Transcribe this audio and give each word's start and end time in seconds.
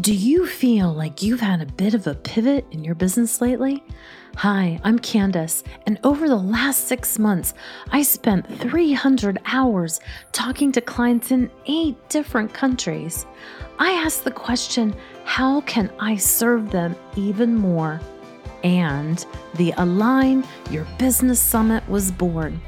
Do 0.00 0.14
you 0.14 0.46
feel 0.46 0.90
like 0.90 1.22
you've 1.22 1.42
had 1.42 1.60
a 1.60 1.66
bit 1.66 1.92
of 1.92 2.06
a 2.06 2.14
pivot 2.14 2.64
in 2.70 2.82
your 2.82 2.94
business 2.94 3.42
lately? 3.42 3.84
Hi, 4.36 4.80
I'm 4.84 4.98
Candace, 4.98 5.62
and 5.86 6.00
over 6.02 6.28
the 6.28 6.34
last 6.34 6.88
six 6.88 7.18
months, 7.18 7.52
I 7.90 8.00
spent 8.00 8.48
300 8.58 9.38
hours 9.44 10.00
talking 10.32 10.72
to 10.72 10.80
clients 10.80 11.30
in 11.30 11.50
eight 11.66 12.08
different 12.08 12.54
countries. 12.54 13.26
I 13.78 13.90
asked 13.90 14.24
the 14.24 14.30
question 14.30 14.94
how 15.24 15.60
can 15.60 15.92
I 16.00 16.16
serve 16.16 16.70
them 16.70 16.96
even 17.14 17.54
more? 17.54 18.00
And 18.64 19.22
the 19.56 19.74
Align 19.76 20.42
Your 20.70 20.86
Business 20.98 21.38
Summit 21.38 21.86
was 21.86 22.10
born. 22.10 22.62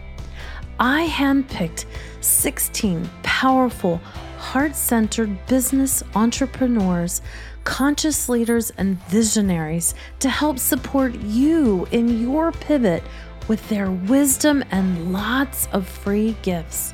I 0.79 1.09
handpicked 1.09 1.86
16 2.20 3.09
powerful, 3.22 3.98
heart 4.45 4.76
centered 4.76 5.46
business 5.46 6.02
entrepreneurs, 6.14 7.22
conscious 7.64 8.29
leaders, 8.29 8.70
and 8.77 9.02
visionaries 9.04 9.95
to 10.20 10.28
help 10.28 10.59
support 10.59 11.14
you 11.14 11.88
in 11.92 12.20
your 12.20 12.52
pivot 12.52 13.02
with 13.48 13.66
their 13.70 13.91
wisdom 13.91 14.62
and 14.70 15.12
lots 15.12 15.66
of 15.72 15.88
free 15.88 16.36
gifts. 16.42 16.92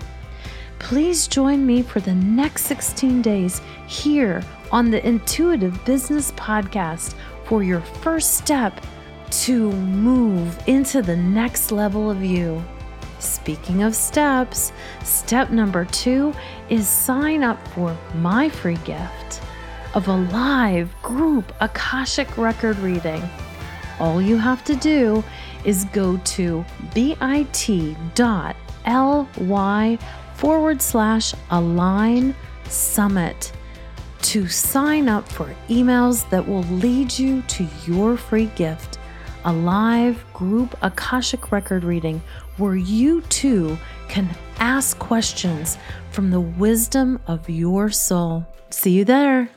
Please 0.78 1.26
join 1.26 1.66
me 1.66 1.82
for 1.82 1.98
the 1.98 2.14
next 2.14 2.62
16 2.66 3.20
days 3.20 3.60
here 3.88 4.42
on 4.70 4.90
the 4.90 5.04
Intuitive 5.04 5.84
Business 5.84 6.30
Podcast 6.32 7.14
for 7.44 7.64
your 7.64 7.80
first 7.80 8.34
step 8.34 8.80
to 9.42 9.72
move 9.72 10.56
into 10.68 11.02
the 11.02 11.16
next 11.16 11.72
level 11.72 12.10
of 12.10 12.22
you. 12.22 12.62
Speaking 13.18 13.82
of 13.82 13.94
steps, 13.94 14.72
step 15.04 15.50
number 15.50 15.84
two 15.84 16.32
is 16.70 16.88
sign 16.88 17.42
up 17.42 17.66
for 17.68 17.96
my 18.14 18.48
free 18.48 18.78
gift 18.84 19.42
of 19.94 20.06
a 20.08 20.16
live 20.16 20.94
group 21.02 21.52
Akashic 21.60 22.38
record 22.38 22.78
reading. 22.78 23.22
All 23.98 24.22
you 24.22 24.36
have 24.38 24.64
to 24.64 24.76
do 24.76 25.22
is 25.64 25.84
go 25.86 26.16
to 26.16 26.64
bit.ly 26.94 28.54
forward 30.36 30.80
slash 30.80 31.34
align 31.50 32.34
summit 32.64 33.52
to 34.22 34.46
sign 34.46 35.08
up 35.08 35.28
for 35.28 35.54
emails 35.68 36.28
that 36.30 36.46
will 36.46 36.62
lead 36.62 37.18
you 37.18 37.42
to 37.42 37.66
your 37.86 38.16
free 38.16 38.46
gift 38.54 38.98
a 39.44 39.52
live 39.52 40.22
group 40.34 40.76
Akashic 40.82 41.50
record 41.50 41.82
reading 41.84 42.22
where 42.58 42.76
you 42.76 43.22
too 43.22 43.76
can 44.10 44.28
ask 44.58 44.98
questions 44.98 45.78
from 46.10 46.30
the 46.30 46.40
wisdom 46.40 47.20
of 47.28 47.48
your 47.48 47.90
soul. 47.90 48.44
See 48.70 48.90
you 48.90 49.04
there. 49.04 49.48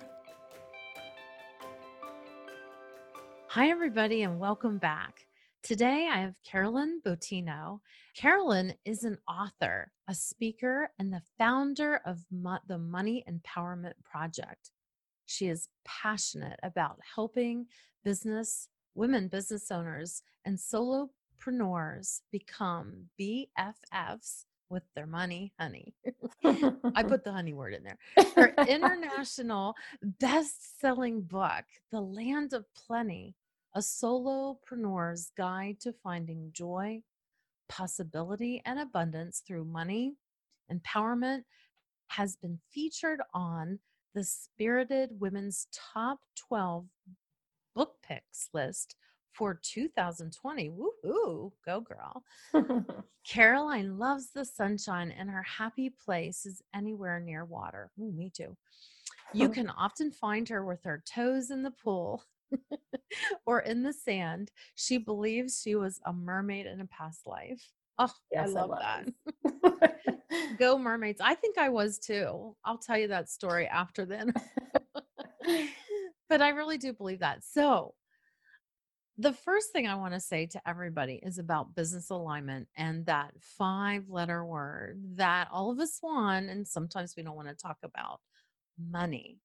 Hi, 3.47 3.69
everybody, 3.69 4.21
and 4.21 4.39
welcome 4.39 4.77
back. 4.77 5.25
Today 5.63 6.07
I 6.11 6.19
have 6.19 6.35
Carolynn 6.47 7.01
Bottino. 7.03 7.79
Carolynn 8.15 8.75
is 8.85 9.03
an 9.03 9.17
author, 9.27 9.91
a 10.07 10.13
speaker, 10.13 10.91
and 10.99 11.11
the 11.11 11.23
founder 11.39 12.01
of 12.05 12.23
Mo- 12.29 12.59
the 12.67 12.77
Money 12.77 13.25
Empowerment 13.27 13.93
Project. 14.03 14.69
She 15.25 15.47
is 15.47 15.67
passionate 15.83 16.59
about 16.61 16.99
helping 17.15 17.65
business 18.03 18.67
women 18.93 19.27
business 19.27 19.71
owners 19.71 20.21
and 20.45 20.59
solopreneurs 21.44 22.22
become 22.31 23.09
BFFs 23.19 24.45
with 24.69 24.83
their 24.95 25.05
money, 25.05 25.53
honey. 25.59 25.94
I 26.44 27.03
put 27.08 27.23
the 27.23 27.31
honey 27.31 27.53
word 27.53 27.73
in 27.73 27.83
there. 27.83 27.97
Her 28.35 28.53
international 28.67 29.75
best 30.02 30.80
selling 30.80 31.22
book, 31.22 31.66
The 31.91 32.02
Land 32.02 32.53
of 32.53 32.66
Plenty 32.73 33.35
A 33.75 33.80
Solopreneur's 33.80 35.31
Guide 35.38 35.80
to 35.81 35.94
Finding 36.03 36.50
Joy, 36.53 37.02
Possibility, 37.69 38.61
and 38.66 38.79
Abundance 38.79 39.44
Through 39.46 39.66
Money 39.66 40.16
Empowerment, 40.72 41.44
has 42.07 42.35
been 42.35 42.59
featured 42.72 43.22
on 43.34 43.79
the 44.16 44.23
Spirited 44.23 45.19
Women's 45.19 45.67
Top 45.72 46.19
12 46.47 46.85
book 47.75 47.96
picks 48.07 48.50
list 48.53 48.96
for 49.33 49.59
2020. 49.61 50.71
Woohoo, 50.71 51.51
go 51.66 51.81
girl. 51.81 52.23
Caroline 53.27 53.97
loves 53.97 54.31
the 54.31 54.45
sunshine 54.45 55.13
and 55.17 55.29
her 55.29 55.44
happy 55.44 55.89
place 55.89 56.45
is 56.45 56.61
anywhere 56.75 57.19
near 57.19 57.45
water. 57.45 57.89
Ooh, 57.99 58.11
me 58.11 58.31
too. 58.35 58.55
You 59.33 59.49
can 59.49 59.69
often 59.69 60.11
find 60.11 60.47
her 60.49 60.66
with 60.66 60.83
her 60.83 61.03
toes 61.05 61.51
in 61.51 61.63
the 61.63 61.72
pool 61.72 62.23
or 63.45 63.61
in 63.61 63.83
the 63.83 63.93
sand. 63.93 64.51
She 64.75 64.97
believes 64.97 65.61
she 65.61 65.75
was 65.75 65.99
a 66.05 66.13
mermaid 66.13 66.66
in 66.66 66.81
a 66.81 66.88
past 66.88 67.25
life. 67.25 67.61
Oh, 67.99 68.11
yes, 68.31 68.49
I 68.49 68.51
love 68.51 68.72
I 68.72 69.05
that. 69.63 69.99
Go 70.57 70.79
mermaids. 70.79 71.22
I 71.23 71.35
think 71.35 71.59
I 71.59 71.69
was 71.69 71.99
too. 71.99 72.55
I'll 72.66 72.79
tell 72.79 72.97
you 72.97 73.07
that 73.09 73.29
story 73.29 73.67
after 73.67 74.03
then 74.03 74.33
but 76.29 76.41
I 76.41 76.49
really 76.49 76.77
do 76.77 76.93
believe 76.93 77.19
that. 77.19 77.43
So, 77.43 77.93
the 79.18 79.34
first 79.34 79.72
thing 79.72 79.88
I 79.88 79.96
want 79.96 80.13
to 80.13 80.19
say 80.19 80.47
to 80.47 80.62
everybody 80.68 81.19
is 81.22 81.38
about 81.38 81.75
business 81.75 82.09
alignment 82.09 82.68
and 82.75 83.06
that 83.06 83.31
five 83.40 84.09
letter 84.09 84.44
word 84.44 85.00
that 85.16 85.50
all 85.51 85.72
of 85.72 85.79
us 85.79 86.00
want, 86.01 86.50
and 86.50 86.68
sometimes 86.68 87.13
we 87.16 87.23
don't 87.23 87.35
want 87.35 87.47
to 87.47 87.56
talk 87.56 87.78
about 87.84 88.19
money. 88.78 89.38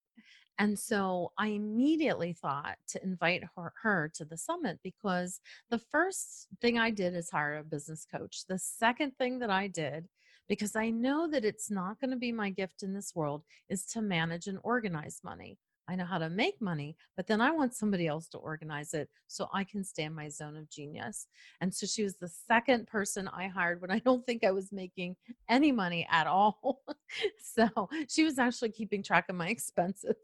And 0.58 0.76
so 0.76 1.32
I 1.38 1.48
immediately 1.48 2.32
thought 2.32 2.76
to 2.88 3.04
invite 3.04 3.44
her, 3.56 3.72
her, 3.82 4.10
to 4.14 4.24
the 4.24 4.36
summit 4.36 4.80
because 4.82 5.40
the 5.70 5.78
first 5.78 6.48
thing 6.60 6.78
I 6.78 6.90
did 6.90 7.14
is 7.14 7.30
hire 7.30 7.58
a 7.58 7.62
business 7.62 8.06
coach. 8.10 8.44
The 8.48 8.58
second 8.58 9.12
thing 9.18 9.38
that 9.38 9.50
I 9.50 9.68
did, 9.68 10.08
because 10.48 10.74
I 10.74 10.90
know 10.90 11.28
that 11.28 11.44
it's 11.44 11.70
not 11.70 12.00
going 12.00 12.10
to 12.10 12.16
be 12.16 12.32
my 12.32 12.50
gift 12.50 12.82
in 12.82 12.94
this 12.94 13.14
world, 13.14 13.44
is 13.68 13.84
to 13.86 14.02
manage 14.02 14.46
and 14.46 14.58
organize 14.64 15.20
money. 15.22 15.58
I 15.88 15.96
know 15.96 16.04
how 16.04 16.18
to 16.18 16.28
make 16.28 16.60
money, 16.60 16.96
but 17.16 17.26
then 17.26 17.40
I 17.40 17.50
want 17.50 17.74
somebody 17.74 18.06
else 18.06 18.28
to 18.28 18.38
organize 18.38 18.92
it 18.92 19.08
so 19.26 19.48
I 19.52 19.64
can 19.64 19.82
stay 19.82 20.04
in 20.04 20.14
my 20.14 20.28
zone 20.28 20.56
of 20.56 20.68
genius. 20.68 21.26
And 21.60 21.74
so 21.74 21.86
she 21.86 22.04
was 22.04 22.16
the 22.16 22.28
second 22.28 22.86
person 22.86 23.28
I 23.28 23.48
hired 23.48 23.80
when 23.80 23.90
I 23.90 23.98
don't 23.98 24.24
think 24.26 24.44
I 24.44 24.50
was 24.50 24.70
making 24.70 25.16
any 25.48 25.72
money 25.72 26.06
at 26.10 26.26
all. 26.26 26.82
so 27.42 27.88
she 28.08 28.24
was 28.24 28.38
actually 28.38 28.70
keeping 28.70 29.02
track 29.02 29.26
of 29.30 29.36
my 29.36 29.48
expenses. 29.48 30.14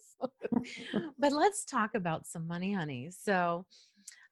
but 1.19 1.33
let's 1.33 1.65
talk 1.65 1.95
about 1.95 2.27
some 2.27 2.47
money, 2.47 2.73
honey. 2.75 3.11
So 3.11 3.65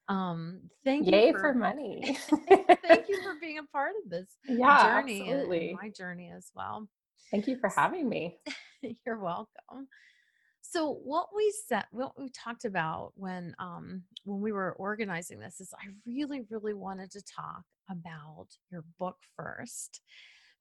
um 0.09 0.60
thank 0.84 1.06
Yay 1.06 1.28
you 1.28 1.32
for, 1.32 1.41
for 1.41 1.54
money. 1.54 2.19
thank 2.82 3.09
you 3.09 3.22
for 3.22 3.37
being 3.41 3.59
a 3.59 3.62
part 3.62 3.92
of 4.04 4.10
this 4.10 4.26
yeah, 4.48 5.00
journey 5.00 5.22
absolutely. 5.22 5.78
my 5.81 5.88
journey 5.91 6.31
as 6.37 6.50
well. 6.54 6.88
Thank 7.31 7.47
you 7.47 7.56
for 7.59 7.71
having 7.71 8.09
me. 8.09 8.38
You're 9.06 9.19
welcome. 9.19 9.88
So 10.72 11.00
what 11.05 11.28
we 11.37 11.53
said, 11.69 11.84
what 11.91 12.19
we 12.19 12.31
talked 12.31 12.65
about 12.65 13.12
when 13.15 13.55
um, 13.59 14.05
when 14.25 14.41
we 14.41 14.53
were 14.53 14.72
organizing 14.78 15.38
this 15.38 15.60
is, 15.60 15.75
I 15.75 15.88
really, 16.06 16.47
really 16.49 16.72
wanted 16.72 17.10
to 17.10 17.22
talk 17.22 17.62
about 17.91 18.47
your 18.71 18.83
book 18.99 19.19
first, 19.37 20.00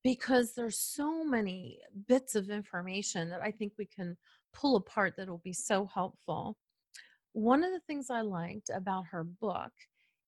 because 0.04 0.54
there's 0.54 0.78
so 0.78 1.24
many 1.24 1.80
bits 2.10 2.36
of 2.36 2.50
information 2.50 3.30
that 3.30 3.42
I 3.42 3.52
think 3.52 3.72
we 3.78 3.86
can 3.86 4.18
pull 4.54 4.76
apart 4.76 5.14
that 5.16 5.30
will 5.30 5.42
be 5.46 5.54
so 5.54 5.86
helpful. 5.86 6.58
One 7.32 7.64
of 7.64 7.72
the 7.72 7.80
things 7.88 8.10
I 8.10 8.20
liked 8.20 8.70
about 8.76 9.06
her 9.12 9.24
book 9.24 9.72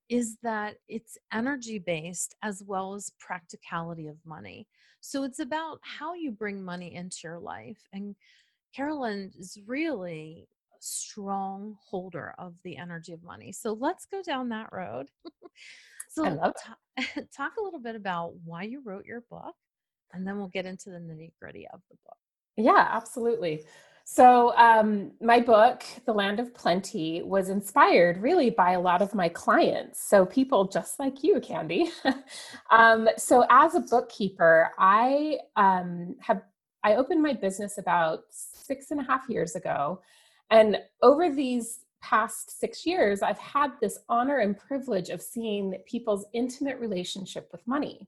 is 0.08 0.38
that 0.44 0.76
it's 0.88 1.18
energy 1.34 1.80
based 1.80 2.36
as 2.42 2.64
well 2.66 2.94
as 2.94 3.12
practicality 3.20 4.08
of 4.08 4.16
money. 4.26 4.66
So 5.02 5.24
it's 5.24 5.40
about 5.40 5.80
how 5.82 6.14
you 6.14 6.32
bring 6.32 6.64
money 6.64 6.96
into 6.96 7.18
your 7.26 7.40
life 7.40 7.82
and 7.92 8.16
Carolynn 8.78 9.32
is 9.40 9.58
really 9.66 10.48
a 10.74 10.78
strong 10.80 11.76
holder 11.84 12.34
of 12.38 12.56
the 12.64 12.78
energy 12.78 13.14
of 13.14 13.24
money. 13.24 13.52
So 13.52 13.74
let's 13.74 14.06
go 14.06 14.22
down 14.22 14.50
that 14.50 14.70
road. 14.72 15.08
so 16.10 16.54
t- 16.98 17.04
talk 17.36 17.54
a 17.60 17.64
little 17.64 17.80
bit 17.80 17.96
about 17.96 18.34
why 18.44 18.64
you 18.64 18.82
wrote 18.84 19.06
your 19.06 19.22
book, 19.30 19.56
and 20.14 20.26
then 20.28 20.38
we'll 20.38 20.48
get 20.48 20.66
into 20.66 20.90
the 20.90 20.98
nitty 20.98 21.32
gritty 21.40 21.68
of 21.74 21.82
the 21.90 21.98
book. 22.06 22.18
Yeah, 22.58 22.88
absolutely. 22.92 23.66
So, 24.06 24.56
um, 24.58 25.12
my 25.22 25.40
book, 25.40 25.84
The 26.06 26.14
Land 26.14 26.42
of 26.42 26.54
Plenty, 26.54 27.24
was 27.24 27.48
inspired 27.48 28.18
really 28.18 28.50
by 28.50 28.72
a 28.72 28.82
lot 28.82 29.02
of 29.02 29.16
my 29.16 29.30
clients. 29.30 30.04
So, 30.04 30.26
people 30.26 30.68
just 30.68 31.00
like 31.00 31.24
you, 31.24 31.40
Candy. 31.40 31.90
um, 32.70 33.08
so, 33.18 33.46
as 33.50 33.76
a 33.76 33.80
bookkeeper, 33.80 34.72
I 34.78 35.38
um, 35.56 36.18
have 36.20 36.42
I 36.84 36.96
opened 36.96 37.24
my 37.24 37.34
business 37.34 37.78
about 37.78 38.26
six 38.74 38.92
and 38.92 39.00
a 39.00 39.04
half 39.04 39.30
years 39.30 39.56
ago. 39.56 40.02
And 40.50 40.78
over 41.04 41.30
these 41.30 41.86
past 42.02 42.60
six 42.60 42.86
years, 42.86 43.22
I've 43.22 43.38
had 43.38 43.72
this 43.80 44.00
honor 44.10 44.40
and 44.40 44.58
privilege 44.58 45.10
of 45.10 45.22
seeing 45.22 45.76
people's 45.86 46.26
intimate 46.34 46.80
relationship 46.80 47.50
with 47.52 47.66
money. 47.68 48.08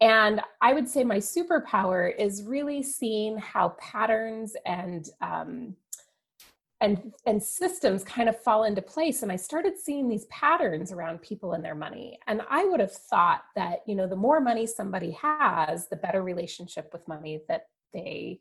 And 0.00 0.40
I 0.62 0.72
would 0.72 0.88
say 0.88 1.02
my 1.04 1.18
superpower 1.18 2.12
is 2.16 2.44
really 2.44 2.82
seeing 2.82 3.36
how 3.36 3.70
patterns 3.80 4.54
and 4.64 5.08
um, 5.20 5.76
and 6.80 7.12
and 7.26 7.42
systems 7.42 8.02
kind 8.04 8.28
of 8.28 8.40
fall 8.40 8.64
into 8.64 8.80
place 8.80 9.22
and 9.22 9.30
i 9.30 9.36
started 9.36 9.74
seeing 9.76 10.08
these 10.08 10.24
patterns 10.26 10.92
around 10.92 11.20
people 11.20 11.52
and 11.52 11.62
their 11.62 11.74
money 11.74 12.18
and 12.26 12.40
i 12.48 12.64
would 12.64 12.80
have 12.80 12.92
thought 12.92 13.42
that 13.54 13.80
you 13.86 13.94
know 13.94 14.06
the 14.06 14.16
more 14.16 14.40
money 14.40 14.66
somebody 14.66 15.10
has 15.10 15.88
the 15.88 15.96
better 15.96 16.22
relationship 16.22 16.88
with 16.90 17.06
money 17.06 17.42
that 17.48 17.66
they 17.92 18.40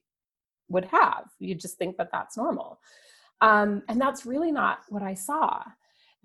would 0.70 0.86
have 0.86 1.26
you 1.40 1.56
just 1.56 1.78
think 1.78 1.98
that 1.98 2.10
that's 2.12 2.38
normal 2.38 2.80
um, 3.42 3.84
and 3.88 4.00
that's 4.00 4.26
really 4.26 4.52
not 4.52 4.80
what 4.90 5.04
i 5.04 5.14
saw 5.14 5.64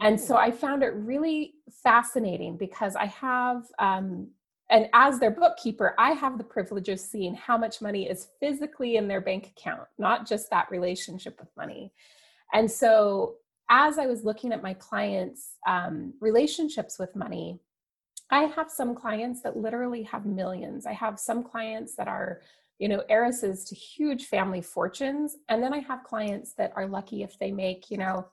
and 0.00 0.20
so 0.20 0.36
i 0.36 0.50
found 0.50 0.82
it 0.82 0.94
really 0.94 1.54
fascinating 1.82 2.56
because 2.56 2.96
i 2.96 3.06
have 3.06 3.64
um, 3.78 4.28
and 4.70 4.88
as 4.94 5.18
their 5.18 5.30
bookkeeper, 5.30 5.94
I 5.98 6.12
have 6.12 6.38
the 6.38 6.44
privilege 6.44 6.88
of 6.88 6.98
seeing 6.98 7.34
how 7.34 7.58
much 7.58 7.82
money 7.82 8.08
is 8.08 8.28
physically 8.40 8.96
in 8.96 9.08
their 9.08 9.20
bank 9.20 9.52
account, 9.56 9.86
not 9.98 10.26
just 10.26 10.48
that 10.50 10.70
relationship 10.70 11.38
with 11.38 11.50
money. 11.56 11.92
And 12.52 12.70
so, 12.70 13.36
as 13.70 13.98
I 13.98 14.06
was 14.06 14.24
looking 14.24 14.52
at 14.52 14.62
my 14.62 14.74
clients' 14.74 15.56
um, 15.66 16.14
relationships 16.20 16.98
with 16.98 17.14
money, 17.14 17.60
I 18.30 18.44
have 18.44 18.70
some 18.70 18.94
clients 18.94 19.42
that 19.42 19.56
literally 19.56 20.02
have 20.04 20.26
millions. 20.26 20.86
I 20.86 20.92
have 20.92 21.18
some 21.18 21.42
clients 21.42 21.94
that 21.96 22.08
are, 22.08 22.40
you 22.78 22.88
know, 22.88 23.02
heiresses 23.08 23.64
to 23.64 23.74
huge 23.74 24.26
family 24.26 24.60
fortunes. 24.60 25.36
And 25.48 25.62
then 25.62 25.72
I 25.72 25.78
have 25.78 26.04
clients 26.04 26.54
that 26.54 26.72
are 26.76 26.86
lucky 26.86 27.22
if 27.22 27.38
they 27.38 27.52
make, 27.52 27.90
you 27.90 27.98
know, 27.98 28.26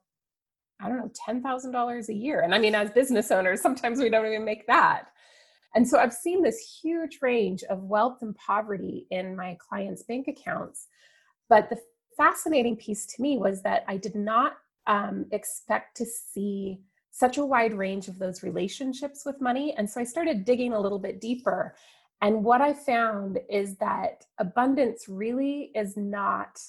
I 0.81 0.88
don't 0.88 0.97
know, 0.97 1.11
$10,000 1.27 2.09
a 2.09 2.13
year. 2.13 2.41
And 2.41 2.55
I 2.55 2.59
mean, 2.59 2.73
as 2.73 2.89
business 2.89 3.31
owners, 3.31 3.61
sometimes 3.61 3.99
we 3.99 4.09
don't 4.09 4.25
even 4.25 4.43
make 4.43 4.65
that. 4.67 5.07
And 5.75 5.88
so 5.88 5.99
I've 5.99 6.13
seen 6.13 6.41
this 6.41 6.79
huge 6.81 7.19
range 7.21 7.63
of 7.63 7.83
wealth 7.83 8.17
and 8.21 8.35
poverty 8.35 9.07
in 9.11 9.35
my 9.35 9.57
clients' 9.59 10.03
bank 10.03 10.27
accounts. 10.27 10.88
But 11.49 11.69
the 11.69 11.77
fascinating 12.17 12.75
piece 12.75 13.05
to 13.05 13.21
me 13.21 13.38
was 13.38 13.61
that 13.61 13.83
I 13.88 13.97
did 13.97 14.15
not 14.15 14.53
um, 14.88 15.25
expect 15.31 15.95
to 15.97 16.05
see 16.05 16.79
such 17.11 17.38
a 17.38 17.45
wide 17.45 17.73
range 17.73 18.07
of 18.07 18.19
those 18.19 18.43
relationships 18.43 19.23
with 19.25 19.41
money. 19.41 19.75
And 19.77 19.89
so 19.89 20.01
I 20.01 20.03
started 20.03 20.45
digging 20.45 20.73
a 20.73 20.79
little 20.79 20.99
bit 20.99 21.21
deeper. 21.21 21.75
And 22.21 22.44
what 22.44 22.62
I 22.62 22.73
found 22.73 23.39
is 23.50 23.77
that 23.77 24.25
abundance 24.38 25.06
really 25.07 25.71
is 25.75 25.97
not 25.97 26.59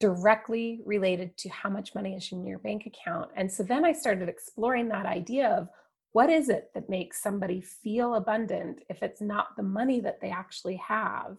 directly 0.00 0.80
related 0.84 1.36
to 1.38 1.48
how 1.48 1.70
much 1.70 1.94
money 1.94 2.14
is 2.14 2.30
in 2.30 2.44
your 2.44 2.58
bank 2.58 2.86
account. 2.86 3.30
And 3.36 3.50
so 3.50 3.62
then 3.62 3.84
I 3.84 3.92
started 3.92 4.28
exploring 4.28 4.88
that 4.88 5.06
idea 5.06 5.48
of 5.48 5.68
what 6.12 6.30
is 6.30 6.48
it 6.48 6.70
that 6.74 6.90
makes 6.90 7.22
somebody 7.22 7.60
feel 7.60 8.14
abundant 8.14 8.82
if 8.88 9.02
it's 9.02 9.20
not 9.20 9.56
the 9.56 9.62
money 9.62 10.00
that 10.00 10.20
they 10.20 10.30
actually 10.30 10.76
have 10.76 11.36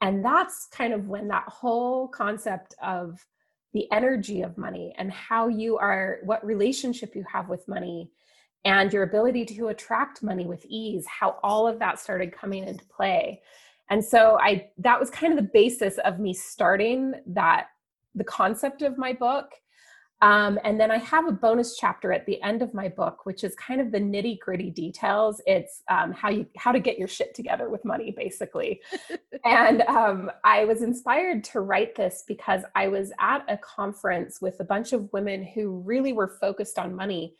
and 0.00 0.24
that's 0.24 0.66
kind 0.66 0.92
of 0.92 1.08
when 1.08 1.28
that 1.28 1.44
whole 1.46 2.08
concept 2.08 2.74
of 2.82 3.24
the 3.72 3.90
energy 3.92 4.42
of 4.42 4.58
money 4.58 4.94
and 4.98 5.12
how 5.12 5.48
you 5.48 5.78
are 5.78 6.18
what 6.24 6.44
relationship 6.44 7.14
you 7.14 7.24
have 7.30 7.48
with 7.48 7.68
money 7.68 8.10
and 8.64 8.92
your 8.92 9.02
ability 9.02 9.44
to 9.44 9.68
attract 9.68 10.22
money 10.22 10.46
with 10.46 10.64
ease 10.68 11.06
how 11.06 11.36
all 11.42 11.66
of 11.66 11.78
that 11.78 11.98
started 11.98 12.32
coming 12.32 12.66
into 12.66 12.84
play 12.86 13.40
and 13.90 14.04
so 14.04 14.38
i 14.40 14.68
that 14.78 14.98
was 14.98 15.10
kind 15.10 15.32
of 15.32 15.36
the 15.36 15.50
basis 15.52 15.98
of 15.98 16.18
me 16.18 16.34
starting 16.34 17.14
that 17.26 17.68
the 18.14 18.24
concept 18.24 18.82
of 18.82 18.98
my 18.98 19.12
book 19.12 19.52
um, 20.22 20.58
and 20.64 20.78
then 20.78 20.90
I 20.90 20.98
have 20.98 21.26
a 21.26 21.32
bonus 21.32 21.76
chapter 21.78 22.12
at 22.12 22.26
the 22.26 22.40
end 22.42 22.60
of 22.60 22.74
my 22.74 22.88
book, 22.88 23.24
which 23.24 23.42
is 23.42 23.54
kind 23.54 23.80
of 23.80 23.90
the 23.90 23.98
nitty 23.98 24.38
gritty 24.38 24.70
details. 24.70 25.40
It's 25.46 25.82
um, 25.88 26.12
how 26.12 26.28
you 26.28 26.46
how 26.58 26.72
to 26.72 26.78
get 26.78 26.98
your 26.98 27.08
shit 27.08 27.34
together 27.34 27.70
with 27.70 27.84
money, 27.86 28.12
basically. 28.14 28.82
and 29.46 29.80
um, 29.82 30.30
I 30.44 30.66
was 30.66 30.82
inspired 30.82 31.42
to 31.44 31.60
write 31.60 31.94
this 31.94 32.24
because 32.28 32.62
I 32.74 32.88
was 32.88 33.12
at 33.18 33.44
a 33.48 33.56
conference 33.56 34.42
with 34.42 34.60
a 34.60 34.64
bunch 34.64 34.92
of 34.92 35.10
women 35.14 35.42
who 35.42 35.78
really 35.78 36.12
were 36.12 36.36
focused 36.38 36.78
on 36.78 36.94
money, 36.94 37.34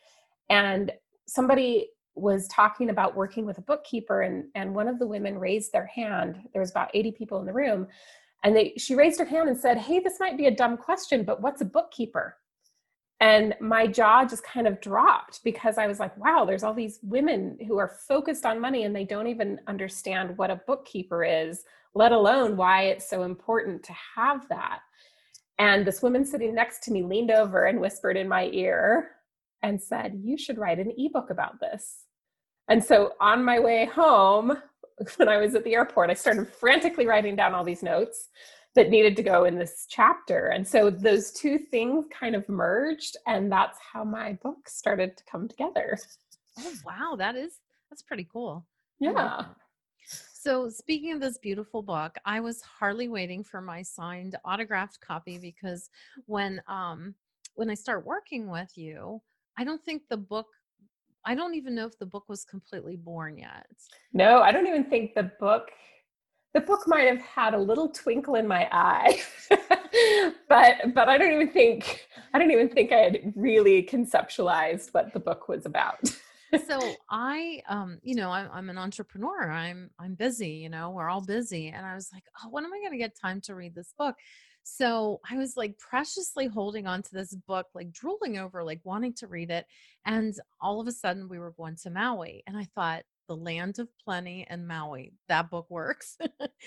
and 0.49 0.91
somebody 1.27 1.89
was 2.15 2.47
talking 2.49 2.89
about 2.89 3.15
working 3.15 3.45
with 3.45 3.57
a 3.57 3.61
bookkeeper, 3.61 4.21
and 4.21 4.45
and 4.55 4.75
one 4.75 4.87
of 4.87 4.99
the 4.99 5.07
women 5.07 5.39
raised 5.39 5.71
their 5.71 5.85
hand. 5.85 6.37
There 6.53 6.61
was 6.61 6.71
about 6.71 6.91
eighty 6.93 7.11
people 7.11 7.39
in 7.39 7.45
the 7.45 7.53
room. 7.53 7.87
And 8.43 8.55
they, 8.55 8.73
she 8.75 8.95
raised 8.95 9.19
her 9.19 9.25
hand 9.25 9.49
and 9.49 9.57
said, 9.57 9.77
Hey, 9.77 9.99
this 9.99 10.19
might 10.19 10.35
be 10.35 10.47
a 10.47 10.55
dumb 10.55 10.75
question, 10.75 11.23
but 11.23 11.43
what's 11.43 11.61
a 11.61 11.65
bookkeeper? 11.65 12.37
and 13.21 13.53
my 13.61 13.85
jaw 13.85 14.25
just 14.25 14.43
kind 14.43 14.67
of 14.67 14.81
dropped 14.81 15.41
because 15.43 15.77
i 15.77 15.87
was 15.87 15.99
like 15.99 16.15
wow 16.17 16.43
there's 16.43 16.63
all 16.63 16.73
these 16.73 16.99
women 17.03 17.57
who 17.67 17.77
are 17.77 17.95
focused 18.07 18.45
on 18.45 18.59
money 18.59 18.83
and 18.83 18.93
they 18.93 19.05
don't 19.05 19.27
even 19.27 19.59
understand 19.67 20.37
what 20.37 20.51
a 20.51 20.61
bookkeeper 20.67 21.23
is 21.23 21.63
let 21.93 22.11
alone 22.11 22.57
why 22.57 22.83
it's 22.83 23.09
so 23.09 23.23
important 23.23 23.81
to 23.83 23.93
have 24.15 24.47
that 24.49 24.79
and 25.59 25.85
this 25.85 26.01
woman 26.01 26.25
sitting 26.25 26.53
next 26.53 26.83
to 26.83 26.91
me 26.91 27.03
leaned 27.03 27.31
over 27.31 27.65
and 27.65 27.79
whispered 27.79 28.17
in 28.17 28.27
my 28.27 28.49
ear 28.51 29.11
and 29.63 29.81
said 29.81 30.19
you 30.23 30.37
should 30.37 30.57
write 30.57 30.79
an 30.79 30.91
ebook 30.97 31.29
about 31.29 31.59
this 31.59 32.05
and 32.69 32.83
so 32.83 33.13
on 33.19 33.43
my 33.43 33.59
way 33.59 33.85
home 33.85 34.57
when 35.17 35.29
i 35.29 35.37
was 35.37 35.55
at 35.55 35.63
the 35.63 35.73
airport 35.73 36.09
i 36.09 36.13
started 36.13 36.47
frantically 36.47 37.07
writing 37.07 37.35
down 37.35 37.53
all 37.53 37.63
these 37.63 37.83
notes 37.83 38.29
that 38.75 38.89
needed 38.89 39.15
to 39.17 39.23
go 39.23 39.43
in 39.43 39.57
this 39.57 39.85
chapter. 39.89 40.47
And 40.47 40.65
so 40.65 40.89
those 40.89 41.31
two 41.31 41.57
things 41.57 42.05
kind 42.17 42.35
of 42.35 42.47
merged, 42.47 43.17
and 43.27 43.51
that's 43.51 43.77
how 43.93 44.03
my 44.03 44.33
book 44.41 44.69
started 44.69 45.17
to 45.17 45.23
come 45.29 45.47
together. 45.47 45.97
Oh, 46.59 46.73
wow. 46.85 47.15
That 47.17 47.35
is, 47.35 47.59
that's 47.89 48.01
pretty 48.01 48.27
cool. 48.31 48.65
Yeah. 48.99 49.45
So, 50.33 50.69
speaking 50.69 51.11
of 51.11 51.19
this 51.19 51.37
beautiful 51.37 51.83
book, 51.83 52.15
I 52.25 52.39
was 52.39 52.61
hardly 52.61 53.07
waiting 53.09 53.43
for 53.43 53.61
my 53.61 53.83
signed 53.83 54.35
autographed 54.43 54.99
copy 54.99 55.37
because 55.37 55.89
when 56.25 56.61
um 56.67 57.13
when 57.53 57.69
I 57.69 57.75
start 57.75 58.05
working 58.05 58.49
with 58.49 58.71
you, 58.75 59.21
I 59.61 59.63
don't 59.63 59.85
think 59.85 60.01
the 60.09 60.17
book 60.17 60.47
I 61.23 61.35
don't 61.35 61.53
even 61.53 61.75
know 61.75 61.85
if 61.85 61.99
the 61.99 62.05
book 62.07 62.27
was 62.27 62.43
completely 62.43 62.95
born 62.95 63.37
yet. 63.37 63.67
No, 64.11 64.41
I 64.41 64.51
don't 64.51 64.65
even 64.65 64.85
think 64.85 65.13
the 65.13 65.31
book 65.39 65.69
the 66.55 66.61
book 66.61 66.87
might 66.87 67.07
have 67.07 67.21
had 67.21 67.53
a 67.53 67.57
little 67.57 67.87
twinkle 67.89 68.35
in 68.35 68.45
my 68.45 68.67
eye 68.73 69.21
but 70.49 70.93
but 70.93 71.07
i 71.07 71.17
don't 71.17 71.31
even 71.31 71.49
think 71.49 72.07
i 72.33 72.37
don't 72.37 72.51
even 72.51 72.67
think 72.67 72.91
i 72.91 72.97
had 72.97 73.31
really 73.37 73.81
conceptualized 73.83 74.89
what 74.91 75.13
the 75.13 75.19
book 75.19 75.47
was 75.47 75.65
about 75.65 75.97
so 76.67 76.77
i 77.09 77.61
um 77.69 77.99
you 78.03 78.15
know 78.15 78.29
I'm, 78.29 78.49
I'm 78.51 78.69
an 78.69 78.77
entrepreneur 78.77 79.49
i'm 79.49 79.91
i'm 79.97 80.15
busy 80.15 80.49
you 80.49 80.67
know 80.67 80.89
we're 80.89 81.07
all 81.07 81.21
busy 81.21 81.69
and 81.69 81.85
i 81.85 81.95
was 81.95 82.09
like 82.11 82.23
oh 82.43 82.49
when 82.49 82.65
am 82.65 82.73
i 82.73 82.79
going 82.79 82.91
to 82.91 82.97
get 82.97 83.15
time 83.17 83.39
to 83.41 83.55
read 83.55 83.73
this 83.73 83.93
book 83.97 84.15
so 84.63 85.19
I 85.29 85.37
was 85.37 85.57
like 85.57 85.77
preciously 85.77 86.47
holding 86.47 86.87
on 86.87 87.01
to 87.03 87.13
this 87.13 87.35
book, 87.35 87.67
like 87.73 87.91
drooling 87.91 88.37
over, 88.37 88.63
like 88.63 88.81
wanting 88.83 89.13
to 89.15 89.27
read 89.27 89.49
it. 89.49 89.65
And 90.05 90.33
all 90.59 90.79
of 90.79 90.87
a 90.87 90.91
sudden, 90.91 91.29
we 91.29 91.39
were 91.39 91.51
going 91.51 91.75
to 91.83 91.89
Maui. 91.89 92.43
And 92.47 92.57
I 92.57 92.65
thought, 92.75 93.03
the 93.27 93.35
Land 93.37 93.79
of 93.79 93.87
Plenty 94.03 94.45
and 94.49 94.67
Maui. 94.67 95.13
That 95.29 95.49
book 95.49 95.65
works. 95.69 96.17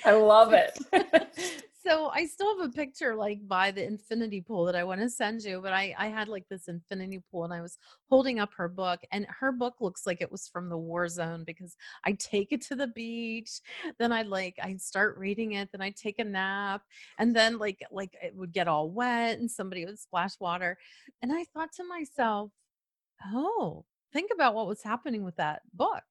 I 0.05 0.13
love 0.13 0.53
it. 0.55 0.79
So 1.87 2.11
I 2.13 2.27
still 2.27 2.59
have 2.59 2.69
a 2.69 2.73
picture 2.73 3.15
like 3.15 3.47
by 3.47 3.71
the 3.71 3.85
infinity 3.85 4.41
pool 4.41 4.65
that 4.65 4.77
I 4.77 4.85
want 4.85 5.01
to 5.03 5.11
send 5.11 5.43
you, 5.43 5.61
but 5.61 5.73
I, 5.73 5.95
I 5.99 6.07
had 6.09 6.29
like 6.29 6.47
this 6.49 6.69
infinity 6.69 7.23
pool 7.31 7.45
and 7.45 7.53
I 7.53 7.61
was 7.61 7.79
holding 8.09 8.41
up 8.41 8.53
her 8.57 8.69
book 8.69 9.01
and 9.13 9.27
her 9.41 9.53
book 9.53 9.75
looks 9.81 10.07
like 10.07 10.21
it 10.21 10.33
was 10.33 10.49
from 10.49 10.69
the 10.69 10.79
war 10.79 11.09
zone 11.09 11.45
because 11.45 11.77
I 12.05 12.13
take 12.13 12.53
it 12.53 12.63
to 12.63 12.77
the 12.77 12.87
beach, 12.87 13.61
then 13.99 14.13
I 14.13 14.23
like 14.23 14.57
I 14.63 14.77
start 14.77 15.19
reading 15.19 15.53
it, 15.53 15.71
then 15.73 15.83
I 15.83 15.91
take 15.91 16.19
a 16.19 16.25
nap, 16.25 16.83
and 17.19 17.37
then 17.37 17.59
like 17.59 17.81
like 17.91 18.17
it 18.23 18.35
would 18.35 18.53
get 18.53 18.69
all 18.69 18.91
wet 18.91 19.39
and 19.39 19.51
somebody 19.51 19.85
would 19.85 19.99
splash 19.99 20.41
water. 20.41 20.79
And 21.23 21.33
I 21.33 21.45
thought 21.53 21.73
to 21.77 21.85
myself, 21.85 22.51
oh, 23.33 23.85
think 24.13 24.31
about 24.33 24.55
what 24.55 24.67
was 24.69 24.83
happening 24.83 25.25
with 25.25 25.37
that 25.37 25.63
book 25.75 26.05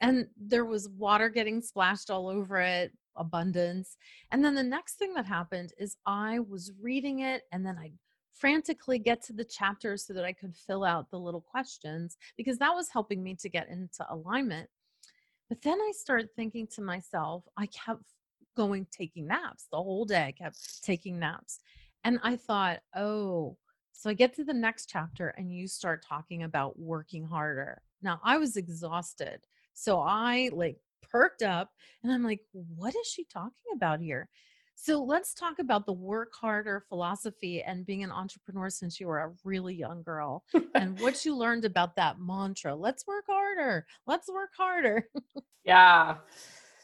and 0.00 0.26
there 0.36 0.64
was 0.64 0.88
water 0.88 1.28
getting 1.28 1.60
splashed 1.60 2.10
all 2.10 2.28
over 2.28 2.58
it 2.58 2.92
abundance. 3.18 3.96
And 4.30 4.44
then 4.44 4.54
the 4.54 4.62
next 4.62 4.94
thing 4.94 5.14
that 5.14 5.26
happened 5.26 5.72
is 5.78 5.96
i 6.06 6.38
was 6.38 6.72
reading 6.80 7.20
it 7.20 7.42
and 7.52 7.64
then 7.64 7.76
i 7.78 7.90
frantically 8.32 8.98
get 8.98 9.20
to 9.20 9.32
the 9.32 9.44
chapters 9.44 10.06
so 10.06 10.12
that 10.12 10.24
i 10.24 10.32
could 10.32 10.54
fill 10.54 10.84
out 10.84 11.10
the 11.10 11.18
little 11.18 11.40
questions 11.40 12.16
because 12.36 12.58
that 12.58 12.74
was 12.74 12.88
helping 12.88 13.22
me 13.22 13.34
to 13.34 13.48
get 13.48 13.68
into 13.68 14.06
alignment. 14.10 14.68
But 15.48 15.62
then 15.62 15.78
i 15.80 15.92
started 15.94 16.28
thinking 16.34 16.66
to 16.74 16.82
myself 16.82 17.44
i 17.56 17.66
kept 17.66 18.02
going 18.56 18.86
taking 18.90 19.26
naps 19.26 19.66
the 19.70 19.76
whole 19.76 20.04
day. 20.04 20.24
I 20.24 20.32
kept 20.32 20.82
taking 20.82 21.18
naps. 21.18 21.60
And 22.04 22.18
i 22.22 22.36
thought 22.36 22.80
oh 22.96 23.56
so 23.92 24.10
i 24.10 24.14
get 24.14 24.34
to 24.36 24.44
the 24.44 24.54
next 24.54 24.88
chapter 24.88 25.28
and 25.36 25.52
you 25.52 25.66
start 25.66 26.04
talking 26.06 26.44
about 26.44 26.78
working 26.78 27.24
harder. 27.24 27.82
Now 28.02 28.20
i 28.22 28.38
was 28.38 28.56
exhausted. 28.56 29.40
So 29.74 30.00
I 30.00 30.50
like 30.52 30.80
perked 31.02 31.42
up 31.42 31.70
and 32.02 32.12
I'm 32.12 32.22
like, 32.22 32.40
what 32.52 32.94
is 32.94 33.06
she 33.06 33.24
talking 33.24 33.72
about 33.74 34.00
here? 34.00 34.28
So 34.80 35.02
let's 35.02 35.34
talk 35.34 35.58
about 35.58 35.86
the 35.86 35.92
work 35.92 36.32
harder 36.40 36.84
philosophy 36.88 37.62
and 37.62 37.84
being 37.84 38.04
an 38.04 38.12
entrepreneur 38.12 38.70
since 38.70 39.00
you 39.00 39.08
were 39.08 39.18
a 39.18 39.32
really 39.42 39.74
young 39.74 40.04
girl 40.04 40.44
and 40.76 40.98
what 41.00 41.24
you 41.24 41.36
learned 41.36 41.64
about 41.64 41.96
that 41.96 42.20
mantra. 42.20 42.76
Let's 42.76 43.04
work 43.04 43.24
harder. 43.28 43.86
Let's 44.06 44.28
work 44.28 44.50
harder. 44.56 45.08
yeah. 45.64 46.18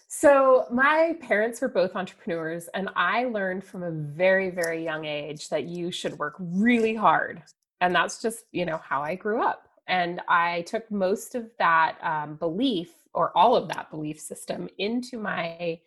So, 0.08 0.66
my 0.72 1.16
parents 1.20 1.60
were 1.60 1.68
both 1.68 1.96
entrepreneurs, 1.96 2.68
and 2.74 2.88
I 2.94 3.24
learned 3.24 3.64
from 3.64 3.82
a 3.82 3.90
very, 3.90 4.50
very 4.50 4.82
young 4.84 5.04
age 5.04 5.48
that 5.48 5.64
you 5.64 5.90
should 5.90 6.18
work 6.18 6.34
really 6.38 6.94
hard. 6.94 7.42
And 7.80 7.94
that's 7.94 8.20
just, 8.20 8.44
you 8.52 8.64
know, 8.64 8.78
how 8.78 9.02
I 9.02 9.14
grew 9.14 9.42
up. 9.42 9.68
And 9.86 10.20
I 10.28 10.62
took 10.62 10.90
most 10.90 11.34
of 11.34 11.50
that 11.58 11.98
um, 12.02 12.36
belief 12.36 12.92
or 13.14 13.36
all 13.36 13.56
of 13.56 13.68
that 13.68 13.90
belief 13.90 14.20
system 14.20 14.68
into 14.78 15.18
my 15.18 15.80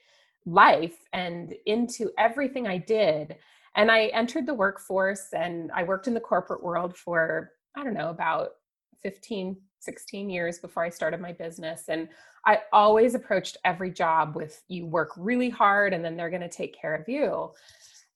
life 0.46 0.98
and 1.14 1.54
into 1.66 2.10
everything 2.18 2.68
I 2.68 2.78
did. 2.78 3.36
And 3.76 3.92
I 3.92 4.06
entered 4.08 4.46
the 4.48 4.54
workforce 4.54 5.28
and 5.34 5.72
I 5.74 5.84
worked 5.84 6.08
in 6.08 6.14
the 6.14 6.20
corporate 6.20 6.64
world 6.64 6.96
for, 6.96 7.52
I 7.76 7.84
don't 7.84 7.94
know, 7.94 8.10
about 8.10 8.52
15, 9.04 9.58
16 9.80 10.30
years 10.30 10.58
before 10.58 10.84
I 10.84 10.90
started 10.90 11.22
my 11.22 11.34
business. 11.34 11.84
And 11.90 12.08
I 12.46 12.62
always 12.72 13.14
approached 13.14 13.58
every 13.66 13.92
job 13.92 14.36
with 14.36 14.64
you 14.68 14.86
work 14.86 15.12
really 15.18 15.50
hard 15.50 15.94
and 15.94 16.04
then 16.04 16.16
they're 16.16 16.30
going 16.30 16.42
to 16.42 16.50
take 16.50 16.80
care 16.80 16.96
of 16.96 17.08
you. 17.08 17.52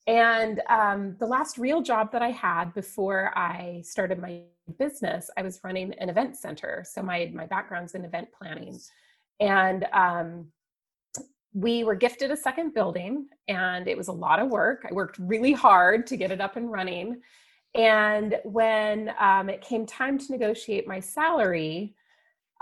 And 0.07 0.61
um, 0.67 1.15
the 1.19 1.27
last 1.27 1.57
real 1.57 1.81
job 1.81 2.11
that 2.13 2.23
I 2.23 2.31
had 2.31 2.73
before 2.73 3.37
I 3.37 3.83
started 3.85 4.19
my 4.19 4.41
business, 4.71 5.29
I 5.37 5.41
was 5.41 5.59
running 5.63 5.93
an 5.95 6.09
event 6.09 6.37
center. 6.37 6.83
So 6.87 7.01
my 7.01 7.31
my 7.33 7.45
background's 7.45 7.95
in 7.95 8.05
event 8.05 8.29
planning, 8.37 8.79
and 9.39 9.85
um, 9.93 10.47
we 11.53 11.83
were 11.83 11.95
gifted 11.95 12.31
a 12.31 12.37
second 12.37 12.73
building, 12.73 13.27
and 13.47 13.87
it 13.87 13.97
was 13.97 14.07
a 14.07 14.13
lot 14.13 14.39
of 14.39 14.49
work. 14.49 14.85
I 14.89 14.93
worked 14.93 15.17
really 15.19 15.51
hard 15.51 16.07
to 16.07 16.17
get 16.17 16.31
it 16.31 16.41
up 16.41 16.55
and 16.55 16.71
running. 16.71 17.21
And 17.75 18.37
when 18.43 19.13
um, 19.19 19.49
it 19.49 19.61
came 19.61 19.85
time 19.85 20.17
to 20.17 20.31
negotiate 20.31 20.87
my 20.87 20.99
salary, 20.99 21.95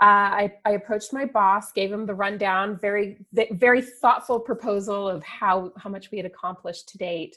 uh, 0.00 0.04
I, 0.04 0.52
I, 0.64 0.70
approached 0.72 1.12
my 1.12 1.26
boss, 1.26 1.72
gave 1.72 1.92
him 1.92 2.06
the 2.06 2.14
rundown, 2.14 2.78
very 2.78 3.18
very 3.52 3.82
thoughtful 3.82 4.40
proposal 4.40 5.06
of 5.06 5.22
how 5.22 5.72
how 5.76 5.90
much 5.90 6.10
we 6.10 6.16
had 6.16 6.26
accomplished 6.26 6.88
to 6.90 6.98
date, 6.98 7.36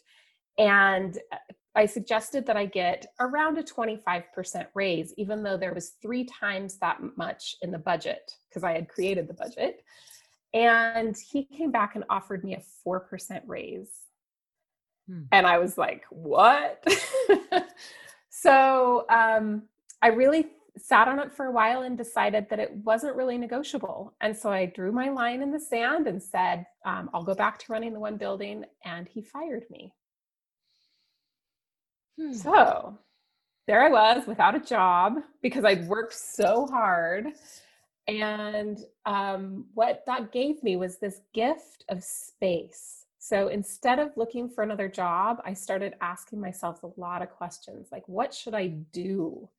and 0.58 1.18
uh, 1.34 1.38
I 1.76 1.86
suggested 1.88 2.46
that 2.46 2.58
I 2.58 2.66
get 2.66 3.08
around 3.20 3.58
a 3.58 3.64
25% 3.64 4.68
raise, 4.76 5.14
even 5.18 5.42
though 5.42 5.58
there 5.58 5.74
was 5.74 5.94
three 6.02 6.26
times 6.26 6.78
that 6.78 7.00
much 7.18 7.56
in 7.62 7.72
the 7.72 7.80
budget 7.80 8.32
because 8.50 8.64
I 8.64 8.74
had 8.74 8.88
created 8.88 9.28
the 9.28 9.34
budget. 9.34 9.84
And 10.54 11.16
he 11.18 11.46
came 11.46 11.72
back 11.72 11.96
and 11.96 12.04
offered 12.10 12.44
me 12.44 12.56
a 12.56 12.88
4% 12.88 13.42
raise. 13.48 13.90
Hmm. 15.08 15.24
And 15.32 15.48
I 15.48 15.58
was 15.58 15.78
like, 15.78 16.04
what? 16.12 16.86
so 18.30 19.06
um, 19.10 19.64
I 20.02 20.10
really 20.10 20.52
sat 20.78 21.08
on 21.08 21.20
it 21.20 21.34
for 21.34 21.48
a 21.48 21.52
while 21.52 21.82
and 21.82 21.98
decided 21.98 22.48
that 22.50 22.60
it 22.60 22.72
wasn't 22.84 23.16
really 23.16 23.38
negotiable. 23.38 24.14
And 24.22 24.36
so 24.36 24.52
I 24.52 24.68
drew 24.68 24.92
my 24.92 25.10
line 25.10 25.42
in 25.42 25.52
the 25.52 25.60
sand 25.60 26.08
and 26.08 26.22
said, 26.22 26.66
um, 26.86 27.10
I'll 27.14 27.24
go 27.24 27.36
back 27.36 27.58
to 27.60 27.72
running 27.72 27.94
the 27.94 28.00
one 28.00 28.18
building. 28.18 28.66
And 28.86 29.08
he 29.08 29.22
fired 29.22 29.64
me. 29.72 29.92
Hmm. 32.20 32.34
So 32.34 32.98
there 33.68 33.84
I 33.84 33.90
was 33.90 34.28
without 34.28 34.56
a 34.56 34.60
job 34.60 35.16
because 35.42 35.66
I'd 35.66 35.88
worked 35.88 36.14
so 36.14 36.68
hard. 36.68 37.28
And 38.08 38.80
um, 39.06 39.66
what 39.74 40.04
that 40.08 40.32
gave 40.32 40.62
me 40.62 40.76
was 40.76 40.98
this 40.98 41.22
gift 41.34 41.86
of 41.90 42.04
space. 42.04 43.06
So 43.20 43.48
instead 43.48 44.00
of 44.00 44.18
looking 44.18 44.50
for 44.50 44.64
another 44.64 44.90
job, 44.90 45.42
I 45.46 45.54
started 45.54 45.94
asking 46.02 46.42
myself 46.42 46.84
a 46.84 46.92
lot 46.98 47.22
of 47.22 47.30
questions 47.30 47.88
like, 47.92 48.08
what 48.08 48.34
should 48.34 48.54
I 48.54 48.68
do? 48.68 49.50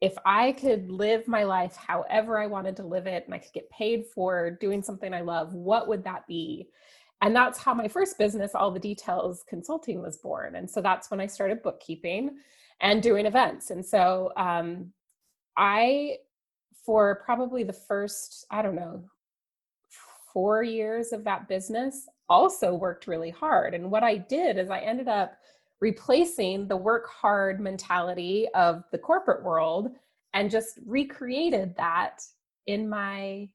if 0.00 0.14
I 0.24 0.52
could 0.52 0.90
live 0.90 1.26
my 1.26 1.44
life 1.44 1.76
however 1.76 2.38
I 2.38 2.46
wanted 2.46 2.76
to 2.76 2.86
live 2.86 3.06
it 3.06 3.24
and 3.24 3.34
I 3.34 3.38
could 3.38 3.52
get 3.52 3.70
paid 3.70 4.06
for 4.06 4.50
doing 4.60 4.82
something 4.82 5.12
I 5.12 5.22
love, 5.22 5.54
what 5.54 5.88
would 5.88 6.04
that 6.04 6.26
be? 6.26 6.68
And 7.20 7.34
that's 7.34 7.58
how 7.58 7.74
my 7.74 7.88
first 7.88 8.16
business, 8.16 8.54
All 8.54 8.70
the 8.70 8.78
Details 8.78 9.44
Consulting, 9.48 10.00
was 10.00 10.18
born. 10.18 10.54
And 10.54 10.70
so 10.70 10.80
that's 10.80 11.10
when 11.10 11.20
I 11.20 11.26
started 11.26 11.62
bookkeeping 11.62 12.36
and 12.80 13.02
doing 13.02 13.26
events. 13.26 13.70
And 13.70 13.84
so 13.84 14.30
um, 14.36 14.92
I, 15.56 16.18
for 16.86 17.22
probably 17.24 17.64
the 17.64 17.72
first, 17.72 18.46
I 18.50 18.62
don't 18.62 18.76
know, 18.76 19.02
four 20.32 20.62
years 20.62 21.12
of 21.12 21.24
that 21.24 21.48
business, 21.48 22.06
also 22.28 22.74
worked 22.74 23.06
really 23.06 23.30
hard. 23.30 23.74
And 23.74 23.90
what 23.90 24.04
I 24.04 24.16
did 24.16 24.58
is 24.58 24.70
I 24.70 24.80
ended 24.80 25.08
up 25.08 25.36
replacing 25.80 26.68
the 26.68 26.76
work 26.76 27.08
hard 27.08 27.60
mentality 27.60 28.46
of 28.54 28.84
the 28.92 28.98
corporate 28.98 29.42
world 29.42 29.90
and 30.34 30.50
just 30.50 30.78
recreated 30.86 31.74
that 31.76 32.22
in 32.66 32.88
my 32.88 33.48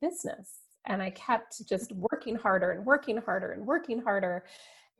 business. 0.00 0.58
And 0.88 1.02
I 1.02 1.10
kept 1.10 1.66
just 1.68 1.92
working 1.92 2.34
harder 2.34 2.72
and 2.72 2.84
working 2.84 3.18
harder 3.18 3.52
and 3.52 3.66
working 3.66 4.00
harder. 4.02 4.44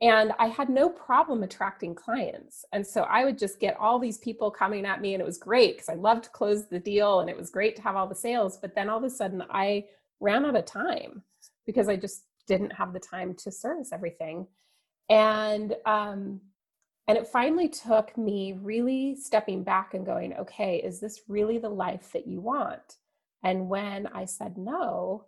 And 0.01 0.31
I 0.39 0.47
had 0.47 0.69
no 0.69 0.87
problem 0.87 1.43
attracting 1.43 1.93
clients. 1.93 2.63
And 2.71 2.87
so 2.87 3.01
I 3.03 3.25
would 3.25 3.37
just 3.37 3.59
get 3.59 3.75
all 3.77 3.99
these 3.99 4.17
people 4.19 4.49
coming 4.49 4.85
at 4.85 5.01
me, 5.01 5.13
and 5.13 5.21
it 5.21 5.25
was 5.25 5.37
great 5.37 5.75
because 5.75 5.89
I 5.89 5.95
loved 5.95 6.23
to 6.25 6.29
close 6.29 6.67
the 6.67 6.79
deal 6.79 7.19
and 7.19 7.29
it 7.29 7.35
was 7.35 7.49
great 7.49 7.75
to 7.75 7.81
have 7.81 7.97
all 7.97 8.07
the 8.07 8.15
sales. 8.15 8.57
But 8.57 8.75
then 8.75 8.89
all 8.89 8.97
of 8.97 9.03
a 9.03 9.09
sudden, 9.09 9.43
I 9.49 9.85
ran 10.21 10.45
out 10.45 10.55
of 10.55 10.65
time 10.65 11.23
because 11.65 11.89
I 11.89 11.97
just 11.97 12.23
didn't 12.47 12.71
have 12.71 12.93
the 12.93 12.99
time 12.99 13.33
to 13.35 13.51
service 13.51 13.91
everything. 13.91 14.47
And 15.09 15.75
um, 15.85 16.41
and 17.09 17.17
it 17.17 17.27
finally 17.27 17.67
took 17.67 18.15
me 18.17 18.53
really 18.61 19.15
stepping 19.15 19.63
back 19.63 19.95
and 19.95 20.05
going, 20.05 20.35
okay, 20.35 20.77
is 20.77 20.99
this 20.99 21.21
really 21.27 21.57
the 21.57 21.69
life 21.69 22.11
that 22.13 22.27
you 22.27 22.39
want? 22.39 22.97
And 23.43 23.67
when 23.67 24.05
I 24.07 24.25
said 24.25 24.59
no, 24.59 25.25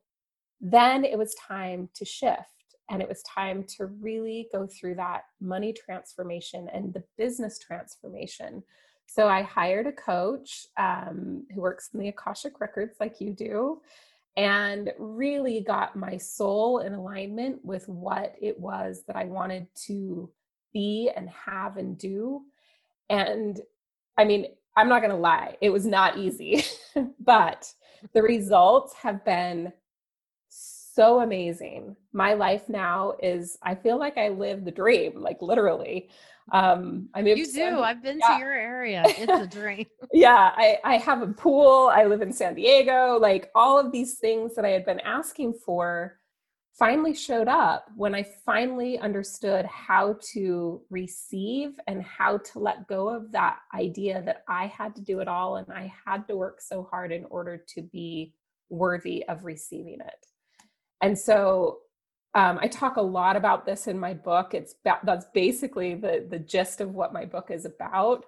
then 0.61 1.03
it 1.03 1.17
was 1.17 1.33
time 1.35 1.89
to 1.95 2.05
shift. 2.05 2.39
And 2.89 3.01
it 3.01 3.07
was 3.07 3.23
time 3.23 3.63
to 3.77 3.85
really 3.85 4.49
go 4.51 4.67
through 4.67 4.95
that 4.95 5.23
money 5.39 5.73
transformation 5.73 6.67
and 6.73 6.93
the 6.93 7.03
business 7.17 7.57
transformation. 7.57 8.63
So 9.07 9.27
I 9.27 9.41
hired 9.41 9.87
a 9.87 9.91
coach 9.91 10.67
um, 10.77 11.45
who 11.53 11.61
works 11.61 11.89
in 11.93 11.99
the 11.99 12.09
Akashic 12.09 12.59
Records, 12.59 12.97
like 12.99 13.19
you 13.19 13.31
do, 13.31 13.81
and 14.37 14.91
really 14.97 15.61
got 15.61 15.95
my 15.95 16.17
soul 16.17 16.79
in 16.79 16.93
alignment 16.93 17.63
with 17.63 17.87
what 17.87 18.35
it 18.41 18.59
was 18.59 19.03
that 19.07 19.15
I 19.15 19.25
wanted 19.25 19.67
to 19.87 20.29
be 20.73 21.11
and 21.15 21.29
have 21.29 21.77
and 21.77 21.97
do. 21.97 22.43
And 23.09 23.59
I 24.17 24.25
mean, 24.25 24.47
I'm 24.77 24.87
not 24.87 25.01
going 25.01 25.11
to 25.11 25.17
lie, 25.17 25.57
it 25.61 25.69
was 25.69 25.85
not 25.85 26.17
easy, 26.17 26.63
but 27.19 27.71
the 28.13 28.21
results 28.21 28.93
have 28.93 29.23
been 29.25 29.73
so 30.93 31.21
amazing. 31.21 31.95
My 32.13 32.33
life 32.33 32.67
now 32.67 33.13
is, 33.21 33.57
I 33.63 33.75
feel 33.75 33.97
like 33.97 34.17
I 34.17 34.29
live 34.29 34.65
the 34.65 34.71
dream, 34.71 35.21
like 35.21 35.41
literally. 35.41 36.09
Um, 36.51 37.09
I 37.13 37.21
mean, 37.21 37.37
you 37.37 37.51
do. 37.51 37.79
I've 37.79 38.03
been 38.03 38.19
yeah. 38.19 38.35
to 38.35 38.39
your 38.39 38.53
area. 38.53 39.03
It's 39.07 39.31
a 39.31 39.47
dream. 39.47 39.85
yeah, 40.11 40.51
I, 40.55 40.79
I 40.83 40.97
have 40.97 41.21
a 41.21 41.27
pool. 41.27 41.89
I 41.93 42.05
live 42.05 42.21
in 42.21 42.33
San 42.33 42.55
Diego. 42.55 43.17
Like 43.19 43.49
all 43.55 43.79
of 43.79 43.91
these 43.91 44.15
things 44.15 44.55
that 44.55 44.65
I 44.65 44.69
had 44.69 44.85
been 44.85 44.99
asking 45.01 45.53
for 45.53 46.17
finally 46.73 47.13
showed 47.13 47.47
up 47.47 47.85
when 47.95 48.15
I 48.15 48.25
finally 48.45 48.97
understood 48.97 49.65
how 49.65 50.17
to 50.33 50.81
receive 50.89 51.79
and 51.87 52.01
how 52.03 52.37
to 52.39 52.59
let 52.59 52.87
go 52.87 53.09
of 53.09 53.31
that 53.33 53.59
idea 53.73 54.21
that 54.25 54.43
I 54.47 54.67
had 54.67 54.95
to 54.95 55.01
do 55.01 55.19
it 55.19 55.27
all 55.27 55.57
and 55.57 55.71
I 55.71 55.93
had 56.05 56.27
to 56.27 56.35
work 56.35 56.59
so 56.61 56.87
hard 56.89 57.11
in 57.11 57.25
order 57.25 57.63
to 57.75 57.81
be 57.81 58.33
worthy 58.69 59.23
of 59.27 59.45
receiving 59.45 59.99
it. 59.99 60.25
And 61.01 61.17
so 61.17 61.79
um, 62.33 62.59
I 62.61 62.67
talk 62.67 62.97
a 62.97 63.01
lot 63.01 63.35
about 63.35 63.65
this 63.65 63.87
in 63.87 63.99
my 63.99 64.13
book. 64.13 64.53
It's 64.53 64.75
that's 64.83 65.25
basically 65.33 65.95
the 65.95 66.25
the 66.29 66.39
gist 66.39 66.81
of 66.81 66.93
what 66.93 67.13
my 67.13 67.25
book 67.25 67.51
is 67.51 67.65
about. 67.65 68.25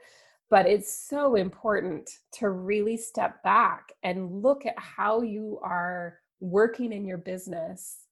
But 0.49 0.67
it's 0.67 0.93
so 0.93 1.35
important 1.35 2.09
to 2.33 2.49
really 2.49 2.97
step 2.97 3.41
back 3.43 3.93
and 4.03 4.43
look 4.43 4.65
at 4.65 4.77
how 4.77 5.21
you 5.21 5.59
are 5.63 6.19
working 6.39 6.91
in 6.91 7.05
your 7.05 7.17
business 7.17 8.03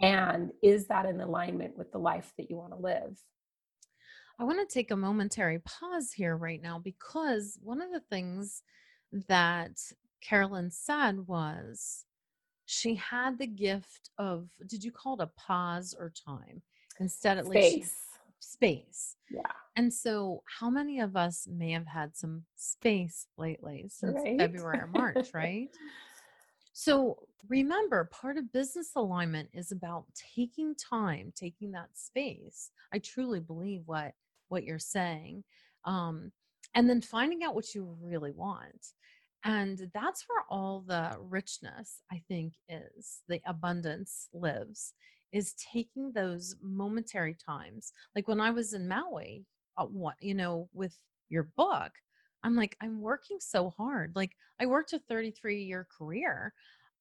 and 0.00 0.50
is 0.62 0.86
that 0.86 1.06
in 1.06 1.20
alignment 1.20 1.76
with 1.76 1.92
the 1.92 1.98
life 1.98 2.32
that 2.38 2.50
you 2.50 2.56
want 2.56 2.72
to 2.72 2.78
live? 2.78 3.22
I 4.38 4.44
want 4.44 4.66
to 4.66 4.72
take 4.72 4.90
a 4.90 4.96
momentary 4.96 5.58
pause 5.58 6.12
here 6.12 6.36
right 6.36 6.62
now 6.62 6.78
because 6.78 7.58
one 7.62 7.82
of 7.82 7.92
the 7.92 8.00
things 8.00 8.62
that 9.28 9.72
Carolynn 10.26 10.72
said 10.72 11.26
was 11.26 12.06
she 12.70 12.94
had 12.94 13.36
the 13.36 13.48
gift 13.48 14.10
of, 14.18 14.48
did 14.68 14.84
you 14.84 14.92
call 14.92 15.14
it 15.14 15.24
a 15.24 15.26
pause 15.38 15.92
or 15.98 16.12
time? 16.24 16.62
Instead, 17.00 17.38
at 17.38 17.46
space. 17.46 17.74
least 17.74 17.94
space. 18.38 19.16
Yeah. 19.28 19.40
And 19.74 19.92
so, 19.92 20.42
how 20.58 20.70
many 20.70 21.00
of 21.00 21.16
us 21.16 21.48
may 21.50 21.72
have 21.72 21.86
had 21.86 22.16
some 22.16 22.44
space 22.54 23.26
lately 23.36 23.86
since 23.88 24.20
right? 24.22 24.38
February 24.38 24.78
or 24.78 24.86
March, 24.86 25.30
right? 25.34 25.68
So 26.72 27.18
remember, 27.48 28.08
part 28.12 28.38
of 28.38 28.52
business 28.52 28.92
alignment 28.94 29.48
is 29.52 29.72
about 29.72 30.04
taking 30.34 30.74
time, 30.76 31.32
taking 31.34 31.72
that 31.72 31.88
space. 31.94 32.70
I 32.92 32.98
truly 32.98 33.40
believe 33.40 33.82
what 33.86 34.12
what 34.48 34.64
you're 34.64 34.78
saying. 34.78 35.42
Um, 35.84 36.30
and 36.74 36.88
then 36.88 37.00
finding 37.00 37.42
out 37.42 37.54
what 37.54 37.74
you 37.74 37.96
really 38.00 38.30
want. 38.30 38.92
And 39.44 39.90
that's 39.94 40.24
where 40.28 40.44
all 40.50 40.84
the 40.86 41.16
richness, 41.18 42.02
I 42.12 42.22
think, 42.28 42.54
is 42.68 43.22
the 43.28 43.40
abundance 43.46 44.28
lives, 44.34 44.92
is 45.32 45.54
taking 45.54 46.12
those 46.12 46.56
momentary 46.62 47.34
times. 47.34 47.92
Like 48.14 48.28
when 48.28 48.40
I 48.40 48.50
was 48.50 48.74
in 48.74 48.86
Maui, 48.86 49.44
uh, 49.78 49.86
what, 49.86 50.16
you 50.20 50.34
know, 50.34 50.68
with 50.74 50.94
your 51.30 51.44
book, 51.56 51.92
I'm 52.42 52.54
like, 52.54 52.76
I'm 52.82 53.00
working 53.00 53.38
so 53.40 53.70
hard. 53.70 54.12
Like 54.14 54.32
I 54.60 54.66
worked 54.66 54.92
a 54.92 54.98
33 54.98 55.62
year 55.62 55.86
career. 55.96 56.52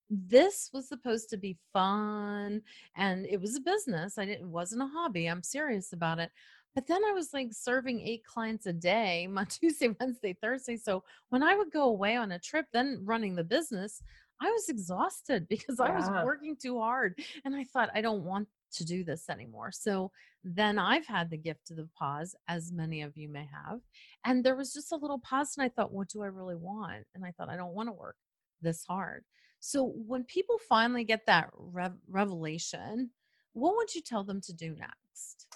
This 0.10 0.69
was 0.74 0.88
supposed 0.88 1.29
to 1.29 1.38
be 1.38 1.58
fun 1.72 2.62
and 2.96 3.25
it 3.25 3.39
was 3.39 3.55
a 3.55 3.62
business. 3.62 4.17
I 4.17 4.25
didn't, 4.25 4.46
it 4.46 4.50
wasn't 4.50 4.81
a 4.81 4.88
hobby. 4.88 5.27
I'm 5.27 5.43
serious 5.43 5.93
about 5.93 6.19
it. 6.19 6.31
But 6.76 6.88
then 6.88 7.04
I 7.04 7.12
was 7.12 7.34
like 7.34 7.50
serving 7.52 8.02
eight 8.02 8.24
clients 8.24 8.66
a 8.66 8.74
day, 8.74 9.28
my 9.28 9.44
Tuesday, 9.50 9.96
Wednesday, 10.00 10.38
Thursday. 10.42 10.78
So 10.78 11.04
when 11.30 11.44
I 11.44 11.56
would 11.56 11.72
go 11.72 11.84
away 11.84 12.16
on 12.16 12.32
a 12.32 12.40
trip, 12.40 12.68
then 12.72 13.02
running 13.04 13.36
the 13.36 13.44
business, 13.44 14.02
I 14.42 14.50
was 14.52 14.70
exhausted 14.70 15.48
because 15.50 15.80
I 15.80 15.92
was 15.92 16.10
working 16.24 16.56
too 16.56 16.80
hard. 16.80 17.20
And 17.46 17.56
I 17.56 17.64
thought, 17.64 17.90
I 17.94 18.02
don't 18.02 18.24
want 18.24 18.48
to 18.72 18.86
do 18.86 19.04
this 19.04 19.30
anymore. 19.30 19.72
So 19.72 20.12
then 20.44 20.78
I've 20.78 21.08
had 21.08 21.30
the 21.30 21.38
gift 21.38 21.72
of 21.72 21.78
the 21.78 21.90
pause, 21.98 22.36
as 22.48 22.72
many 22.72 23.02
of 23.02 23.18
you 23.18 23.28
may 23.28 23.48
have. 23.52 23.80
And 24.26 24.44
there 24.44 24.56
was 24.56 24.74
just 24.74 24.92
a 24.92 24.96
little 24.96 25.20
pause. 25.20 25.56
And 25.58 25.66
I 25.66 25.70
thought, 25.70 25.92
what 25.92 26.10
do 26.10 26.22
I 26.22 26.28
really 26.28 26.56
want? 26.56 27.06
And 27.16 27.26
I 27.26 27.32
thought, 27.32 27.50
I 27.50 27.58
don't 27.58 27.74
want 27.74 27.90
to 27.90 27.94
work 27.94 28.16
this 28.62 28.84
hard. 28.86 29.26
So 29.60 29.94
when 30.08 30.24
people 30.24 30.58
finally 30.70 31.04
get 31.04 31.26
that 31.26 31.50
rev- 31.54 31.98
revelation, 32.08 33.10
what 33.54 33.76
would 33.76 33.94
you 33.94 34.02
tell 34.02 34.24
them 34.24 34.40
to 34.42 34.54
do 34.54 34.76
next? 34.76 35.48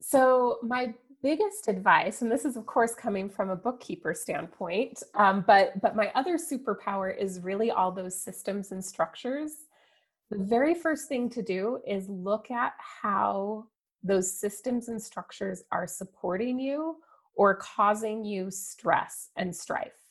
So, 0.00 0.58
my 0.62 0.94
biggest 1.22 1.68
advice, 1.68 2.22
and 2.22 2.30
this 2.30 2.44
is 2.44 2.56
of 2.56 2.66
course 2.66 2.94
coming 2.94 3.28
from 3.28 3.50
a 3.50 3.56
bookkeeper 3.56 4.14
standpoint, 4.14 5.02
um, 5.14 5.44
but 5.46 5.80
but 5.80 5.96
my 5.96 6.10
other 6.14 6.38
superpower 6.38 7.16
is 7.16 7.40
really 7.40 7.70
all 7.70 7.90
those 7.90 8.20
systems 8.20 8.72
and 8.72 8.84
structures. 8.84 9.66
The 10.30 10.38
very 10.38 10.74
first 10.74 11.08
thing 11.08 11.30
to 11.30 11.42
do 11.42 11.80
is 11.86 12.08
look 12.08 12.50
at 12.50 12.74
how 12.78 13.66
those 14.02 14.38
systems 14.38 14.88
and 14.88 15.02
structures 15.02 15.64
are 15.72 15.86
supporting 15.86 16.58
you 16.58 16.96
or 17.34 17.54
causing 17.56 18.24
you 18.24 18.50
stress 18.50 19.30
and 19.36 19.54
strife. 19.54 20.05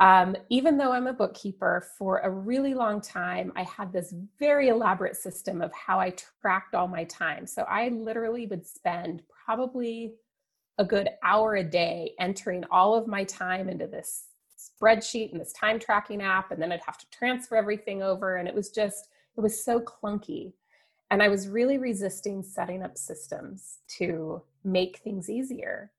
Um, 0.00 0.34
even 0.48 0.76
though 0.76 0.92
I'm 0.92 1.06
a 1.06 1.12
bookkeeper, 1.12 1.86
for 1.96 2.18
a 2.18 2.30
really 2.30 2.74
long 2.74 3.00
time, 3.00 3.52
I 3.54 3.62
had 3.62 3.92
this 3.92 4.12
very 4.38 4.68
elaborate 4.68 5.16
system 5.16 5.62
of 5.62 5.72
how 5.72 6.00
I 6.00 6.14
tracked 6.40 6.74
all 6.74 6.88
my 6.88 7.04
time. 7.04 7.46
So 7.46 7.62
I 7.62 7.90
literally 7.90 8.46
would 8.46 8.66
spend 8.66 9.22
probably 9.28 10.14
a 10.78 10.84
good 10.84 11.08
hour 11.22 11.56
a 11.56 11.64
day 11.64 12.14
entering 12.18 12.64
all 12.70 12.94
of 12.96 13.06
my 13.06 13.22
time 13.24 13.68
into 13.68 13.86
this 13.86 14.26
spreadsheet 14.58 15.30
and 15.30 15.40
this 15.40 15.52
time 15.52 15.78
tracking 15.78 16.22
app. 16.22 16.50
And 16.50 16.60
then 16.60 16.72
I'd 16.72 16.80
have 16.84 16.98
to 16.98 17.10
transfer 17.10 17.56
everything 17.56 18.02
over. 18.02 18.36
And 18.36 18.48
it 18.48 18.54
was 18.54 18.70
just, 18.70 19.08
it 19.36 19.40
was 19.40 19.64
so 19.64 19.80
clunky. 19.80 20.52
And 21.10 21.22
I 21.22 21.28
was 21.28 21.48
really 21.48 21.78
resisting 21.78 22.42
setting 22.42 22.82
up 22.82 22.98
systems 22.98 23.78
to 23.98 24.42
make 24.64 24.98
things 24.98 25.30
easier. 25.30 25.92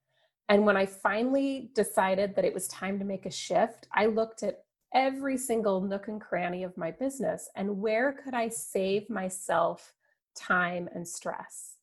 And 0.50 0.66
when 0.66 0.78
I 0.78 0.86
finally 0.86 1.72
decided 1.74 2.36
that 2.36 2.46
it 2.46 2.54
was 2.54 2.68
time 2.68 3.00
to 3.00 3.06
make 3.06 3.26
a 3.26 3.32
shift, 3.32 3.88
I 3.94 4.06
looked 4.06 4.44
at 4.44 4.64
every 4.94 5.38
single 5.38 5.82
nook 5.82 6.08
and 6.08 6.22
cranny 6.22 6.64
of 6.64 6.78
my 6.78 6.92
business 6.92 7.50
and 7.56 7.82
where 7.82 8.14
could 8.14 8.34
I 8.34 8.50
save 8.50 9.10
myself 9.10 9.94
time 10.36 10.88
and 10.94 11.08
stress. 11.08 11.78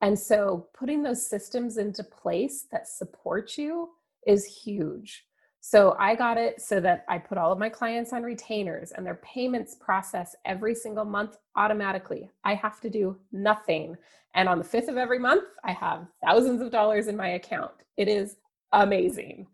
And 0.00 0.18
so 0.18 0.68
putting 0.72 1.02
those 1.02 1.26
systems 1.26 1.76
into 1.76 2.02
place 2.02 2.66
that 2.72 2.88
support 2.88 3.58
you 3.58 3.90
is 4.26 4.44
huge. 4.44 5.26
So 5.60 5.94
I 5.98 6.14
got 6.14 6.38
it 6.38 6.60
so 6.60 6.80
that 6.80 7.04
I 7.08 7.18
put 7.18 7.36
all 7.36 7.52
of 7.52 7.58
my 7.58 7.68
clients 7.68 8.12
on 8.12 8.22
retainers 8.22 8.92
and 8.92 9.04
their 9.04 9.16
payments 9.16 9.74
process 9.74 10.34
every 10.46 10.74
single 10.74 11.04
month 11.04 11.36
automatically. 11.54 12.30
I 12.44 12.54
have 12.54 12.80
to 12.80 12.90
do 12.90 13.18
nothing. 13.30 13.96
And 14.34 14.48
on 14.48 14.58
the 14.58 14.64
5th 14.64 14.88
of 14.88 14.96
every 14.96 15.18
month, 15.18 15.44
I 15.62 15.72
have 15.72 16.06
thousands 16.24 16.62
of 16.62 16.70
dollars 16.70 17.08
in 17.08 17.16
my 17.16 17.28
account. 17.30 17.72
It 17.98 18.08
is 18.08 18.36
amazing. 18.72 19.46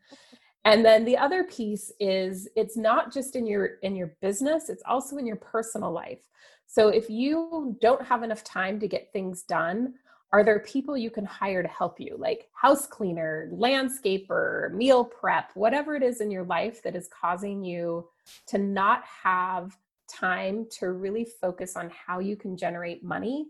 And 0.64 0.84
then 0.84 1.04
the 1.04 1.16
other 1.16 1.44
piece 1.44 1.92
is 1.98 2.48
it's 2.56 2.76
not 2.76 3.12
just 3.12 3.36
in 3.36 3.46
your 3.46 3.66
in 3.82 3.94
your 3.94 4.14
business, 4.20 4.68
it's 4.68 4.82
also 4.86 5.16
in 5.16 5.26
your 5.26 5.36
personal 5.36 5.92
life. 5.92 6.20
So 6.66 6.88
if 6.88 7.08
you 7.08 7.76
don't 7.80 8.04
have 8.04 8.22
enough 8.22 8.42
time 8.42 8.80
to 8.80 8.88
get 8.88 9.12
things 9.12 9.42
done, 9.42 9.94
are 10.32 10.44
there 10.44 10.60
people 10.60 10.96
you 10.96 11.10
can 11.10 11.24
hire 11.24 11.62
to 11.62 11.68
help 11.68 12.00
you 12.00 12.16
like 12.18 12.48
house 12.52 12.86
cleaner 12.86 13.48
landscaper 13.52 14.72
meal 14.72 15.04
prep 15.04 15.50
whatever 15.54 15.94
it 15.94 16.02
is 16.02 16.20
in 16.20 16.30
your 16.30 16.44
life 16.44 16.82
that 16.82 16.96
is 16.96 17.08
causing 17.08 17.64
you 17.64 18.06
to 18.46 18.58
not 18.58 19.04
have 19.04 19.76
time 20.08 20.66
to 20.70 20.92
really 20.92 21.26
focus 21.40 21.76
on 21.76 21.90
how 21.90 22.18
you 22.18 22.36
can 22.36 22.56
generate 22.56 23.02
money 23.02 23.46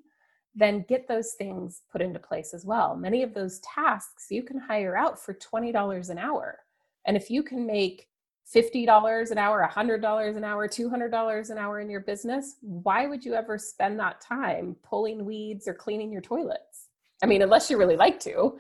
then 0.56 0.84
get 0.88 1.06
those 1.06 1.34
things 1.34 1.82
put 1.92 2.00
into 2.00 2.18
place 2.18 2.54
as 2.54 2.64
well. 2.64 2.96
Many 2.96 3.22
of 3.22 3.34
those 3.34 3.60
tasks 3.60 4.28
you 4.30 4.42
can 4.42 4.58
hire 4.58 4.96
out 4.96 5.22
for 5.22 5.34
$20 5.34 6.08
an 6.08 6.18
hour. 6.18 6.60
And 7.06 7.16
if 7.16 7.30
you 7.30 7.42
can 7.42 7.66
make 7.66 8.08
$50 8.54 9.30
an 9.30 9.38
hour, 9.38 9.68
$100 9.70 10.36
an 10.36 10.44
hour, 10.44 10.68
$200 10.68 11.50
an 11.50 11.58
hour 11.58 11.80
in 11.80 11.90
your 11.90 12.00
business, 12.00 12.56
why 12.60 13.06
would 13.06 13.24
you 13.24 13.34
ever 13.34 13.58
spend 13.58 13.98
that 13.98 14.20
time 14.20 14.76
pulling 14.82 15.24
weeds 15.24 15.66
or 15.66 15.74
cleaning 15.74 16.12
your 16.12 16.22
toilets? 16.22 16.88
I 17.22 17.26
mean, 17.26 17.42
unless 17.42 17.70
you 17.70 17.76
really 17.78 17.96
like 17.96 18.20
to. 18.20 18.58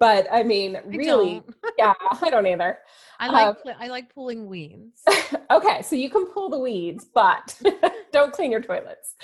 But 0.00 0.26
I 0.32 0.42
mean, 0.44 0.76
I 0.76 0.80
really, 0.86 1.42
yeah, 1.78 1.92
I 2.22 2.30
don't 2.30 2.46
either. 2.46 2.78
I 3.18 3.28
like 3.30 3.56
Um, 3.66 3.74
I 3.80 3.88
like 3.88 4.12
pulling 4.14 4.46
weeds. 4.46 5.02
okay, 5.50 5.82
so 5.82 5.96
you 5.96 6.08
can 6.08 6.26
pull 6.26 6.48
the 6.50 6.58
weeds, 6.58 7.04
but 7.12 7.60
don't 8.12 8.32
clean 8.32 8.52
your 8.52 8.60
toilets. 8.62 9.16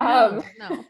No, 0.00 0.06
Um, 0.08 0.44
no. 0.58 0.84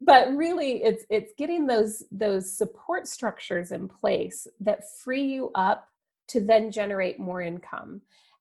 but 0.00 0.34
really 0.36 0.82
it's 0.84 1.04
it's 1.10 1.32
getting 1.36 1.66
those 1.66 2.04
those 2.12 2.56
support 2.56 3.08
structures 3.08 3.72
in 3.72 3.88
place 3.88 4.46
that 4.60 4.82
free 5.02 5.22
you 5.24 5.50
up 5.56 5.88
to 6.28 6.40
then 6.40 6.70
generate 6.70 7.18
more 7.18 7.42
income 7.42 8.00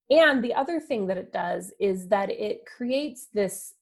and 0.09 0.43
the 0.43 0.53
other 0.53 0.79
thing 0.79 1.07
that 1.07 1.17
it 1.17 1.33
does 1.33 1.73
is 1.79 2.07
that 2.09 2.29
it 2.29 2.65
creates 2.65 3.27
this 3.33 3.75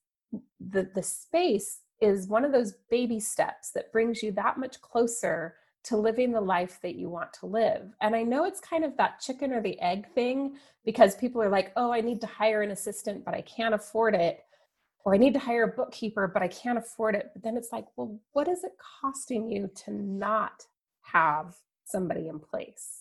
the 0.59 0.89
the 0.95 1.03
space 1.03 1.81
is 2.01 2.27
one 2.27 2.45
of 2.45 2.51
those 2.51 2.73
baby 2.89 3.19
steps 3.19 3.71
that 3.71 3.91
brings 3.91 4.23
you 4.23 4.31
that 4.31 4.57
much 4.57 4.81
closer 4.81 5.55
to 5.83 5.97
living 5.97 6.31
the 6.31 6.41
life 6.41 6.79
that 6.83 6.95
you 6.95 7.09
want 7.09 7.33
to 7.33 7.45
live 7.45 7.93
and 8.01 8.15
i 8.15 8.23
know 8.23 8.45
it's 8.45 8.61
kind 8.61 8.85
of 8.85 8.95
that 8.97 9.19
chicken 9.19 9.51
or 9.51 9.61
the 9.61 9.79
egg 9.81 10.07
thing 10.13 10.55
because 10.85 11.15
people 11.15 11.41
are 11.41 11.49
like 11.49 11.71
oh 11.75 11.91
i 11.91 12.01
need 12.01 12.21
to 12.21 12.27
hire 12.27 12.61
an 12.61 12.71
assistant 12.71 13.25
but 13.25 13.33
i 13.35 13.41
can't 13.41 13.75
afford 13.75 14.15
it 14.15 14.39
or 15.05 15.15
I 15.15 15.17
need 15.17 15.33
to 15.33 15.39
hire 15.39 15.63
a 15.63 15.67
bookkeeper, 15.67 16.27
but 16.27 16.43
I 16.43 16.47
can't 16.47 16.77
afford 16.77 17.15
it. 17.15 17.31
But 17.33 17.43
then 17.43 17.57
it's 17.57 17.71
like, 17.71 17.85
well, 17.95 18.19
what 18.33 18.47
is 18.47 18.63
it 18.63 18.73
costing 19.01 19.49
you 19.51 19.69
to 19.85 19.91
not 19.91 20.65
have 21.03 21.55
somebody 21.85 22.27
in 22.27 22.39
place? 22.39 23.00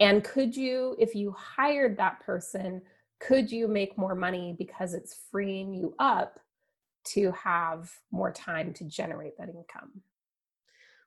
And 0.00 0.24
could 0.24 0.56
you, 0.56 0.96
if 0.98 1.14
you 1.14 1.32
hired 1.32 1.96
that 1.96 2.20
person, 2.20 2.82
could 3.20 3.50
you 3.50 3.68
make 3.68 3.96
more 3.96 4.14
money 4.14 4.54
because 4.58 4.92
it's 4.94 5.20
freeing 5.30 5.72
you 5.72 5.94
up 5.98 6.40
to 7.04 7.32
have 7.32 7.90
more 8.10 8.32
time 8.32 8.72
to 8.74 8.84
generate 8.84 9.38
that 9.38 9.48
income? 9.48 10.02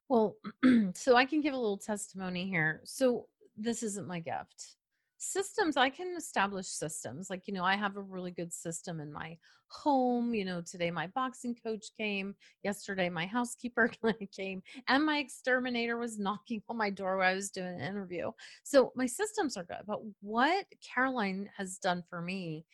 Well, 0.10 0.38
so 0.94 1.16
I 1.16 1.26
can 1.26 1.42
give 1.42 1.54
a 1.54 1.58
little 1.58 1.78
testimony 1.78 2.48
here. 2.48 2.82
So 2.86 3.28
this 3.58 3.84
isn't 3.84 4.08
my 4.08 4.20
gift. 4.20 4.77
Systems, 5.20 5.78
I 5.78 5.90
can 5.90 6.16
establish 6.16 6.68
systems. 6.68 7.30
Like, 7.30 7.48
you 7.48 7.54
know, 7.54 7.64
I 7.64 7.76
have 7.76 7.96
a 7.96 8.02
really 8.02 8.32
good 8.32 8.54
system 8.54 9.00
in 9.00 9.12
my 9.12 9.38
home. 9.70 10.34
You 10.34 10.46
know, 10.46 10.62
today 10.62 10.92
my 10.92 11.08
boxing 11.08 11.56
coach 11.56 11.88
came, 11.98 12.36
yesterday 12.64 13.10
my 13.10 13.26
housekeeper 13.26 13.92
came, 14.36 14.62
and 14.88 15.04
my 15.04 15.18
exterminator 15.18 15.98
was 15.98 16.20
knocking 16.20 16.62
on 16.70 16.78
my 16.78 16.92
door 16.92 17.18
while 17.18 17.32
I 17.32 17.34
was 17.34 17.50
doing 17.50 17.68
an 17.68 17.82
interview. 17.82 18.32
So 18.64 18.92
my 18.96 19.08
systems 19.08 19.58
are 19.58 19.64
good. 19.64 19.82
But 19.88 20.02
what 20.22 20.66
Caroline 20.82 21.50
has 21.58 21.78
done 21.78 22.04
for 22.10 22.22
me 22.22 22.66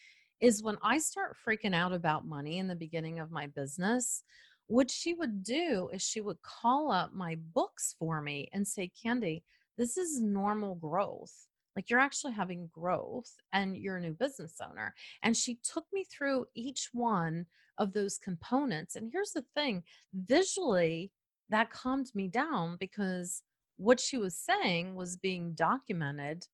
is 0.41 0.61
when 0.61 0.77
I 0.83 0.97
start 0.97 1.37
freaking 1.47 1.73
out 1.73 1.93
about 1.93 2.27
money 2.27 2.57
in 2.57 2.67
the 2.67 2.75
beginning 2.75 3.19
of 3.19 3.31
my 3.31 3.47
business, 3.47 4.23
what 4.67 4.91
she 4.91 5.13
would 5.13 5.43
do 5.43 5.89
is 5.93 6.01
she 6.01 6.19
would 6.19 6.41
call 6.41 6.91
up 6.91 7.13
my 7.13 7.37
books 7.53 7.95
for 7.97 8.21
me 8.21 8.49
and 8.51 8.67
say, 8.67 8.91
Candy, 9.01 9.43
this 9.77 9.97
is 9.97 10.19
normal 10.19 10.75
growth. 10.75 11.47
Like 11.75 11.89
you're 11.89 11.99
actually 11.99 12.33
having 12.33 12.69
growth 12.71 13.31
and 13.51 13.75
you're 13.75 13.97
a 13.97 14.01
new 14.01 14.13
business 14.13 14.55
owner. 14.61 14.93
And 15.23 15.35
she 15.35 15.59
took 15.63 15.85
me 15.91 16.05
through 16.05 16.45
each 16.55 16.89
one 16.93 17.45
of 17.77 17.93
those 17.93 18.17
components. 18.17 18.95
And 18.95 19.09
here's 19.11 19.31
the 19.31 19.45
thing 19.55 19.83
visually, 20.13 21.11
that 21.49 21.71
calmed 21.71 22.09
me 22.15 22.27
down 22.27 22.77
because 22.79 23.43
what 23.77 23.99
she 23.99 24.17
was 24.17 24.35
saying 24.37 24.95
was 24.95 25.17
being 25.17 25.53
documented 25.53 26.45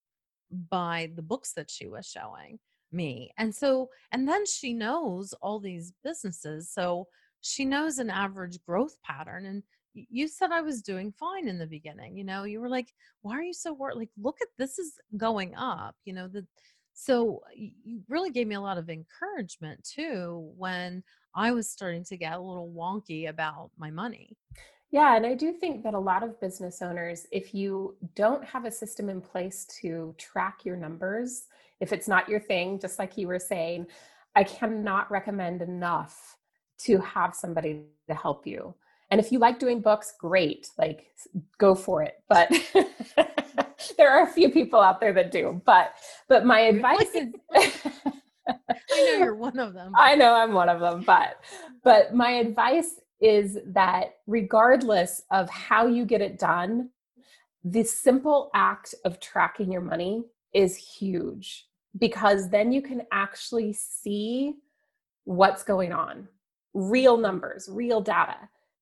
by 0.70 1.12
the 1.16 1.22
books 1.22 1.54
that 1.54 1.70
she 1.70 1.88
was 1.88 2.06
showing 2.06 2.60
me. 2.92 3.32
And 3.38 3.54
so, 3.54 3.90
and 4.12 4.28
then 4.28 4.46
she 4.46 4.74
knows 4.74 5.34
all 5.42 5.60
these 5.60 5.94
businesses. 6.04 6.72
So 6.72 7.08
she 7.42 7.66
knows 7.66 8.00
an 8.00 8.10
average 8.10 8.58
growth 8.66 8.98
pattern. 9.04 9.46
And 9.46 9.64
you 9.94 10.28
said 10.28 10.52
I 10.52 10.62
was 10.62 10.82
doing 10.82 11.12
fine 11.12 11.48
in 11.48 11.58
the 11.58 11.68
beginning. 11.68 12.16
You 12.18 12.24
know, 12.24 12.44
you 12.44 12.62
were 12.62 12.70
like, 12.70 12.94
why 13.22 13.34
are 13.38 13.44
you 13.44 13.54
so 13.54 13.74
worried? 13.74 13.98
Like, 13.98 14.12
look 14.18 14.38
at 14.42 14.48
this 14.58 14.80
is 14.80 14.94
going 15.18 15.56
up, 15.56 15.96
you 16.06 16.14
know, 16.14 16.28
the 16.28 16.46
So 16.94 17.42
you 17.56 18.02
really 18.10 18.30
gave 18.30 18.48
me 18.48 18.56
a 18.56 18.62
lot 18.62 18.78
of 18.78 18.90
encouragement 18.90 19.82
too 19.84 20.52
when 20.58 21.02
I 21.34 21.52
was 21.52 21.70
starting 21.70 22.04
to 22.06 22.18
get 22.18 22.34
a 22.34 22.42
little 22.42 22.74
wonky 22.76 23.30
about 23.30 23.72
my 23.78 23.90
money. 23.90 24.36
Yeah, 24.92 25.16
and 25.16 25.26
I 25.26 25.36
do 25.36 25.54
think 25.54 25.84
that 25.84 25.94
a 25.94 26.00
lot 26.00 26.24
of 26.24 26.42
business 26.42 26.82
owners, 26.82 27.28
if 27.32 27.54
you 27.54 27.96
don't 28.16 28.44
have 28.44 28.66
a 28.66 28.72
system 28.72 29.08
in 29.08 29.22
place 29.22 29.66
to 29.82 30.16
track 30.18 30.66
your 30.66 30.76
numbers, 30.76 31.46
if 31.80 31.94
it's 31.94 32.08
not 32.08 32.28
your 32.28 32.40
thing, 32.40 32.80
just 32.80 33.00
like 33.00 33.16
you 33.16 33.28
were 33.28 33.40
saying, 33.40 33.86
I 34.36 34.44
cannot 34.44 35.10
recommend 35.12 35.62
enough 35.62 36.38
to 36.80 36.98
have 37.00 37.36
somebody 37.36 37.84
to 38.08 38.16
help 38.16 38.48
you. 38.48 38.74
And 39.12 39.20
if 39.20 39.32
you 39.32 39.40
like 39.40 39.60
doing 39.60 39.82
books, 39.82 40.14
great, 40.20 40.70
like 40.78 41.08
go 41.58 41.74
for 41.74 42.04
it. 42.04 42.24
But 42.28 42.52
there 43.98 44.12
are 44.12 44.24
a 44.24 44.32
few 44.32 44.50
people 44.50 44.80
out 44.80 45.00
there 45.00 45.14
that 45.14 45.32
do. 45.32 45.62
But 45.66 45.94
but 46.28 46.46
my 46.46 46.60
advice 46.62 47.10
is 47.16 47.34
I 48.48 49.06
know 49.06 49.18
you're 49.18 49.36
one 49.36 49.60
of 49.60 49.74
them. 49.74 49.94
I 49.98 50.16
know 50.16 50.34
I'm 50.36 50.54
one 50.54 50.70
of 50.70 50.80
them, 50.80 51.04
but 51.06 51.40
but 51.84 52.14
my 52.14 52.32
advice 52.32 53.00
is 53.22 53.58
that 53.68 54.16
regardless 54.28 55.24
of 55.32 55.50
how 55.50 55.88
you 55.88 56.06
get 56.06 56.22
it 56.22 56.40
done, 56.40 56.90
the 57.64 57.84
simple 57.84 58.50
act 58.54 58.96
of 59.06 59.20
tracking 59.20 59.72
your 59.72 59.82
money 59.82 60.24
is 60.54 60.78
huge 60.78 61.68
because 61.98 62.50
then 62.50 62.72
you 62.72 62.82
can 62.82 63.02
actually 63.12 63.74
see 63.74 64.56
what's 65.26 65.64
going 65.64 65.92
on 65.92 66.28
real 66.74 67.18
numbers, 67.18 67.68
real 67.72 68.00
data. 68.00 68.38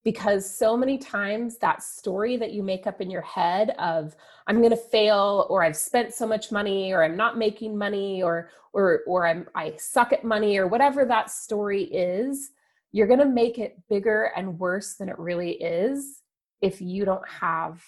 Because 0.08 0.50
so 0.50 0.78
many 0.78 0.98
times 0.98 1.58
that 1.58 1.84
story 1.84 2.38
that 2.38 2.54
you 2.54 2.64
make 2.64 2.88
up 2.88 3.02
in 3.02 3.12
your 3.12 3.24
head 3.24 3.72
of 3.78 4.16
I'm 4.48 4.60
going 4.60 4.70
to 4.70 4.78
fail, 4.78 5.46
or 5.50 5.66
I've 5.66 5.76
spent 5.76 6.14
so 6.14 6.26
much 6.26 6.50
money, 6.50 6.94
or 6.94 7.04
I'm 7.04 7.18
not 7.18 7.38
making 7.38 7.78
money, 7.78 8.24
or 8.24 8.50
or 8.72 9.02
or 9.06 9.28
I'm 9.28 9.50
I 9.54 9.76
suck 9.76 10.14
at 10.14 10.24
money, 10.24 10.58
or 10.58 10.68
whatever 10.68 11.04
that 11.04 11.30
story 11.30 11.84
is, 11.84 12.52
you're 12.94 13.12
going 13.12 13.20
to 13.20 13.26
make 13.26 13.60
it 13.60 13.82
bigger 13.90 14.32
and 14.38 14.58
worse 14.58 14.96
than 14.96 15.10
it 15.10 15.20
really 15.20 15.52
is 15.62 16.22
if 16.62 16.80
you 16.80 17.04
don't 17.04 17.28
have 17.28 17.84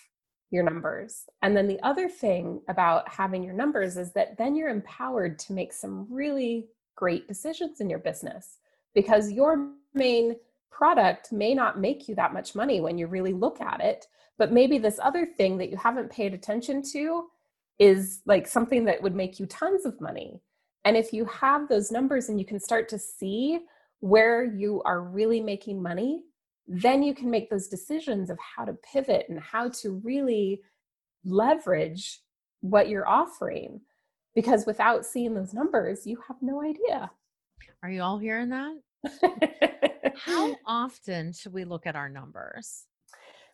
your 0.52 0.64
numbers. 0.64 1.24
And 1.42 1.56
then 1.56 1.68
the 1.70 1.82
other 1.84 2.10
thing 2.10 2.62
about 2.68 3.08
having 3.08 3.44
your 3.44 3.54
numbers 3.54 3.96
is 3.96 4.12
that 4.12 4.38
then 4.38 4.58
you're 4.58 4.68
empowered 4.68 5.40
to 5.40 5.54
make 5.54 5.72
some 5.72 6.06
really 6.10 6.68
great 6.98 7.30
decisions 7.30 7.80
in 7.80 7.90
your 7.90 8.00
business 8.00 8.58
because 8.94 9.32
your 9.32 9.70
main 9.94 10.36
product 10.72 11.32
may 11.32 11.54
not 11.54 11.80
make 11.80 12.08
you 12.08 12.16
that 12.16 12.34
much 12.34 12.56
money 12.56 12.82
when 12.82 12.98
you 12.98 13.08
really 13.08 13.34
look 13.34 13.62
at 13.62 13.82
it. 13.82 14.06
But 14.38 14.54
maybe 14.54 14.78
this 14.78 15.00
other 15.02 15.26
thing 15.26 15.58
that 15.58 15.70
you 15.70 15.78
haven't 15.78 16.12
paid 16.12 16.34
attention 16.34 16.82
to 16.94 17.26
is 17.80 18.22
like 18.26 18.48
something 18.48 18.86
that 18.86 19.02
would 19.02 19.16
make 19.16 19.40
you 19.40 19.46
tons 19.46 19.86
of 19.86 20.00
money. 20.00 20.42
And 20.86 20.96
if 20.96 21.12
you 21.14 21.26
have 21.26 21.68
those 21.68 21.92
numbers 21.92 22.30
and 22.30 22.40
you 22.40 22.46
can 22.46 22.60
start 22.60 22.88
to 22.90 23.00
see 23.00 23.60
where 24.00 24.44
you 24.44 24.82
are 24.86 25.04
really 25.04 25.42
making 25.42 25.82
money, 25.82 26.24
then 26.68 27.04
you 27.04 27.14
can 27.14 27.30
make 27.30 27.50
those 27.50 27.68
decisions 27.68 28.30
of 28.30 28.38
how 28.40 28.64
to 28.64 28.74
pivot 28.74 29.26
and 29.28 29.40
how 29.40 29.70
to 29.70 30.02
really 30.04 30.62
leverage 31.26 32.22
what 32.62 32.88
you're 32.88 33.08
offering. 33.08 33.82
Because 34.36 34.66
without 34.66 35.06
seeing 35.06 35.34
those 35.34 35.54
numbers, 35.54 36.06
you 36.06 36.18
have 36.28 36.38
no 36.42 36.62
idea. 36.62 37.12
Are 37.84 37.90
you 37.90 38.02
all 38.02 38.20
hearing 38.20 38.50
that? 38.50 39.89
how 40.18 40.56
often 40.66 41.34
should 41.34 41.54
we 41.54 41.64
look 41.66 41.86
at 41.88 41.96
our 41.96 42.10
numbers? 42.10 42.86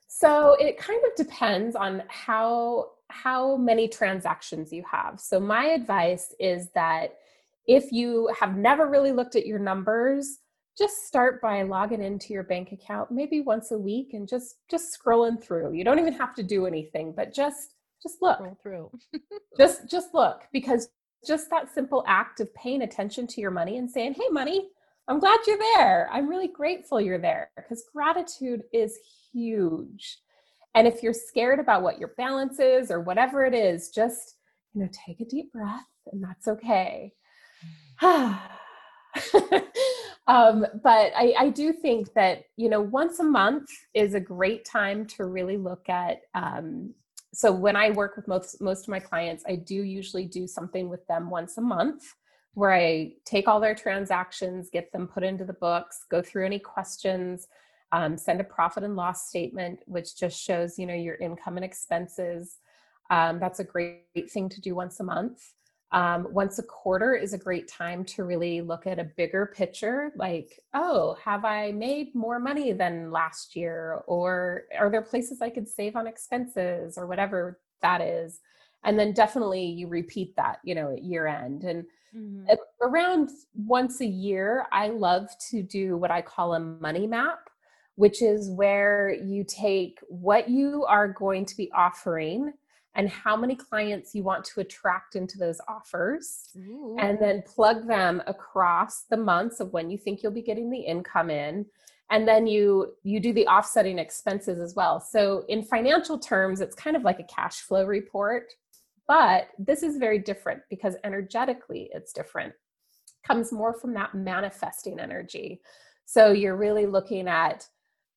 So 0.08 0.56
it 0.60 0.78
kind 0.78 1.02
of 1.06 1.16
depends 1.16 1.76
on 1.76 2.04
how 2.08 2.92
how 3.10 3.56
many 3.58 3.88
transactions 3.88 4.72
you 4.74 4.84
have. 4.90 5.20
So 5.20 5.40
my 5.40 5.66
advice 5.66 6.34
is 6.40 6.70
that 6.74 7.18
if 7.68 7.92
you 7.92 8.30
have 8.40 8.58
never 8.58 8.88
really 8.88 9.12
looked 9.12 9.36
at 9.36 9.46
your 9.46 9.60
numbers, 9.60 10.40
just 10.78 11.06
start 11.06 11.42
by 11.42 11.64
logging 11.64 12.02
into 12.02 12.34
your 12.34 12.44
bank 12.44 12.72
account 12.72 13.12
maybe 13.12 13.42
once 13.42 13.72
a 13.72 13.78
week 13.78 14.14
and 14.14 14.28
just 14.28 14.56
just 14.70 14.98
scrolling 14.98 15.42
through. 15.42 15.74
You 15.74 15.84
don't 15.84 16.00
even 16.00 16.14
have 16.14 16.36
to 16.36 16.44
do 16.44 16.66
anything, 16.66 17.14
but 17.16 17.34
just 17.34 17.76
just 18.02 18.22
look. 18.22 18.38
Scroll 18.38 18.58
through. 18.62 18.92
just 19.58 19.90
just 19.90 20.14
look 20.14 20.44
because 20.52 20.90
just 21.26 21.50
that 21.50 21.74
simple 21.74 22.04
act 22.08 22.40
of 22.40 22.54
paying 22.54 22.84
attention 22.84 23.26
to 23.28 23.42
your 23.42 23.52
money 23.52 23.78
and 23.78 23.90
saying, 23.90 24.14
"Hey 24.14 24.28
money, 24.30 24.70
I'm 25.08 25.20
glad 25.20 25.40
you're 25.46 25.58
there. 25.76 26.10
I'm 26.12 26.28
really 26.28 26.48
grateful 26.48 27.00
you're 27.00 27.20
there." 27.20 27.52
Because 27.56 27.84
gratitude 27.94 28.64
is 28.74 28.98
huge. 29.32 30.20
And 30.74 30.88
if 30.88 31.02
you're 31.02 31.14
scared 31.14 31.60
about 31.60 31.84
what 31.84 32.00
your 32.00 32.10
balance 32.18 32.60
is 32.60 32.92
or 32.92 33.00
whatever 33.00 33.46
it 33.46 33.54
is, 33.54 33.90
just 33.90 34.36
you 34.74 34.82
know, 34.82 34.90
take 34.92 35.22
a 35.22 35.26
deep 35.26 35.52
breath 35.54 35.88
and 36.12 36.24
that's 36.24 36.48
okay. 36.48 37.14
um, 40.28 40.66
but 40.84 41.14
I, 41.16 41.34
I, 41.40 41.50
do 41.50 41.72
think 41.72 42.14
that 42.14 42.44
you 42.58 42.70
know 42.70 42.82
once 42.82 43.20
a 43.20 43.24
month 43.24 43.70
is 43.94 44.14
a 44.14 44.20
great 44.20 44.66
time 44.66 45.06
to 45.08 45.26
really 45.26 45.56
look 45.56 45.88
at 45.88 46.22
um, 46.34 46.94
so 47.34 47.52
when 47.52 47.78
i 47.78 47.92
work 47.92 48.18
with 48.18 48.28
most 48.28 48.60
most 48.62 48.84
of 48.84 48.90
my 48.90 49.00
clients 49.00 49.46
i 49.48 49.56
do 49.56 49.76
usually 49.76 50.26
do 50.26 50.48
something 50.48 50.90
with 50.90 51.06
them 51.08 51.30
once 51.30 51.58
a 51.58 51.62
month 51.62 52.04
where 52.56 52.74
i 52.74 53.12
take 53.26 53.48
all 53.48 53.60
their 53.60 53.76
transactions 53.76 54.70
get 54.72 54.92
them 54.92 55.08
put 55.08 55.24
into 55.24 55.46
the 55.46 55.54
books 55.54 56.06
go 56.10 56.22
through 56.22 56.46
any 56.46 56.60
questions 56.60 57.48
um, 57.92 58.18
send 58.18 58.42
a 58.42 58.44
profit 58.44 58.84
and 58.84 58.96
loss 58.96 59.30
statement 59.30 59.80
which 59.86 60.18
just 60.18 60.38
shows 60.42 60.80
you 60.80 60.86
know 60.86 60.94
your 60.94 61.16
income 61.16 61.58
and 61.58 61.66
expenses 61.66 62.58
um, 63.12 63.40
that's 63.40 63.60
a 63.60 63.64
great 63.64 64.32
thing 64.32 64.50
to 64.50 64.60
do 64.60 64.74
once 64.74 65.00
a 65.00 65.04
month 65.04 65.54
um, 65.92 66.28
once 66.32 66.60
a 66.60 66.64
quarter 66.64 67.16
is 67.16 67.34
a 67.34 67.38
great 67.38 67.70
time 67.70 68.04
to 68.04 68.26
really 68.26 68.60
look 68.60 68.86
at 68.86 69.00
a 69.00 69.06
bigger 69.16 69.46
picture 69.56 70.12
like, 70.18 70.60
oh, 70.74 71.16
have 71.24 71.46
I 71.46 71.72
made 71.72 72.14
more 72.14 72.38
money 72.38 72.74
than 72.74 73.12
last 73.12 73.56
year? 73.56 74.04
Or 74.06 74.64
are 74.78 74.90
there 74.90 75.02
places 75.02 75.42
I 75.42 75.50
could 75.50 75.70
save 75.70 75.96
on 75.96 76.06
expenses 76.06 76.98
or 76.98 77.08
whatever 77.08 77.62
that 77.82 78.02
is? 78.02 78.42
And 78.86 78.98
then 78.98 79.14
definitely 79.14 79.66
you 79.66 79.88
repeat 79.88 80.36
that, 80.36 80.60
you 80.64 80.76
know, 80.76 80.92
at 80.92 81.04
year 81.04 81.28
end. 81.28 81.64
And 81.64 81.86
mm-hmm. 82.16 82.54
around 82.82 83.30
once 83.56 84.00
a 84.02 84.06
year, 84.06 84.68
I 84.72 84.88
love 84.88 85.28
to 85.50 85.64
do 85.64 85.98
what 85.98 86.12
I 86.12 86.22
call 86.22 86.54
a 86.54 86.60
money 86.60 87.08
map, 87.08 87.50
which 87.96 88.22
is 88.22 88.50
where 88.52 89.14
you 89.14 89.44
take 89.44 90.00
what 90.08 90.50
you 90.50 90.86
are 90.86 91.08
going 91.08 91.46
to 91.46 91.58
be 91.58 91.72
offering 91.74 92.54
and 92.96 93.10
how 93.10 93.36
many 93.36 93.56
clients 93.56 94.16
you 94.16 94.24
want 94.24 94.46
to 94.46 94.62
attract 94.62 95.16
into 95.16 95.38
those 95.38 95.60
offers 95.68 96.50
Ooh. 96.58 96.96
and 97.00 97.20
then 97.20 97.44
plug 97.46 97.88
them 97.88 98.24
across 98.26 99.04
the 99.10 99.18
months 99.18 99.60
of 99.60 99.74
when 99.74 99.90
you 99.90 99.98
think 99.98 100.24
you'll 100.24 100.32
be 100.32 100.42
getting 100.42 100.70
the 100.70 100.80
income 100.80 101.30
in 101.30 101.66
and 102.10 102.28
then 102.28 102.48
you 102.48 102.94
you 103.04 103.20
do 103.20 103.34
the 103.34 103.48
offsetting 103.48 104.00
expenses 104.00 104.60
as 104.60 104.76
well 104.76 105.00
so 105.00 105.44
in 105.50 105.64
financial 105.64 106.18
terms 106.18 106.62
it's 106.62 106.76
kind 106.76 106.96
of 106.96 107.04
like 107.04 107.20
a 107.20 107.24
cash 107.24 107.62
flow 107.62 107.86
report 107.86 108.54
but 109.08 109.50
this 109.60 109.84
is 109.84 109.98
very 109.98 110.20
different 110.20 110.62
because 110.70 110.96
energetically 111.04 111.90
it's 111.94 112.14
different. 112.14 112.54
Comes 113.26 113.52
more 113.52 113.74
from 113.74 113.94
that 113.94 114.14
manifesting 114.14 115.00
energy. 115.00 115.62
So 116.06 116.32
you're 116.32 116.56
really 116.56 116.86
looking 116.86 117.28
at 117.28 117.68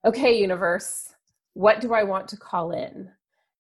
okay 0.04 0.38
universe 0.38 1.12
what 1.58 1.80
do 1.80 1.92
i 1.92 2.04
want 2.04 2.28
to 2.28 2.36
call 2.36 2.70
in? 2.70 3.10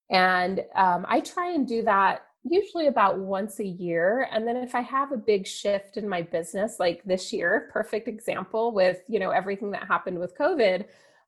And 0.08 0.64
um, 0.76 1.04
I 1.08 1.18
try 1.18 1.52
and 1.52 1.66
do 1.66 1.82
that 1.82 2.22
usually 2.44 2.86
about 2.86 3.18
once 3.18 3.58
a 3.58 3.66
year. 3.66 4.28
And 4.30 4.46
then 4.46 4.56
if 4.56 4.76
I 4.76 4.82
have 4.82 5.10
a 5.10 5.16
big 5.16 5.48
shift 5.48 5.96
in 5.96 6.08
my 6.08 6.22
business, 6.22 6.76
like 6.78 7.02
this 7.02 7.32
year, 7.32 7.68
perfect 7.72 8.06
example 8.06 8.72
with, 8.72 8.98
you 9.08 9.18
know, 9.18 9.30
everything 9.30 9.72
that 9.72 9.88
happened 9.88 10.20
with 10.20 10.38
COVID, 10.38 10.84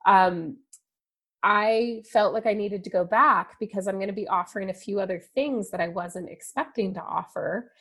um, 0.06 0.58
I 1.42 2.02
felt 2.10 2.34
like 2.34 2.46
I 2.46 2.52
needed 2.52 2.84
to 2.84 2.90
go 2.90 3.04
back 3.04 3.58
because 3.58 3.88
I'm 3.88 3.96
going 3.96 4.08
to 4.08 4.12
be 4.12 4.28
offering 4.28 4.70
a 4.70 4.74
few 4.74 5.00
other 5.00 5.18
things 5.18 5.70
that 5.70 5.80
I 5.80 5.88
wasn't 5.88 6.28
expecting 6.28 6.92
to 6.94 7.02
offer. 7.02 7.72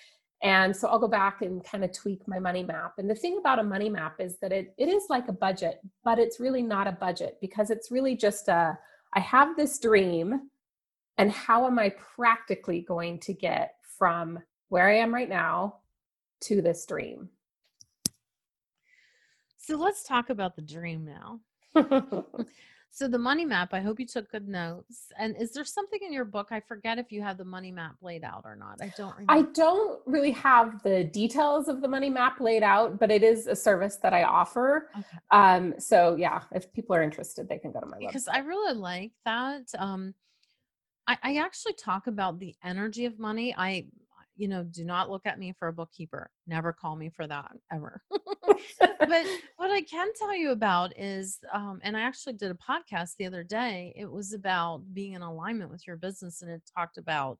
And 0.41 0.75
so 0.75 0.87
I'll 0.87 0.99
go 0.99 1.09
back 1.09 1.41
and 1.41 1.63
kind 1.63 1.83
of 1.83 1.91
tweak 1.91 2.25
my 2.25 2.39
money 2.39 2.63
map. 2.63 2.93
And 2.97 3.09
the 3.09 3.15
thing 3.15 3.37
about 3.39 3.59
a 3.59 3.63
money 3.63 3.89
map 3.89 4.15
is 4.19 4.37
that 4.37 4.53
it, 4.53 4.73
it 4.77 4.87
is 4.87 5.03
like 5.09 5.27
a 5.27 5.33
budget, 5.33 5.81
but 6.05 6.19
it's 6.19 6.39
really 6.39 6.61
not 6.61 6.87
a 6.87 6.93
budget 6.93 7.37
because 7.41 7.69
it's 7.69 7.91
really 7.91 8.15
just 8.15 8.47
a 8.47 8.77
I 9.13 9.19
have 9.19 9.57
this 9.57 9.79
dream 9.79 10.49
and 11.17 11.31
how 11.31 11.65
am 11.65 11.79
I 11.79 11.89
practically 11.89 12.81
going 12.81 13.19
to 13.21 13.33
get 13.33 13.75
from 13.97 14.39
where 14.69 14.87
I 14.87 14.97
am 14.97 15.13
right 15.13 15.27
now 15.27 15.79
to 16.41 16.61
this 16.61 16.85
dream? 16.85 17.29
So 19.57 19.75
let's 19.75 20.03
talk 20.03 20.29
about 20.29 20.55
the 20.55 20.61
dream 20.61 21.05
now. 21.05 21.39
so 22.91 23.07
the 23.07 23.19
money 23.19 23.45
map, 23.45 23.73
I 23.73 23.81
hope 23.81 23.99
you 23.99 24.05
took 24.05 24.31
good 24.31 24.47
notes. 24.47 25.11
And 25.17 25.35
is 25.37 25.51
there 25.51 25.63
something 25.63 25.99
in 26.01 26.11
your 26.11 26.25
book? 26.25 26.47
I 26.51 26.59
forget 26.59 26.97
if 26.97 27.11
you 27.11 27.21
have 27.21 27.37
the 27.37 27.45
money 27.45 27.71
map 27.71 27.95
laid 28.01 28.23
out 28.23 28.41
or 28.45 28.55
not. 28.55 28.79
I 28.81 28.91
don't 28.97 29.15
remember. 29.15 29.33
I 29.33 29.41
don't 29.53 30.01
really 30.05 30.31
have 30.31 30.81
the 30.83 31.03
details 31.03 31.67
of 31.67 31.81
the 31.81 31.87
money 31.87 32.09
map 32.09 32.39
laid 32.39 32.63
out, 32.63 32.99
but 32.99 33.11
it 33.11 33.23
is 33.23 33.47
a 33.47 33.55
service 33.55 33.97
that 33.97 34.13
I 34.13 34.23
offer. 34.23 34.89
Okay. 34.97 35.17
Um, 35.31 35.75
so 35.77 36.15
yeah, 36.15 36.41
if 36.51 36.71
people 36.73 36.95
are 36.95 37.03
interested, 37.03 37.47
they 37.47 37.59
can 37.59 37.71
go 37.71 37.79
to 37.79 37.85
my 37.85 37.97
website. 37.97 38.07
Because 38.07 38.27
I 38.27 38.39
really 38.39 38.75
like 38.75 39.11
that. 39.25 39.63
Um, 39.77 40.13
I, 41.07 41.17
I 41.23 41.35
actually 41.37 41.73
talk 41.73 42.07
about 42.07 42.39
the 42.39 42.55
energy 42.63 43.05
of 43.05 43.19
money. 43.19 43.55
I, 43.57 43.85
you 44.39 44.47
know, 44.47 44.63
do 44.63 44.85
not 44.85 45.09
look 45.09 45.25
at 45.25 45.37
me 45.37 45.53
for 45.59 45.67
a 45.67 45.73
bookkeeper. 45.73 46.31
Never 46.47 46.71
call 46.71 46.95
me 46.95 47.09
for 47.09 47.27
that 47.27 47.51
ever. 47.73 48.01
but 48.09 48.89
what 49.57 49.69
I 49.69 49.81
can 49.81 50.07
tell 50.17 50.33
you 50.33 50.51
about 50.51 50.97
is, 50.97 51.39
um, 51.53 51.81
and 51.83 51.97
I 51.97 52.01
actually 52.01 52.33
did 52.33 52.49
a 52.49 52.55
podcast 52.55 53.17
the 53.17 53.25
other 53.25 53.43
day. 53.43 53.93
It 53.97 54.09
was 54.09 54.31
about 54.31 54.81
being 54.93 55.11
in 55.11 55.21
alignment 55.21 55.69
with 55.69 55.85
your 55.85 55.97
business, 55.97 56.41
and 56.41 56.49
it 56.49 56.61
talked 56.73 56.97
about 56.97 57.37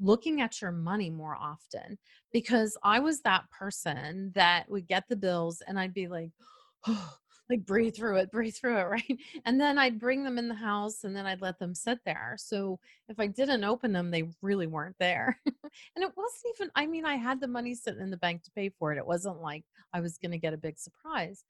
looking 0.00 0.40
at 0.40 0.62
your 0.62 0.72
money 0.72 1.10
more 1.10 1.36
often 1.36 1.98
because 2.32 2.74
I 2.82 3.00
was 3.00 3.20
that 3.20 3.44
person 3.50 4.32
that 4.34 4.64
would 4.70 4.88
get 4.88 5.04
the 5.10 5.16
bills 5.16 5.62
and 5.68 5.78
I'd 5.78 5.92
be 5.92 6.08
like, 6.08 6.30
oh, 6.86 7.16
like 7.50 7.66
breathe 7.66 7.94
through 7.94 8.16
it, 8.16 8.30
breathe 8.30 8.54
through 8.54 8.78
it, 8.78 8.84
right? 8.88 9.18
And 9.44 9.60
then 9.60 9.78
I'd 9.78 9.98
bring 9.98 10.24
them 10.24 10.38
in 10.38 10.48
the 10.48 10.54
house 10.54 11.04
and 11.04 11.14
then 11.14 11.26
I'd 11.26 11.42
let 11.42 11.58
them 11.58 11.74
sit 11.74 11.98
there. 12.04 12.36
So 12.38 12.78
if 13.08 13.18
I 13.18 13.26
didn't 13.26 13.64
open 13.64 13.92
them, 13.92 14.10
they 14.10 14.24
really 14.40 14.66
weren't 14.66 14.96
there. 14.98 15.38
and 15.46 16.04
it 16.04 16.12
wasn't 16.16 16.54
even, 16.54 16.70
I 16.74 16.86
mean, 16.86 17.04
I 17.04 17.16
had 17.16 17.40
the 17.40 17.48
money 17.48 17.74
sitting 17.74 18.00
in 18.00 18.10
the 18.10 18.16
bank 18.16 18.44
to 18.44 18.50
pay 18.52 18.70
for 18.70 18.92
it. 18.92 18.98
It 18.98 19.06
wasn't 19.06 19.40
like 19.40 19.64
I 19.92 20.00
was 20.00 20.18
going 20.18 20.32
to 20.32 20.38
get 20.38 20.54
a 20.54 20.58
big 20.58 20.78
surprise. 20.78 21.44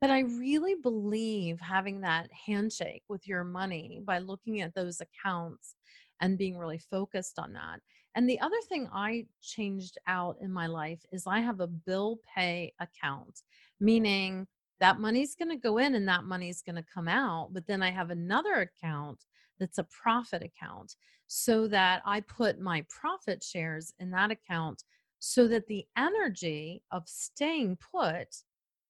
But 0.00 0.10
I 0.10 0.20
really 0.20 0.74
believe 0.74 1.60
having 1.60 2.00
that 2.00 2.28
handshake 2.46 3.04
with 3.08 3.26
your 3.26 3.44
money 3.44 4.00
by 4.04 4.18
looking 4.18 4.60
at 4.60 4.74
those 4.74 5.00
accounts 5.00 5.76
and 6.20 6.38
being 6.38 6.58
really 6.58 6.78
focused 6.78 7.38
on 7.38 7.52
that. 7.54 7.80
And 8.14 8.28
the 8.28 8.40
other 8.40 8.60
thing 8.68 8.88
I 8.92 9.26
changed 9.42 9.98
out 10.06 10.36
in 10.40 10.52
my 10.52 10.66
life 10.66 11.00
is 11.10 11.26
I 11.26 11.40
have 11.40 11.60
a 11.60 11.66
bill 11.66 12.18
pay 12.34 12.72
account, 12.80 13.40
meaning 13.80 14.46
that 14.80 15.00
money's 15.00 15.34
going 15.34 15.50
to 15.50 15.56
go 15.56 15.78
in 15.78 15.94
and 15.94 16.08
that 16.08 16.24
money's 16.24 16.62
going 16.62 16.76
to 16.76 16.84
come 16.92 17.08
out. 17.08 17.50
But 17.52 17.66
then 17.66 17.82
I 17.82 17.90
have 17.90 18.10
another 18.10 18.54
account 18.54 19.24
that's 19.58 19.78
a 19.78 19.84
profit 19.84 20.42
account 20.42 20.96
so 21.26 21.66
that 21.68 22.02
I 22.04 22.20
put 22.20 22.60
my 22.60 22.84
profit 22.88 23.42
shares 23.42 23.92
in 23.98 24.10
that 24.10 24.30
account 24.30 24.82
so 25.20 25.48
that 25.48 25.66
the 25.66 25.86
energy 25.96 26.82
of 26.90 27.04
staying 27.06 27.78
put 27.92 28.28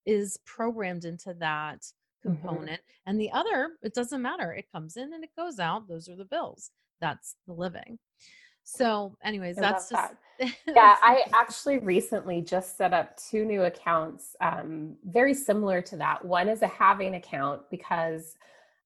is 0.07 0.39
programmed 0.45 1.05
into 1.05 1.35
that 1.35 1.81
mm-hmm. 1.81 2.31
component. 2.31 2.81
Mm-hmm. 2.81 3.11
And 3.11 3.21
the 3.21 3.31
other, 3.33 3.71
it 3.83 3.95
doesn't 3.95 4.23
matter. 4.23 4.53
It 4.53 4.71
comes 4.73 4.97
in 4.97 5.13
and 5.15 5.23
it 5.23 5.31
goes 5.37 5.59
out. 5.59 5.89
Those 5.89 6.09
are 6.09 6.17
the 6.17 6.25
bills. 6.25 6.71
That's 7.01 7.37
the 7.47 7.53
living. 7.53 7.99
So, 8.65 9.17
anyways, 9.23 9.59
I 9.59 9.61
that's 9.61 9.89
just. 9.89 10.03
That. 10.03 10.17
yeah, 10.67 10.97
I 11.01 11.23
actually 11.33 11.79
recently 11.79 12.41
just 12.41 12.77
set 12.77 12.93
up 12.93 13.17
two 13.17 13.45
new 13.45 13.65
accounts, 13.65 14.35
um, 14.41 14.97
very 15.05 15.33
similar 15.33 15.81
to 15.83 15.97
that. 15.97 16.25
One 16.25 16.49
is 16.49 16.63
a 16.63 16.67
having 16.67 17.15
account 17.15 17.63
because 17.71 18.37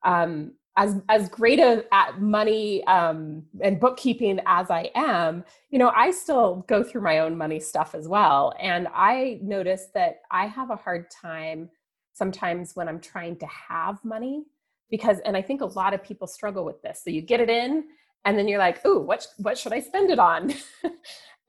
um, 0.04 0.52
as 0.76 1.00
as 1.08 1.30
great 1.30 1.58
a, 1.58 1.86
at 1.90 2.20
money 2.20 2.84
um, 2.84 3.44
and 3.62 3.80
bookkeeping 3.80 4.40
as 4.44 4.70
I 4.70 4.90
am, 4.94 5.42
you 5.70 5.78
know, 5.78 5.90
I 5.96 6.10
still 6.10 6.66
go 6.68 6.82
through 6.82 7.00
my 7.00 7.20
own 7.20 7.38
money 7.38 7.60
stuff 7.60 7.94
as 7.94 8.06
well, 8.08 8.52
and 8.60 8.88
I 8.92 9.38
notice 9.42 9.86
that 9.94 10.20
I 10.30 10.46
have 10.46 10.70
a 10.70 10.76
hard 10.76 11.10
time 11.10 11.70
sometimes 12.12 12.74
when 12.74 12.88
I'm 12.88 13.00
trying 13.00 13.36
to 13.36 13.46
have 13.46 14.04
money 14.04 14.44
because, 14.90 15.20
and 15.20 15.36
I 15.36 15.42
think 15.42 15.60
a 15.60 15.66
lot 15.66 15.94
of 15.94 16.02
people 16.02 16.26
struggle 16.26 16.64
with 16.64 16.82
this. 16.82 17.00
So 17.02 17.10
you 17.10 17.22
get 17.22 17.40
it 17.40 17.48
in, 17.48 17.84
and 18.28 18.38
then 18.38 18.46
you're 18.46 18.58
like, 18.58 18.84
"Ooh, 18.84 19.00
what 19.00 19.26
what 19.38 19.56
should 19.56 19.72
I 19.72 19.80
spend 19.80 20.10
it 20.10 20.18
on?" 20.18 20.52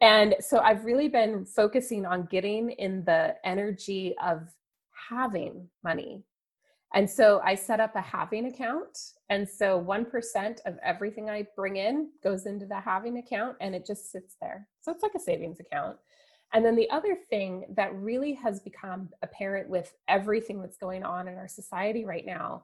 and 0.01 0.33
so 0.39 0.59
I've 0.59 0.85
really 0.85 1.09
been 1.09 1.45
focusing 1.45 2.05
on 2.05 2.25
getting 2.31 2.71
in 2.71 3.03
the 3.03 3.35
energy 3.43 4.15
of 4.23 4.47
having 5.09 5.67
money. 5.83 6.23
And 6.93 7.07
so 7.07 7.41
I 7.43 7.53
set 7.55 7.81
up 7.81 7.95
a 7.95 8.01
having 8.01 8.45
account. 8.45 8.97
And 9.29 9.47
so 9.47 9.79
1% 9.79 10.59
of 10.65 10.79
everything 10.81 11.29
I 11.29 11.45
bring 11.55 11.75
in 11.75 12.09
goes 12.23 12.45
into 12.45 12.65
the 12.65 12.79
having 12.79 13.17
account 13.17 13.57
and 13.59 13.75
it 13.75 13.85
just 13.85 14.11
sits 14.11 14.37
there. 14.41 14.67
So 14.81 14.91
it's 14.91 15.03
like 15.03 15.13
a 15.15 15.19
savings 15.19 15.59
account. 15.59 15.97
And 16.53 16.65
then 16.65 16.75
the 16.75 16.89
other 16.89 17.15
thing 17.29 17.65
that 17.75 17.93
really 17.93 18.33
has 18.35 18.59
become 18.61 19.09
apparent 19.21 19.69
with 19.69 19.93
everything 20.07 20.61
that's 20.61 20.77
going 20.77 21.03
on 21.03 21.27
in 21.27 21.35
our 21.35 21.47
society 21.47 22.05
right 22.05 22.25
now 22.25 22.63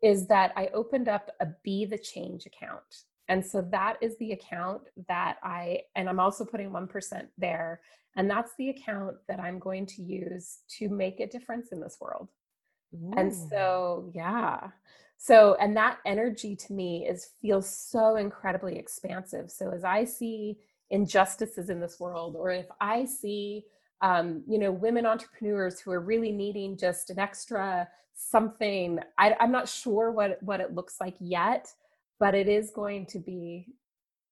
is 0.00 0.28
that 0.28 0.52
I 0.56 0.68
opened 0.68 1.08
up 1.08 1.30
a 1.40 1.48
Be 1.62 1.84
the 1.84 1.98
Change 1.98 2.46
account. 2.46 3.04
And 3.28 3.44
so 3.44 3.60
that 3.70 3.96
is 4.00 4.16
the 4.18 4.32
account 4.32 4.82
that 5.08 5.36
I, 5.42 5.80
and 5.96 6.08
I'm 6.08 6.20
also 6.20 6.44
putting 6.44 6.70
1% 6.70 7.26
there. 7.36 7.80
And 8.16 8.28
that's 8.28 8.52
the 8.56 8.70
account 8.70 9.16
that 9.28 9.38
I'm 9.38 9.58
going 9.58 9.86
to 9.86 10.02
use 10.02 10.60
to 10.78 10.88
make 10.88 11.20
a 11.20 11.26
difference 11.26 11.68
in 11.72 11.80
this 11.80 11.98
world. 12.00 12.28
Ooh. 12.94 13.12
And 13.16 13.34
so, 13.34 14.10
yeah. 14.14 14.68
So, 15.18 15.56
and 15.60 15.76
that 15.76 15.98
energy 16.06 16.56
to 16.56 16.72
me 16.72 17.06
is 17.06 17.30
feels 17.42 17.68
so 17.68 18.16
incredibly 18.16 18.78
expansive. 18.78 19.50
So 19.50 19.70
as 19.72 19.84
I 19.84 20.04
see 20.04 20.58
injustices 20.90 21.70
in 21.70 21.80
this 21.80 22.00
world, 22.00 22.34
or 22.36 22.50
if 22.50 22.66
I 22.80 23.04
see, 23.04 23.64
um, 24.00 24.42
you 24.48 24.58
know, 24.58 24.70
women 24.70 25.06
entrepreneurs 25.06 25.80
who 25.80 25.90
are 25.90 26.00
really 26.00 26.32
needing 26.32 26.78
just 26.78 27.10
an 27.10 27.18
extra 27.18 27.88
something, 28.14 29.00
I, 29.18 29.36
I'm 29.40 29.52
not 29.52 29.68
sure 29.68 30.12
what 30.12 30.42
what 30.42 30.60
it 30.60 30.74
looks 30.74 31.00
like 31.00 31.16
yet, 31.18 31.68
but 32.18 32.34
it 32.34 32.48
is 32.48 32.70
going 32.70 33.06
to 33.06 33.18
be 33.18 33.66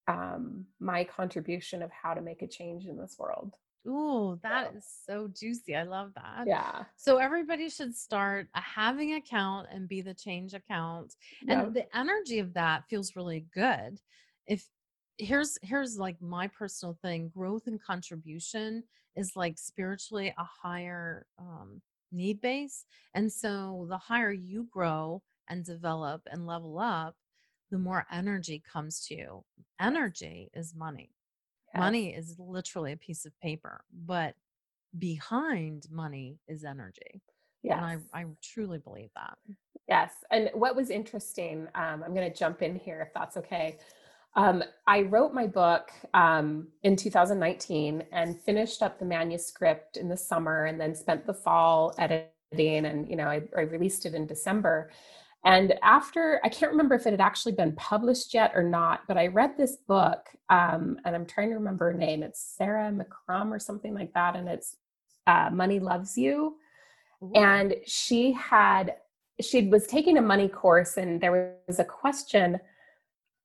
um, 0.08 0.66
my 0.80 1.04
contribution 1.04 1.82
of 1.82 1.90
how 1.90 2.14
to 2.14 2.20
make 2.20 2.42
a 2.42 2.46
change 2.46 2.86
in 2.86 2.96
this 2.96 3.16
world. 3.18 3.54
Ooh, 3.86 4.38
that 4.42 4.72
so. 4.72 4.78
is 4.78 4.84
so 5.06 5.28
juicy. 5.28 5.76
I 5.76 5.84
love 5.84 6.12
that. 6.16 6.44
Yeah. 6.46 6.84
So 6.96 7.18
everybody 7.18 7.68
should 7.68 7.94
start 7.94 8.48
a 8.54 8.60
having 8.60 9.14
account 9.14 9.68
and 9.70 9.88
be 9.88 10.00
the 10.00 10.14
change 10.14 10.54
account. 10.54 11.14
And 11.48 11.72
the 11.72 11.86
energy 11.96 12.40
of 12.40 12.54
that 12.54 12.84
feels 12.90 13.14
really 13.14 13.46
good. 13.54 14.00
If 14.46 14.66
here's 15.18 15.56
here's 15.62 15.98
like 15.98 16.20
my 16.20 16.48
personal 16.48 16.98
thing, 17.00 17.30
growth 17.34 17.68
and 17.68 17.80
contribution 17.80 18.82
is 19.14 19.36
like 19.36 19.56
spiritually 19.56 20.34
a 20.36 20.44
higher 20.44 21.26
um 21.38 21.80
need 22.12 22.40
base. 22.40 22.84
And 23.14 23.32
so 23.32 23.86
the 23.88 23.98
higher 23.98 24.32
you 24.32 24.66
grow 24.70 25.22
and 25.48 25.64
develop 25.64 26.22
and 26.30 26.46
level 26.46 26.78
up, 26.78 27.14
the 27.70 27.78
more 27.78 28.06
energy 28.12 28.62
comes 28.72 29.04
to 29.06 29.14
you. 29.14 29.44
Energy 29.80 30.50
is 30.54 30.74
money. 30.74 31.10
Yes. 31.74 31.80
Money 31.80 32.14
is 32.14 32.36
literally 32.38 32.92
a 32.92 32.96
piece 32.96 33.26
of 33.26 33.38
paper, 33.40 33.82
but 33.92 34.34
behind 34.98 35.84
money 35.90 36.38
is 36.48 36.64
energy. 36.64 37.22
Yeah. 37.62 37.84
And 37.84 38.02
I, 38.14 38.20
I 38.20 38.24
truly 38.42 38.78
believe 38.78 39.10
that. 39.16 39.36
Yes. 39.88 40.12
And 40.30 40.50
what 40.54 40.76
was 40.76 40.90
interesting, 40.90 41.68
um, 41.74 42.02
I'm 42.04 42.14
going 42.14 42.30
to 42.30 42.36
jump 42.36 42.62
in 42.62 42.76
here 42.76 43.02
if 43.06 43.14
that's 43.14 43.36
okay. 43.36 43.78
Um, 44.34 44.62
I 44.86 45.02
wrote 45.02 45.32
my 45.32 45.46
book 45.46 45.90
um, 46.12 46.68
in 46.82 46.94
2019 46.94 48.04
and 48.12 48.38
finished 48.40 48.82
up 48.82 48.98
the 48.98 49.04
manuscript 49.04 49.96
in 49.96 50.08
the 50.08 50.16
summer 50.16 50.66
and 50.66 50.78
then 50.80 50.94
spent 50.94 51.26
the 51.26 51.32
fall 51.32 51.94
editing 51.98 52.84
and, 52.84 53.08
you 53.08 53.16
know, 53.16 53.28
I, 53.28 53.42
I 53.56 53.62
released 53.62 54.04
it 54.04 54.14
in 54.14 54.26
December. 54.26 54.90
And 55.46 55.74
after, 55.84 56.40
I 56.42 56.48
can't 56.48 56.72
remember 56.72 56.96
if 56.96 57.06
it 57.06 57.12
had 57.12 57.20
actually 57.20 57.52
been 57.52 57.72
published 57.76 58.34
yet 58.34 58.50
or 58.56 58.64
not, 58.64 59.02
but 59.06 59.16
I 59.16 59.28
read 59.28 59.56
this 59.56 59.76
book, 59.76 60.26
um, 60.50 60.98
and 61.04 61.14
I'm 61.14 61.24
trying 61.24 61.50
to 61.50 61.54
remember 61.54 61.92
her 61.92 61.96
name. 61.96 62.24
It's 62.24 62.40
Sarah 62.40 62.92
McCrum 62.92 63.52
or 63.52 63.60
something 63.60 63.94
like 63.94 64.12
that, 64.14 64.34
and 64.34 64.48
it's 64.48 64.76
uh, 65.28 65.50
Money 65.52 65.78
Loves 65.78 66.18
You. 66.18 66.56
Ooh. 67.22 67.32
And 67.36 67.76
she 67.86 68.32
had, 68.32 68.96
she 69.40 69.68
was 69.68 69.86
taking 69.86 70.18
a 70.18 70.20
money 70.22 70.48
course, 70.48 70.96
and 70.96 71.20
there 71.20 71.54
was 71.68 71.78
a 71.78 71.84
question 71.84 72.58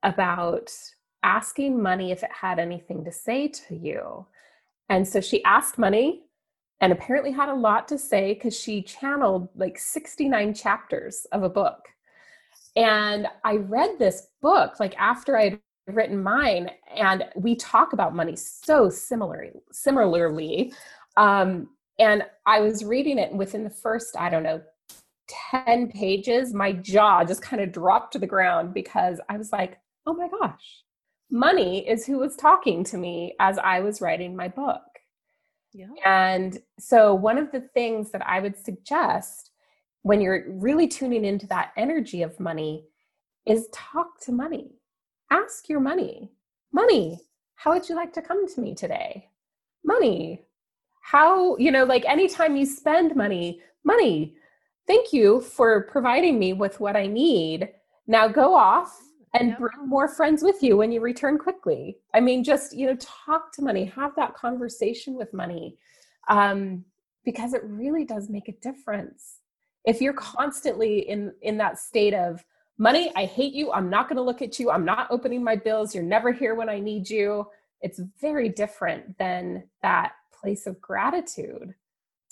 about 0.01 0.73
asking 1.21 1.79
money 1.79 2.11
if 2.11 2.23
it 2.23 2.31
had 2.31 2.57
anything 2.57 3.05
to 3.05 3.11
say 3.11 3.47
to 3.47 3.75
you. 3.75 4.25
And 4.89 5.07
so 5.07 5.21
she 5.21 5.43
asked 5.43 5.77
money 5.77 6.23
and 6.81 6.91
apparently 6.91 7.31
had 7.31 7.49
a 7.49 7.53
lot 7.53 7.87
to 7.87 7.97
say 7.97 8.33
because 8.33 8.59
she 8.59 8.81
channeled 8.81 9.47
like 9.55 9.77
69 9.77 10.53
chapters 10.53 11.25
of 11.31 11.43
a 11.43 11.49
book. 11.49 11.87
And 12.75 13.27
I 13.45 13.57
read 13.57 13.99
this 13.99 14.27
book 14.41 14.79
like 14.79 14.97
after 14.97 15.37
I'd 15.37 15.59
written 15.87 16.21
mine, 16.21 16.69
and 16.95 17.25
we 17.35 17.55
talk 17.55 17.93
about 17.93 18.15
money 18.15 18.35
so 18.35 18.89
similarly. 18.89 19.61
Similarly, 19.71 20.73
um, 21.17 21.69
and 21.99 22.23
I 22.45 22.61
was 22.61 22.83
reading 22.83 23.19
it, 23.19 23.29
and 23.29 23.39
within 23.39 23.63
the 23.63 23.69
first, 23.69 24.15
I 24.17 24.29
don't 24.29 24.43
know, 24.43 24.61
10 25.51 25.89
pages, 25.89 26.53
my 26.53 26.71
jaw 26.71 27.23
just 27.23 27.41
kind 27.41 27.61
of 27.61 27.71
dropped 27.71 28.13
to 28.13 28.19
the 28.19 28.27
ground 28.27 28.73
because 28.73 29.19
I 29.29 29.37
was 29.37 29.51
like, 29.51 29.77
oh 30.05 30.13
my 30.13 30.27
gosh, 30.27 30.83
money 31.29 31.87
is 31.87 32.05
who 32.05 32.17
was 32.17 32.35
talking 32.35 32.83
to 32.85 32.97
me 32.97 33.35
as 33.39 33.57
I 33.57 33.81
was 33.81 34.01
writing 34.01 34.35
my 34.35 34.47
book. 34.47 34.81
Yeah. 35.73 35.87
And 36.05 36.59
so, 36.79 37.13
one 37.13 37.37
of 37.37 37.51
the 37.51 37.61
things 37.61 38.11
that 38.11 38.25
I 38.27 38.39
would 38.39 38.57
suggest 38.57 39.51
when 40.03 40.19
you're 40.19 40.45
really 40.47 40.87
tuning 40.87 41.25
into 41.25 41.47
that 41.47 41.71
energy 41.77 42.23
of 42.23 42.39
money 42.39 42.85
is 43.45 43.69
talk 43.71 44.19
to 44.21 44.31
money. 44.31 44.75
Ask 45.29 45.69
your 45.69 45.79
money, 45.79 46.31
money, 46.73 47.21
how 47.55 47.71
would 47.73 47.87
you 47.87 47.95
like 47.95 48.11
to 48.13 48.21
come 48.21 48.47
to 48.47 48.61
me 48.61 48.73
today? 48.73 49.29
Money, 49.85 50.43
how, 51.01 51.55
you 51.57 51.71
know, 51.71 51.83
like 51.83 52.05
anytime 52.05 52.55
you 52.55 52.65
spend 52.65 53.15
money, 53.15 53.61
money, 53.83 54.35
thank 54.87 55.13
you 55.13 55.41
for 55.41 55.83
providing 55.83 56.37
me 56.39 56.53
with 56.53 56.79
what 56.79 56.95
I 56.95 57.07
need. 57.07 57.69
Now 58.07 58.27
go 58.27 58.55
off 58.55 58.99
and 59.33 59.55
bring 59.57 59.87
more 59.87 60.07
friends 60.07 60.43
with 60.43 60.61
you 60.61 60.77
when 60.77 60.91
you 60.91 60.99
return 61.01 61.37
quickly. 61.37 61.97
I 62.13 62.19
mean, 62.19 62.43
just, 62.43 62.75
you 62.75 62.87
know, 62.87 62.97
talk 62.99 63.53
to 63.53 63.61
money, 63.61 63.85
have 63.85 64.15
that 64.15 64.33
conversation 64.33 65.15
with 65.15 65.33
money. 65.33 65.77
Um, 66.27 66.85
because 67.23 67.53
it 67.53 67.61
really 67.63 68.05
does 68.05 68.29
make 68.29 68.47
a 68.47 68.53
difference. 68.53 69.39
If 69.85 70.01
you're 70.01 70.13
constantly 70.13 71.09
in 71.09 71.33
in 71.41 71.57
that 71.57 71.79
state 71.79 72.13
of 72.13 72.43
money, 72.77 73.11
I 73.15 73.25
hate 73.25 73.53
you, 73.53 73.71
I'm 73.71 73.89
not 73.89 74.07
going 74.07 74.17
to 74.17 74.23
look 74.23 74.41
at 74.41 74.59
you, 74.59 74.71
I'm 74.71 74.85
not 74.85 75.07
opening 75.11 75.43
my 75.43 75.55
bills, 75.55 75.93
you're 75.93 76.03
never 76.03 76.31
here 76.31 76.55
when 76.55 76.69
I 76.69 76.79
need 76.79 77.09
you, 77.09 77.47
it's 77.81 78.01
very 78.19 78.49
different 78.49 79.17
than 79.17 79.63
that 79.81 80.13
place 80.33 80.65
of 80.65 80.81
gratitude. 80.81 81.75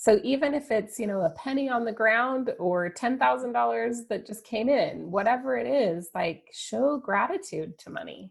So 0.00 0.18
even 0.24 0.54
if 0.54 0.70
it's, 0.70 0.98
you 0.98 1.06
know, 1.06 1.20
a 1.20 1.30
penny 1.32 1.68
on 1.68 1.84
the 1.84 1.92
ground 1.92 2.54
or 2.58 2.88
$10,000 2.88 4.08
that 4.08 4.26
just 4.26 4.44
came 4.44 4.70
in, 4.70 5.10
whatever 5.10 5.58
it 5.58 5.66
is, 5.66 6.08
like 6.14 6.48
show 6.54 6.96
gratitude 6.96 7.78
to 7.80 7.90
money. 7.90 8.30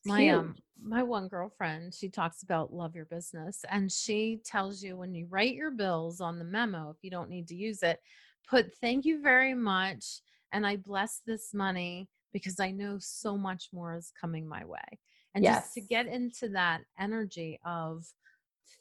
It's 0.00 0.08
my 0.08 0.22
huge. 0.22 0.34
um 0.34 0.56
my 0.82 1.04
one 1.04 1.28
girlfriend 1.28 1.94
she 1.94 2.08
talks 2.08 2.42
about 2.42 2.72
love 2.72 2.96
your 2.96 3.06
business 3.06 3.64
and 3.70 3.90
she 3.90 4.40
tells 4.44 4.82
you 4.82 4.96
when 4.96 5.14
you 5.14 5.26
write 5.30 5.54
your 5.54 5.70
bills 5.70 6.20
on 6.20 6.38
the 6.38 6.44
memo 6.44 6.90
if 6.90 6.96
you 7.02 7.10
don't 7.10 7.30
need 7.30 7.48
to 7.48 7.54
use 7.54 7.82
it 7.82 8.00
put 8.46 8.66
thank 8.80 9.04
you 9.06 9.22
very 9.22 9.54
much 9.54 10.20
and 10.52 10.66
i 10.66 10.76
bless 10.76 11.22
this 11.26 11.54
money 11.54 12.08
because 12.32 12.60
i 12.60 12.70
know 12.70 12.98
so 13.00 13.38
much 13.38 13.70
more 13.72 13.94
is 13.94 14.12
coming 14.20 14.46
my 14.46 14.64
way 14.66 14.98
and 15.34 15.42
just 15.60 15.72
to 15.74 15.80
get 15.80 16.06
into 16.06 16.50
that 16.50 16.82
energy 16.98 17.58
of 17.64 18.04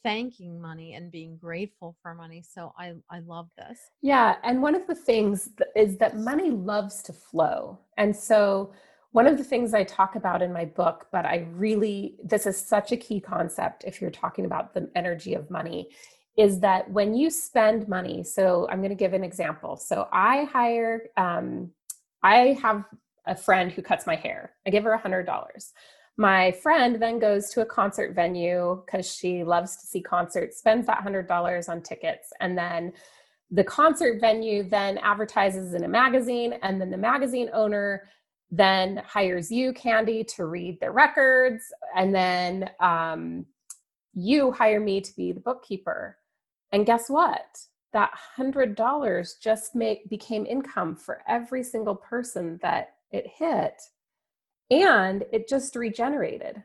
thanking 0.04 0.62
money 0.62 0.94
and 0.94 1.12
being 1.12 1.38
grateful 1.38 1.96
for 2.02 2.14
money 2.14 2.44
so 2.48 2.74
i 2.78 2.94
i 3.10 3.20
love 3.20 3.48
this 3.58 3.80
Yeah, 4.02 4.36
and 4.44 4.62
one 4.62 4.76
of 4.76 4.86
the 4.88 4.96
things 4.96 5.50
is 5.76 5.98
that 5.98 6.18
money 6.18 6.50
loves 6.52 7.02
to 7.04 7.14
flow. 7.14 7.80
And 7.98 8.16
so 8.16 8.74
one 9.12 9.28
of 9.28 9.38
the 9.38 9.44
things 9.44 9.74
I 9.74 9.84
talk 9.84 10.16
about 10.16 10.42
in 10.42 10.52
my 10.52 10.66
book, 10.66 11.08
but 11.12 11.26
I 11.26 11.48
really 11.52 12.16
this 12.24 12.46
is 12.46 12.58
such 12.58 12.92
a 12.92 12.98
key 12.98 13.20
concept 13.20 13.84
if 13.86 14.02
you're 14.02 14.12
talking 14.12 14.46
about 14.46 14.74
the 14.74 14.90
energy 14.96 15.34
of 15.34 15.50
money 15.50 15.90
is 16.38 16.60
that 16.60 16.90
when 16.92 17.14
you 17.16 17.30
spend 17.30 17.88
money, 17.88 18.24
so 18.24 18.68
I'm 18.70 18.80
going 18.80 18.90
to 18.90 18.96
give 18.96 19.14
an 19.14 19.24
example. 19.24 19.78
So 19.78 20.08
I 20.12 20.44
hire 20.44 21.04
um 21.18 21.72
I 22.22 22.58
have 22.62 22.84
a 23.26 23.36
friend 23.36 23.72
who 23.72 23.82
cuts 23.82 24.06
my 24.06 24.16
hair. 24.16 24.54
I 24.68 24.70
give 24.70 24.84
her 24.84 24.92
a 24.92 24.98
hundred 24.98 25.26
dollars. 25.26 25.74
My 26.18 26.52
friend 26.52 27.02
then 27.02 27.20
goes 27.20 27.50
to 27.52 27.62
a 27.62 27.66
concert 27.66 28.16
venue 28.16 28.82
because 28.86 29.12
she 29.14 29.44
loves 29.44 29.76
to 29.78 29.86
see 29.86 30.02
concerts, 30.02 30.58
spends 30.58 30.88
that 30.88 31.02
hundred 31.02 31.28
dollars 31.28 31.68
on 31.68 31.82
tickets, 31.82 32.32
and 32.40 32.58
then 32.58 32.94
the 33.52 33.64
concert 33.64 34.20
venue 34.22 34.68
then 34.68 34.98
advertises 35.00 35.74
in 35.74 35.84
a 35.84 35.90
magazine, 35.90 36.54
and 36.64 36.80
then 36.80 36.90
the 36.90 36.98
magazine 36.98 37.50
owner 37.54 38.04
then 38.50 39.02
hires 39.06 39.52
you, 39.52 39.74
Candy, 39.74 40.24
to 40.24 40.46
read 40.46 40.80
their 40.80 40.94
records, 40.94 41.64
and 41.96 42.16
then 42.16 42.70
um, 42.80 43.46
you 44.14 44.52
hire 44.52 44.80
me 44.80 45.02
to 45.02 45.16
be 45.16 45.34
the 45.34 45.42
bookkeeper. 45.42 46.18
And 46.72 46.86
guess 46.86 47.10
what? 47.10 47.60
That 47.92 48.12
hundred 48.14 48.76
dollars 48.76 49.36
just 49.42 49.76
make 49.76 50.10
became 50.10 50.46
income 50.46 50.96
for 50.96 51.22
every 51.28 51.64
single 51.64 51.96
person 51.96 52.60
that 52.62 52.96
it 53.12 53.28
hit, 53.28 53.82
and 54.72 55.24
it 55.32 55.48
just 55.48 55.76
regenerated. 55.76 56.64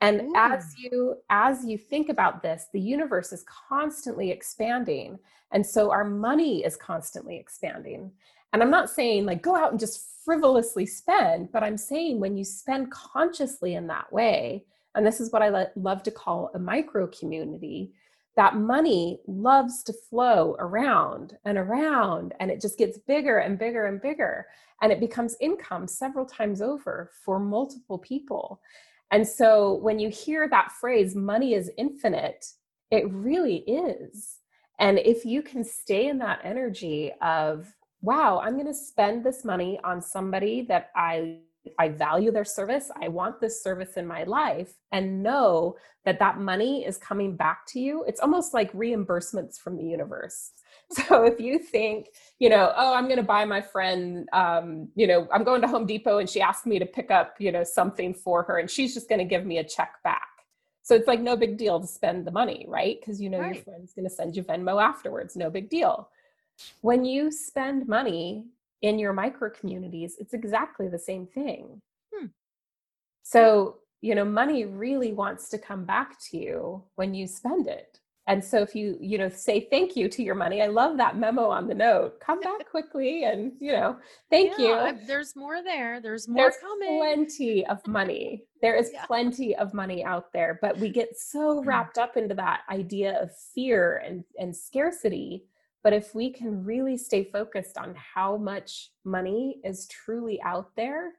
And 0.00 0.34
as 0.34 0.74
you 0.78 1.16
as 1.28 1.64
you 1.66 1.76
think 1.76 2.08
about 2.08 2.42
this, 2.42 2.66
the 2.72 2.80
universe 2.80 3.32
is 3.32 3.44
constantly 3.68 4.30
expanding, 4.30 5.18
and 5.52 5.64
so 5.64 5.90
our 5.90 6.04
money 6.04 6.64
is 6.64 6.76
constantly 6.76 7.36
expanding. 7.36 8.10
And 8.52 8.62
I'm 8.62 8.70
not 8.70 8.90
saying 8.90 9.26
like 9.26 9.42
go 9.42 9.54
out 9.54 9.72
and 9.72 9.80
just 9.80 10.06
frivolously 10.24 10.86
spend, 10.86 11.52
but 11.52 11.62
I'm 11.62 11.76
saying 11.76 12.18
when 12.18 12.36
you 12.36 12.44
spend 12.44 12.90
consciously 12.90 13.74
in 13.74 13.86
that 13.88 14.10
way, 14.12 14.64
and 14.94 15.06
this 15.06 15.20
is 15.20 15.32
what 15.32 15.42
I 15.42 15.48
lo- 15.48 15.66
love 15.76 16.02
to 16.04 16.10
call 16.10 16.50
a 16.54 16.58
micro 16.58 17.06
community, 17.06 17.92
that 18.36 18.56
money 18.56 19.20
loves 19.26 19.82
to 19.84 19.92
flow 19.92 20.56
around 20.58 21.36
and 21.44 21.58
around, 21.58 22.34
and 22.40 22.50
it 22.50 22.60
just 22.60 22.78
gets 22.78 22.98
bigger 22.98 23.38
and 23.38 23.58
bigger 23.58 23.86
and 23.86 24.00
bigger, 24.00 24.46
and 24.82 24.92
it 24.92 25.00
becomes 25.00 25.36
income 25.40 25.86
several 25.86 26.24
times 26.24 26.62
over 26.62 27.10
for 27.24 27.38
multiple 27.38 27.98
people. 27.98 28.60
And 29.10 29.26
so 29.26 29.74
when 29.74 29.98
you 29.98 30.08
hear 30.08 30.48
that 30.48 30.72
phrase, 30.72 31.14
money 31.14 31.54
is 31.54 31.70
infinite, 31.76 32.46
it 32.90 33.10
really 33.10 33.58
is. 33.66 34.38
And 34.78 34.98
if 34.98 35.24
you 35.24 35.42
can 35.42 35.64
stay 35.64 36.08
in 36.08 36.18
that 36.18 36.40
energy 36.44 37.12
of, 37.20 37.74
wow, 38.00 38.40
I'm 38.42 38.54
going 38.54 38.66
to 38.66 38.74
spend 38.74 39.24
this 39.24 39.44
money 39.44 39.78
on 39.84 40.00
somebody 40.00 40.62
that 40.62 40.90
I 40.96 41.40
I 41.78 41.88
value 41.88 42.30
their 42.30 42.44
service, 42.44 42.90
I 43.00 43.08
want 43.08 43.40
this 43.40 43.62
service 43.62 43.96
in 43.96 44.06
my 44.06 44.24
life 44.24 44.72
and 44.92 45.22
know 45.22 45.76
that 46.04 46.18
that 46.18 46.38
money 46.38 46.84
is 46.84 46.96
coming 46.96 47.36
back 47.36 47.66
to 47.68 47.80
you. 47.80 48.04
It's 48.08 48.20
almost 48.20 48.54
like 48.54 48.72
reimbursements 48.72 49.58
from 49.58 49.76
the 49.76 49.84
universe. 49.84 50.52
So 50.92 51.22
if 51.22 51.38
you 51.38 51.60
think, 51.60 52.08
you 52.40 52.48
know, 52.48 52.72
oh, 52.76 52.92
I'm 52.94 53.04
going 53.04 53.18
to 53.18 53.22
buy 53.22 53.44
my 53.44 53.60
friend, 53.60 54.28
um, 54.32 54.88
you 54.96 55.06
know, 55.06 55.28
I'm 55.32 55.44
going 55.44 55.60
to 55.60 55.68
Home 55.68 55.86
Depot 55.86 56.18
and 56.18 56.28
she 56.28 56.40
asked 56.40 56.66
me 56.66 56.80
to 56.80 56.86
pick 56.86 57.12
up, 57.12 57.36
you 57.38 57.52
know, 57.52 57.62
something 57.62 58.12
for 58.12 58.42
her 58.42 58.58
and 58.58 58.68
she's 58.68 58.92
just 58.92 59.08
going 59.08 59.20
to 59.20 59.24
give 59.24 59.46
me 59.46 59.58
a 59.58 59.64
check 59.64 60.02
back. 60.02 60.26
So 60.82 60.96
it's 60.96 61.06
like 61.06 61.20
no 61.20 61.36
big 61.36 61.56
deal 61.56 61.78
to 61.78 61.86
spend 61.86 62.26
the 62.26 62.32
money, 62.32 62.64
right? 62.66 62.98
Because 62.98 63.20
you 63.20 63.30
know 63.30 63.40
your 63.40 63.54
friend's 63.54 63.92
going 63.92 64.08
to 64.08 64.12
send 64.12 64.34
you 64.34 64.42
Venmo 64.42 64.82
afterwards, 64.82 65.36
no 65.36 65.48
big 65.48 65.70
deal. 65.70 66.08
When 66.80 67.04
you 67.04 67.30
spend 67.30 67.86
money 67.86 68.46
in 68.82 68.98
your 68.98 69.12
micro 69.12 69.50
communities, 69.50 70.16
it's 70.18 70.34
exactly 70.34 70.88
the 70.88 70.98
same 70.98 71.26
thing. 71.26 71.80
Hmm. 72.14 72.26
So, 73.22 73.78
you 74.00 74.14
know, 74.14 74.24
money 74.24 74.64
really 74.64 75.12
wants 75.12 75.48
to 75.50 75.58
come 75.58 75.84
back 75.84 76.18
to 76.30 76.38
you 76.38 76.82
when 76.96 77.14
you 77.14 77.26
spend 77.26 77.66
it. 77.68 77.98
And 78.26 78.44
so 78.44 78.58
if 78.62 78.76
you, 78.76 78.96
you 79.00 79.18
know, 79.18 79.28
say 79.28 79.66
thank 79.70 79.96
you 79.96 80.08
to 80.08 80.22
your 80.22 80.36
money, 80.36 80.62
I 80.62 80.66
love 80.68 80.96
that 80.98 81.16
memo 81.16 81.46
on 81.48 81.66
the 81.66 81.74
note. 81.74 82.20
Come 82.20 82.40
back 82.40 82.64
quickly 82.70 83.24
and, 83.24 83.52
you 83.58 83.72
know, 83.72 83.98
thank 84.30 84.56
Yeah, 84.56 84.64
you. 84.64 84.74
I- 84.74 85.04
there's 85.06 85.34
more 85.34 85.62
there 85.62 86.00
there's 86.00 86.28
more 86.28 86.44
There's 86.44 86.56
coming 86.58 86.98
plenty 86.98 87.66
of 87.66 87.84
money. 87.86 88.44
There 88.62 88.76
is 88.76 88.90
Yeah. 88.92 89.06
plenty 89.06 89.56
of 89.56 89.72
money 89.74 90.04
out 90.04 90.32
there, 90.34 90.58
but 90.62 90.76
we 90.78 90.90
get 90.90 91.18
so 91.18 91.60
Mm. 91.60 91.66
wrapped 91.66 91.96
up 91.98 92.16
into 92.18 92.34
that 92.36 92.60
idea 92.70 93.20
of 93.20 93.34
fear 93.36 93.96
and, 94.06 94.22
and 94.38 94.54
scarcity. 94.54 95.46
But 95.82 95.92
if 95.92 96.14
we 96.14 96.30
can 96.30 96.64
really 96.64 96.96
stay 96.96 97.24
focused 97.24 97.78
on 97.78 97.94
how 97.96 98.36
much 98.36 98.90
money 99.04 99.60
is 99.64 99.88
truly 99.88 100.40
out 100.42 100.70
there, 100.76 101.12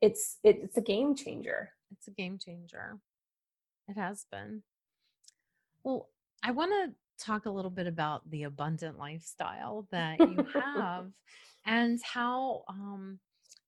it's 0.00 0.38
it's 0.44 0.76
a 0.76 0.80
game 0.80 1.14
changer. 1.14 1.70
it's 1.90 2.08
a 2.08 2.12
game 2.12 2.38
changer. 2.38 2.98
It 3.88 3.96
has 3.96 4.26
been. 4.30 4.62
Well, 5.82 6.08
I 6.42 6.52
want 6.52 6.70
to 6.70 7.24
talk 7.24 7.46
a 7.46 7.50
little 7.50 7.70
bit 7.70 7.86
about 7.86 8.28
the 8.30 8.44
abundant 8.44 8.98
lifestyle 8.98 9.86
that 9.90 10.20
you 10.20 10.46
have 10.54 11.06
and 11.66 12.00
how 12.02 12.64
um, 12.68 13.18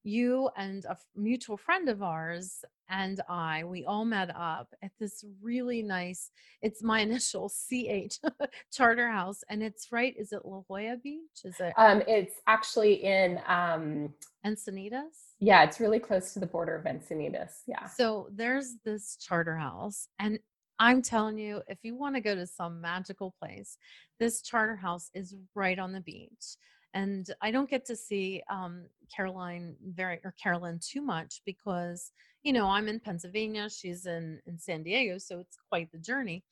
you 0.04 0.50
and 0.56 0.84
a 0.86 0.96
mutual 1.16 1.56
friend 1.56 1.88
of 1.88 2.02
ours 2.02 2.64
and 2.88 3.20
I, 3.28 3.64
we 3.64 3.84
all 3.84 4.04
met 4.04 4.30
up 4.36 4.68
at 4.82 4.90
this 5.00 5.24
really 5.40 5.82
nice, 5.82 6.30
it's 6.60 6.82
my 6.82 7.00
initial 7.08 7.48
CH 7.48 8.18
charter 8.72 9.08
house. 9.10 9.40
And 9.48 9.62
it's 9.62 9.88
right, 9.90 10.14
is 10.18 10.32
it 10.32 10.44
La 10.44 10.60
Jolla 10.68 10.96
Beach? 11.02 11.20
Is 11.44 11.56
it 11.60 11.72
Um, 11.76 12.02
it's 12.06 12.34
actually 12.46 13.02
in 13.04 13.40
um, 13.46 14.12
Encinitas? 14.46 15.32
yeah, 15.40 15.64
it's 15.64 15.80
really 15.80 15.98
close 15.98 16.32
to 16.34 16.38
the 16.40 16.46
border 16.46 16.76
of 16.76 16.84
Encinitas. 16.84 17.62
Yeah. 17.66 17.86
So 17.86 18.28
there's 18.32 18.74
this 18.84 19.16
charter 19.16 19.56
house, 19.56 20.06
and 20.18 20.38
I'm 20.78 21.02
telling 21.02 21.38
you, 21.38 21.62
if 21.68 21.78
you 21.82 21.96
want 21.96 22.14
to 22.16 22.20
go 22.20 22.34
to 22.34 22.46
some 22.46 22.80
magical 22.80 23.34
place, 23.40 23.76
this 24.20 24.42
charter 24.42 24.76
house 24.76 25.10
is 25.14 25.34
right 25.54 25.78
on 25.78 25.92
the 25.92 26.00
beach. 26.00 26.56
And 26.94 27.26
I 27.40 27.50
don't 27.50 27.70
get 27.70 27.84
to 27.86 27.96
see 27.96 28.42
um, 28.50 28.84
Caroline 29.14 29.76
very 29.84 30.20
or 30.24 30.34
Carolynn 30.42 30.84
too 30.86 31.02
much 31.02 31.40
because 31.46 32.12
you 32.42 32.52
know 32.52 32.66
I'm 32.66 32.88
in 32.88 33.00
Pennsylvania, 33.00 33.68
she's 33.70 34.06
in 34.06 34.40
in 34.46 34.58
San 34.58 34.82
Diego, 34.82 35.18
so 35.18 35.38
it's 35.40 35.56
quite 35.68 35.90
the 35.92 35.98
journey. 35.98 36.44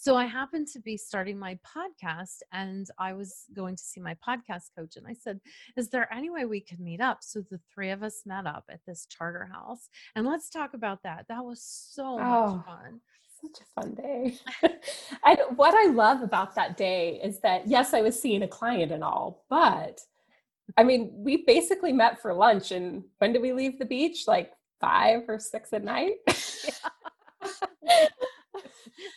So 0.00 0.14
I 0.16 0.26
happened 0.26 0.68
to 0.68 0.78
be 0.80 0.96
starting 0.96 1.36
my 1.36 1.58
podcast, 1.76 2.36
and 2.52 2.86
I 3.00 3.14
was 3.14 3.46
going 3.52 3.74
to 3.74 3.82
see 3.82 4.00
my 4.00 4.14
podcast 4.26 4.66
coach, 4.76 4.94
and 4.96 5.04
I 5.08 5.12
said, 5.12 5.40
"Is 5.76 5.88
there 5.90 6.12
any 6.14 6.30
way 6.30 6.44
we 6.44 6.60
could 6.60 6.78
meet 6.80 7.00
up?" 7.00 7.18
So 7.22 7.40
the 7.50 7.58
three 7.74 7.90
of 7.90 8.04
us 8.04 8.22
met 8.24 8.46
up 8.46 8.64
at 8.70 8.80
this 8.86 9.06
charter 9.06 9.48
house, 9.52 9.88
and 10.14 10.24
let's 10.24 10.50
talk 10.50 10.74
about 10.74 11.02
that. 11.02 11.26
That 11.28 11.44
was 11.44 11.60
so 11.62 12.18
Oh. 12.20 12.54
much 12.56 12.66
fun. 12.66 13.00
Such 13.40 13.60
a 13.60 13.80
fun 13.80 13.94
day. 13.94 14.36
and 15.24 15.38
what 15.56 15.74
I 15.74 15.90
love 15.92 16.22
about 16.22 16.54
that 16.56 16.76
day 16.76 17.20
is 17.22 17.40
that, 17.40 17.68
yes, 17.68 17.94
I 17.94 18.00
was 18.00 18.20
seeing 18.20 18.42
a 18.42 18.48
client 18.48 18.92
and 18.92 19.04
all, 19.04 19.44
but 19.48 20.00
I 20.76 20.84
mean, 20.84 21.10
we 21.14 21.44
basically 21.44 21.92
met 21.92 22.20
for 22.20 22.34
lunch. 22.34 22.72
And 22.72 23.04
when 23.18 23.32
did 23.32 23.42
we 23.42 23.52
leave 23.52 23.78
the 23.78 23.84
beach? 23.84 24.24
Like 24.26 24.52
five 24.80 25.22
or 25.28 25.38
six 25.38 25.72
at 25.72 25.84
night? 25.84 26.14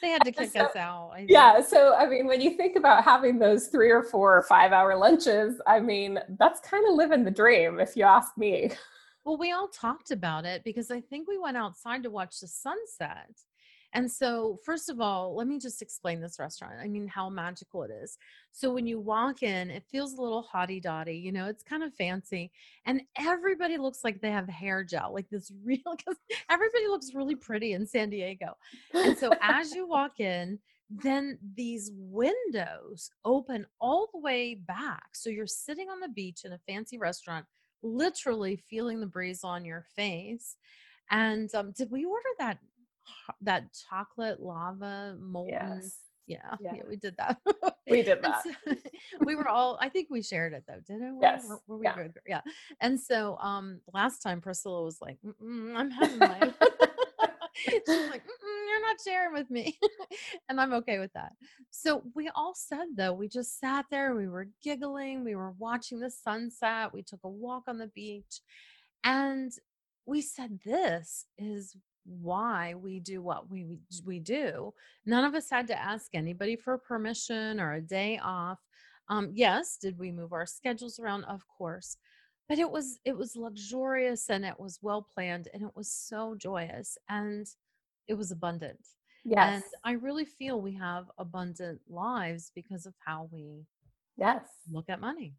They 0.02 0.10
had 0.10 0.24
to 0.24 0.32
kick 0.32 0.52
so- 0.52 0.66
us 0.66 0.76
out. 0.76 1.14
Yeah. 1.28 1.62
So, 1.62 1.96
I 1.96 2.08
mean, 2.08 2.28
when 2.28 2.42
you 2.42 2.52
think 2.58 2.76
about 2.76 3.04
having 3.04 3.40
those 3.40 3.68
three 3.68 3.90
or 3.90 4.04
four 4.04 4.38
or 4.38 4.44
five 4.44 4.72
hour 4.72 4.96
lunches, 4.96 5.62
I 5.68 5.80
mean, 5.80 6.20
that's 6.40 6.60
kind 6.62 6.88
of 6.88 6.96
living 6.96 7.24
the 7.24 7.32
dream, 7.32 7.80
if 7.80 7.96
you 7.96 8.04
ask 8.04 8.38
me. 8.38 8.72
well, 9.24 9.38
we 9.38 9.52
all 9.52 9.68
talked 9.68 10.12
about 10.12 10.46
it 10.46 10.64
because 10.64 10.92
I 10.92 11.02
think 11.02 11.28
we 11.28 11.38
went 11.38 11.58
outside 11.58 12.04
to 12.04 12.10
watch 12.10 12.40
the 12.40 12.48
sunset. 12.48 13.30
And 13.94 14.10
so, 14.10 14.58
first 14.64 14.90
of 14.90 15.02
all, 15.02 15.36
let 15.36 15.48
me 15.48 15.60
just 15.60 15.82
explain 15.82 16.22
this 16.22 16.40
restaurant. 16.40 16.76
I 16.82 16.88
mean, 16.88 17.08
how 17.08 17.30
magical 17.30 17.84
it 17.84 17.92
is. 17.92 18.18
So, 18.54 18.74
when 18.74 18.88
you 18.88 19.00
walk 19.00 19.44
in, 19.44 19.70
it 19.70 19.84
feels 19.92 20.14
a 20.14 20.22
little 20.22 20.48
hotty 20.54 20.82
dotty, 20.82 21.18
you 21.18 21.32
know, 21.32 21.48
it's 21.48 21.64
kind 21.64 21.84
of 21.84 21.94
fancy. 21.94 22.52
And 22.86 23.02
everybody 23.18 23.78
looks 23.78 24.04
like 24.04 24.22
they 24.22 24.32
have 24.32 24.48
hair 24.48 24.84
gel, 24.84 25.14
like 25.14 25.30
this 25.30 25.52
real, 25.64 25.96
because 25.98 26.18
everybody 26.50 26.88
looks 26.88 27.14
really 27.14 27.36
pretty 27.36 27.74
in 27.74 27.86
San 27.86 28.10
Diego. 28.10 28.56
And 28.94 29.18
so, 29.18 29.32
as 29.42 29.74
you 29.74 29.88
walk 29.88 30.20
in, 30.20 30.60
then 30.90 31.38
these 31.56 31.92
windows 31.94 33.12
open 33.26 33.66
all 33.80 34.10
the 34.14 34.20
way 34.20 34.56
back. 34.56 35.10
So, 35.14 35.30
you're 35.30 35.48
sitting 35.48 35.90
on 35.90 36.00
the 36.00 36.10
beach 36.10 36.46
in 36.46 36.54
a 36.54 36.60
fancy 36.60 36.98
restaurant, 36.98 37.46
literally 37.84 38.56
feeling 38.70 39.02
the 39.02 39.06
breeze 39.06 39.44
on 39.44 39.66
your 39.66 39.86
face. 39.96 40.56
And 41.10 41.54
um, 41.54 41.74
did 41.74 41.92
we 41.92 42.06
order 42.06 42.30
that 42.40 42.58
that 43.42 43.66
chocolate 43.90 44.42
lava 44.42 45.16
molten. 45.20 45.80
Yes. 45.82 45.98
Yeah, 46.28 46.56
yeah, 46.62 46.76
yeah, 46.76 46.82
we 46.88 46.96
did 46.96 47.18
that. 47.18 47.40
we 47.90 48.04
did 48.04 48.22
that. 48.22 48.44
So, 48.44 48.76
we 49.26 49.36
were 49.36 49.50
all. 49.50 49.78
I 49.82 49.90
think 49.90 50.08
we 50.10 50.22
shared 50.22 50.54
it 50.54 50.64
though, 50.68 50.80
didn't 50.88 51.18
we? 51.18 51.22
Yes. 51.22 51.46
Were, 51.48 51.60
were 51.68 51.78
we 51.78 51.86
yeah. 51.86 51.96
good? 51.96 52.14
Yeah. 52.26 52.42
And 52.80 53.00
so, 53.00 53.38
um, 53.40 53.82
last 53.94 54.20
time 54.20 54.40
Priscilla 54.40 54.84
was 54.84 55.00
like, 55.02 55.18
"I'm 55.42 55.90
having 55.90 56.20
my." 56.20 56.40
She's 57.56 57.82
like, 57.88 58.24
"You're 58.68 58.82
not 58.82 58.98
sharing 59.06 59.34
with 59.34 59.50
me," 59.50 59.78
and 60.48 60.62
I'm 60.62 60.74
okay 60.74 61.00
with 61.00 61.12
that. 61.14 61.34
So 61.70 62.04
we 62.16 62.30
all 62.34 62.54
said 62.56 62.88
though, 62.96 63.14
we 63.14 63.28
just 63.28 63.60
sat 63.60 63.86
there, 63.92 64.16
we 64.16 64.28
were 64.28 64.48
giggling, 64.64 65.24
we 65.26 65.36
were 65.36 65.54
watching 65.58 66.00
the 66.00 66.10
sunset, 66.10 66.94
we 66.94 67.04
took 67.04 67.20
a 67.24 67.30
walk 67.30 67.64
on 67.68 67.78
the 67.78 67.88
beach, 67.88 68.40
and 69.04 69.52
we 70.06 70.22
said, 70.22 70.60
"This 70.64 71.26
is 71.38 71.76
why 72.06 72.74
we 72.76 73.00
do 73.00 73.22
what 73.22 73.50
we 73.50 73.80
we 74.06 74.20
do. 74.20 74.74
None 75.06 75.24
of 75.24 75.36
us 75.36 75.50
had 75.50 75.68
to 75.68 75.80
ask 75.82 76.14
anybody 76.14 76.56
for 76.56 76.78
permission 76.78 77.60
or 77.60 77.74
a 77.74 77.82
day 77.82 78.20
off. 78.24 78.60
Um, 79.10 79.32
yes, 79.34 79.78
did 79.78 79.98
we 79.98 80.12
move 80.12 80.34
our 80.34 80.46
schedules 80.46 81.00
around? 81.00 81.24
Of 81.26 81.46
course, 81.48 81.98
but 82.50 82.60
it 82.60 82.70
was 82.70 83.00
it 83.06 83.18
was 83.18 83.36
luxurious 83.36 84.30
and 84.30 84.46
it 84.46 84.60
was 84.60 84.80
well 84.82 85.08
planned 85.14 85.48
and 85.54 85.64
it 85.64 85.76
was 85.76 85.92
so 85.92 86.36
joyous 86.36 86.98
and 87.10 87.48
it 88.08 88.16
was 88.16 88.32
abundant. 88.32 88.80
Yes, 89.24 89.54
and 89.54 89.64
I 89.84 89.94
really 89.94 90.26
feel 90.26 90.62
we 90.62 90.74
have 90.76 91.06
abundant 91.18 91.82
lives 91.90 92.52
because 92.56 92.86
of 92.86 92.94
how 93.06 93.30
we 93.32 93.66
yes 94.18 94.46
look 94.72 94.90
at 94.90 95.00
money. 95.02 95.36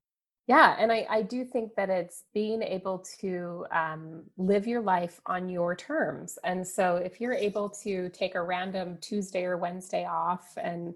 Yeah, 0.49 0.75
and 0.79 0.91
I, 0.91 1.07
I 1.09 1.23
do 1.23 1.45
think 1.45 1.75
that 1.77 1.89
it's 1.89 2.25
being 2.35 2.63
able 2.63 3.05
to 3.21 3.65
um, 3.71 4.25
live 4.37 4.67
your 4.67 4.83
life 4.83 5.21
on 5.27 5.49
your 5.49 5.77
terms. 5.77 6.37
And 6.43 6.67
so 6.67 6.97
if 6.97 7.21
you're 7.21 7.33
able 7.33 7.71
to 7.85 8.09
take 8.11 8.35
a 8.35 8.43
random 8.43 8.99
Tuesday 9.01 9.45
or 9.45 9.57
Wednesday 9.57 10.05
off 10.05 10.55
and 10.61 10.95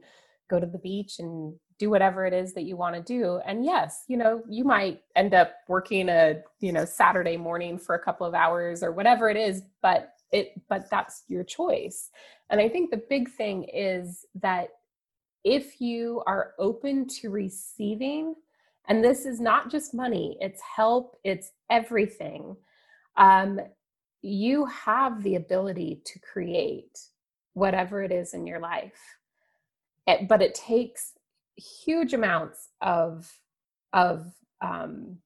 go 0.51 0.59
to 0.59 0.67
the 0.67 0.79
beach 0.79 1.19
and 1.21 1.55
do 1.79 1.91
whatever 1.91 2.27
it 2.27 2.33
is 2.33 2.55
that 2.55 2.65
you 2.65 2.77
want 2.77 2.95
to 2.95 3.03
do 3.03 3.39
and 3.47 3.65
yes 3.65 4.05
you 4.09 4.17
know 4.17 4.43
you 4.49 4.65
might 4.65 5.03
end 5.15 5.35
up 5.35 5.53
working 5.69 6.09
a 6.09 6.37
you 6.61 6.73
know 6.73 6.85
saturday 6.85 7.37
morning 7.37 7.79
for 7.79 7.95
a 7.95 7.99
couple 7.99 8.27
of 8.27 8.35
hours 8.35 8.83
or 8.83 8.93
whatever 8.93 9.29
it 9.29 9.37
is 9.37 9.63
but 9.83 10.15
it 10.33 10.53
but 10.69 10.89
that's 10.91 11.25
your 11.29 11.45
choice 11.45 12.11
and 12.49 12.61
i 12.61 12.69
think 12.69 12.91
the 12.91 13.03
big 13.11 13.29
thing 13.29 13.65
is 13.65 14.25
that 14.37 14.69
if 15.45 15.81
you 15.81 16.23
are 16.27 16.55
open 16.59 17.07
to 17.07 17.31
receiving 17.31 18.35
and 18.89 19.03
this 19.03 19.27
is 19.27 19.41
not 19.41 19.71
just 19.71 19.95
money, 19.95 20.37
it's 20.41 20.61
help, 20.61 21.17
it's 21.25 21.53
everything. 21.71 22.57
Um, 23.17 23.61
you 24.23 24.67
have 24.67 25.23
the 25.23 25.37
ability 25.37 26.03
to 26.05 26.19
create 26.21 26.99
whatever 27.55 28.03
it 28.03 28.13
is 28.13 28.35
in 28.35 28.47
your 28.47 28.61
life. 28.61 29.19
It, 30.07 30.29
but 30.29 30.43
it 30.43 30.55
takes 30.55 31.13
huge 31.57 32.13
amounts 32.13 32.69
of, 32.81 33.33
of 33.93 34.33
um, 34.61 35.19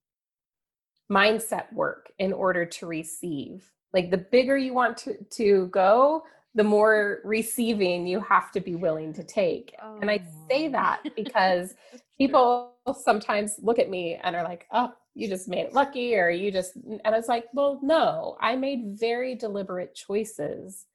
mindset 1.11 1.71
work 1.73 2.11
in 2.19 2.33
order 2.33 2.65
to 2.65 2.85
receive. 2.85 3.69
Like 3.93 4.09
the 4.09 4.17
bigger 4.17 4.57
you 4.57 4.73
want 4.73 4.97
to, 4.97 5.17
to 5.31 5.67
go, 5.67 6.23
the 6.53 6.63
more 6.63 7.19
receiving 7.23 8.05
you 8.05 8.19
have 8.19 8.51
to 8.51 8.59
be 8.59 8.75
willing 8.75 9.13
to 9.13 9.23
take. 9.23 9.73
Oh. 9.81 9.99
And 10.01 10.11
I 10.11 10.21
say 10.49 10.67
that 10.67 11.01
because 11.15 11.75
people 12.17 12.73
sometimes 13.01 13.55
look 13.61 13.79
at 13.79 13.89
me 13.89 14.19
and 14.21 14.35
are 14.35 14.43
like, 14.43 14.67
oh, 14.71 14.93
you 15.13 15.27
just 15.27 15.47
made 15.47 15.65
it 15.65 15.73
lucky, 15.73 16.15
or 16.15 16.29
you 16.29 16.51
just, 16.51 16.75
and 16.75 17.01
I 17.03 17.11
was 17.11 17.27
like, 17.27 17.45
well, 17.53 17.79
no, 17.81 18.37
I 18.39 18.55
made 18.55 18.97
very 18.97 19.35
deliberate 19.35 19.93
choices 19.93 20.85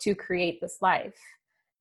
to 0.00 0.14
create 0.14 0.60
this 0.60 0.78
life. 0.80 1.18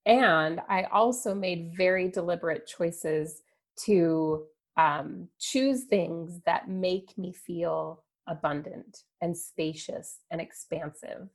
And 0.05 0.61
I 0.69 0.83
also 0.83 1.33
made 1.33 1.73
very 1.75 2.09
deliberate 2.09 2.67
choices 2.67 3.41
to 3.85 4.45
um, 4.77 5.29
choose 5.39 5.83
things 5.83 6.39
that 6.45 6.69
make 6.69 7.17
me 7.17 7.33
feel 7.33 8.03
abundant 8.27 9.03
and 9.21 9.37
spacious 9.37 10.19
and 10.31 10.41
expansive. 10.41 11.29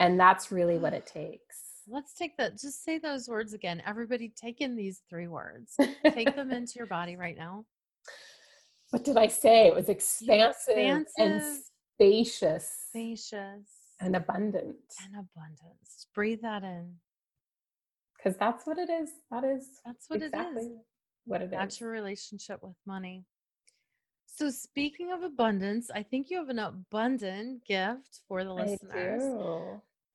And 0.00 0.18
that's 0.18 0.50
really 0.50 0.78
what 0.78 0.92
it 0.92 1.06
takes. 1.12 1.58
Let's 1.86 2.14
take 2.14 2.36
that. 2.38 2.58
Just 2.58 2.82
say 2.82 2.98
those 2.98 3.28
words 3.28 3.52
again. 3.52 3.82
Everybody, 3.86 4.32
take 4.34 4.60
in 4.60 4.74
these 4.74 5.02
three 5.10 5.28
words. 5.28 5.76
take 6.12 6.34
them 6.34 6.50
into 6.52 6.74
your 6.76 6.86
body 6.86 7.16
right 7.16 7.36
now. 7.36 7.66
What 8.90 9.04
did 9.04 9.16
I 9.16 9.26
say? 9.26 9.66
It 9.66 9.74
was 9.74 9.88
expansive, 9.88 10.76
expansive 10.76 11.12
and 11.18 11.42
spacious, 11.94 12.70
spacious, 12.88 13.66
and 14.00 14.16
abundant. 14.16 14.76
And 15.04 15.14
abundance. 15.14 16.06
Breathe 16.14 16.40
that 16.42 16.62
in. 16.62 16.94
Because 18.16 18.38
that's 18.38 18.66
what 18.66 18.78
it 18.78 18.88
is. 18.88 19.10
That 19.30 19.44
is. 19.44 19.66
That's 19.84 20.08
what 20.08 20.22
exactly 20.22 20.62
it 20.62 20.66
is. 20.66 20.78
What 21.26 21.42
it 21.42 21.50
that's 21.50 21.74
is. 21.74 21.80
your 21.80 21.90
relationship 21.90 22.62
with 22.62 22.76
money. 22.86 23.24
So 24.36 24.50
speaking 24.50 25.12
of 25.12 25.22
abundance, 25.22 25.92
I 25.94 26.02
think 26.02 26.28
you 26.28 26.38
have 26.38 26.48
an 26.48 26.58
abundant 26.58 27.64
gift 27.64 28.18
for 28.26 28.42
the 28.42 28.52
listeners. 28.52 29.22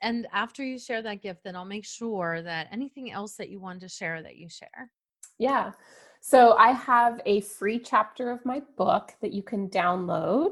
And 0.01 0.27
after 0.33 0.61
you 0.61 0.77
share 0.77 1.01
that 1.01 1.21
gift, 1.21 1.45
then 1.45 1.55
I'll 1.55 1.63
make 1.63 1.85
sure 1.85 2.41
that 2.41 2.67
anything 2.69 3.11
else 3.11 3.35
that 3.35 3.49
you 3.49 3.61
want 3.61 3.79
to 3.79 3.87
share 3.87 4.21
that 4.21 4.35
you 4.35 4.49
share. 4.49 4.91
Yeah. 5.37 5.71
So 6.19 6.57
I 6.57 6.71
have 6.71 7.21
a 7.25 7.39
free 7.41 7.79
chapter 7.79 8.29
of 8.29 8.45
my 8.45 8.61
book 8.77 9.13
that 9.21 9.31
you 9.31 9.41
can 9.41 9.69
download. 9.69 10.51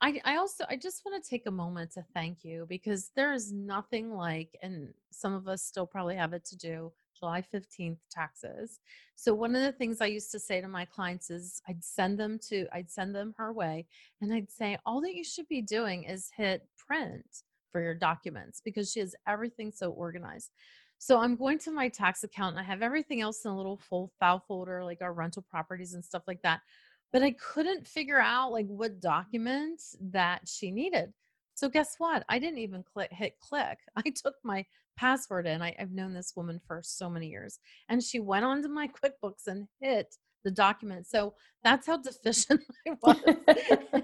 I, 0.00 0.20
I 0.24 0.36
also 0.36 0.64
I 0.68 0.76
just 0.76 1.04
want 1.04 1.22
to 1.22 1.28
take 1.28 1.46
a 1.46 1.50
moment 1.50 1.92
to 1.92 2.04
thank 2.14 2.44
you 2.44 2.66
because 2.68 3.10
there 3.16 3.32
is 3.32 3.52
nothing 3.52 4.12
like 4.14 4.56
and 4.62 4.92
some 5.10 5.32
of 5.32 5.48
us 5.48 5.62
still 5.62 5.86
probably 5.86 6.16
have 6.16 6.32
it 6.34 6.44
to 6.46 6.56
do 6.56 6.92
July 7.18 7.42
15th 7.42 7.96
taxes. 8.10 8.80
So 9.14 9.32
one 9.32 9.56
of 9.56 9.62
the 9.62 9.72
things 9.72 10.02
I 10.02 10.06
used 10.06 10.30
to 10.32 10.38
say 10.38 10.60
to 10.60 10.68
my 10.68 10.84
clients 10.84 11.30
is 11.30 11.62
I'd 11.66 11.82
send 11.82 12.18
them 12.18 12.38
to 12.48 12.66
I'd 12.72 12.90
send 12.90 13.14
them 13.14 13.34
her 13.38 13.52
way 13.52 13.86
and 14.20 14.32
I'd 14.34 14.50
say 14.50 14.76
all 14.84 15.00
that 15.00 15.14
you 15.14 15.24
should 15.24 15.48
be 15.48 15.62
doing 15.62 16.04
is 16.04 16.30
hit 16.36 16.66
print 16.76 17.42
for 17.72 17.80
your 17.80 17.94
documents 17.94 18.60
because 18.62 18.92
she 18.92 19.00
has 19.00 19.14
everything 19.26 19.72
so 19.72 19.90
organized. 19.90 20.50
So 20.98 21.18
I'm 21.20 21.36
going 21.36 21.58
to 21.60 21.70
my 21.70 21.88
tax 21.88 22.24
account 22.24 22.56
and 22.56 22.60
I 22.60 22.62
have 22.68 22.82
everything 22.82 23.20
else 23.20 23.44
in 23.44 23.50
a 23.50 23.56
little 23.56 23.76
full 23.76 24.12
file 24.18 24.42
folder, 24.46 24.82
like 24.82 25.02
our 25.02 25.12
rental 25.12 25.42
properties 25.42 25.94
and 25.94 26.04
stuff 26.04 26.22
like 26.26 26.42
that. 26.42 26.60
But 27.12 27.22
I 27.22 27.32
couldn't 27.32 27.86
figure 27.86 28.20
out 28.20 28.52
like 28.52 28.66
what 28.66 29.00
documents 29.00 29.96
that 30.00 30.46
she 30.46 30.70
needed. 30.70 31.12
So 31.54 31.70
guess 31.70 31.94
what? 31.98 32.24
I 32.28 32.38
didn't 32.38 32.58
even 32.58 32.82
click 32.82 33.10
hit 33.12 33.38
click. 33.40 33.78
I 33.96 34.02
took 34.02 34.34
my 34.44 34.64
password 34.96 35.46
in. 35.46 35.62
I, 35.62 35.74
have 35.78 35.92
known 35.92 36.12
this 36.12 36.34
woman 36.36 36.60
for 36.66 36.80
so 36.82 37.08
many 37.08 37.28
years, 37.28 37.58
and 37.88 38.02
she 38.02 38.20
went 38.20 38.44
onto 38.44 38.68
my 38.68 38.88
QuickBooks 39.24 39.46
and 39.46 39.66
hit 39.80 40.16
the 40.44 40.50
document. 40.50 41.06
So 41.06 41.34
that's 41.64 41.86
how 41.86 41.96
deficient 42.02 42.62
I 42.86 42.96
was. 43.02 44.02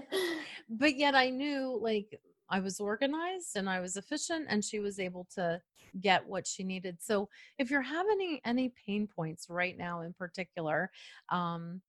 but 0.69 0.97
yet 0.97 1.15
I 1.15 1.29
knew 1.29 1.79
like 1.81 2.19
I 2.49 2.59
was 2.59 2.79
organized 2.79 3.55
and 3.55 3.69
I 3.69 3.79
was 3.79 3.97
efficient, 3.97 4.47
and 4.49 4.63
she 4.63 4.79
was 4.79 4.99
able 4.99 5.27
to 5.35 5.61
get 6.01 6.27
what 6.27 6.47
she 6.47 6.63
needed. 6.63 6.97
So 7.01 7.29
if 7.59 7.69
you're 7.69 7.81
having 7.81 8.39
any, 8.45 8.73
pain 8.85 9.07
points 9.07 9.47
right 9.49 9.77
now 9.77 10.01
in 10.01 10.13
particular, 10.13 10.89
um, 11.29 11.81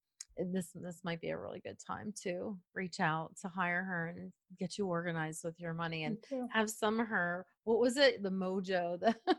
this 0.53 0.70
this 0.74 1.01
might 1.05 1.20
be 1.20 1.30
a 1.30 1.39
really 1.39 1.61
good 1.61 1.78
time 1.85 2.12
to 2.22 2.57
reach 2.74 3.01
out 3.01 3.30
to 3.41 3.49
hire 3.49 3.82
her 3.82 4.09
and 4.09 4.32
get 4.59 4.78
you 4.78 4.87
organized 4.87 5.45
with 5.45 5.59
your 5.61 5.74
money 5.74 6.05
and 6.05 6.18
have 6.53 6.68
some 6.70 7.01
of 7.01 7.07
her 7.07 7.47
what 7.64 7.80
was 7.80 7.97
it? 7.97 8.22
The 8.22 8.30
mojo 8.30 8.99
the, 9.01 9.14
the, 9.26 9.37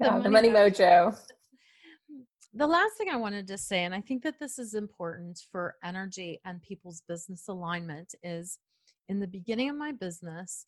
yeah, 0.00 0.10
money, 0.10 0.22
the 0.22 0.30
money 0.30 0.48
mojo. 0.50 1.16
the 2.54 2.66
last 2.66 2.96
thing 2.98 3.08
i 3.08 3.16
wanted 3.16 3.46
to 3.46 3.56
say 3.56 3.84
and 3.84 3.94
i 3.94 4.00
think 4.00 4.22
that 4.22 4.38
this 4.38 4.58
is 4.58 4.74
important 4.74 5.40
for 5.50 5.76
energy 5.84 6.40
and 6.44 6.60
people's 6.62 7.02
business 7.08 7.48
alignment 7.48 8.14
is 8.22 8.58
in 9.08 9.20
the 9.20 9.26
beginning 9.26 9.70
of 9.70 9.76
my 9.76 9.92
business 9.92 10.66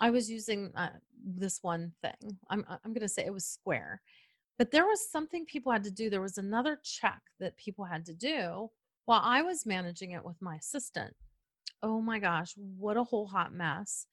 i 0.00 0.10
was 0.10 0.30
using 0.30 0.70
uh, 0.76 0.88
this 1.24 1.58
one 1.62 1.92
thing. 2.02 2.38
I'm, 2.50 2.64
I'm 2.68 2.92
going 2.92 3.00
to 3.00 3.08
say 3.08 3.24
it 3.24 3.32
was 3.32 3.46
square. 3.46 4.00
But 4.58 4.70
there 4.70 4.84
was 4.84 5.10
something 5.10 5.46
people 5.46 5.72
had 5.72 5.84
to 5.84 5.90
do. 5.90 6.10
There 6.10 6.20
was 6.20 6.38
another 6.38 6.78
check 6.82 7.20
that 7.40 7.56
people 7.56 7.84
had 7.84 8.04
to 8.06 8.14
do 8.14 8.70
while 9.04 9.20
I 9.22 9.42
was 9.42 9.66
managing 9.66 10.12
it 10.12 10.24
with 10.24 10.40
my 10.40 10.56
assistant. 10.56 11.14
Oh 11.82 12.00
my 12.00 12.18
gosh, 12.18 12.54
what 12.56 12.96
a 12.96 13.04
whole 13.04 13.26
hot 13.26 13.52
mess. 13.52 14.06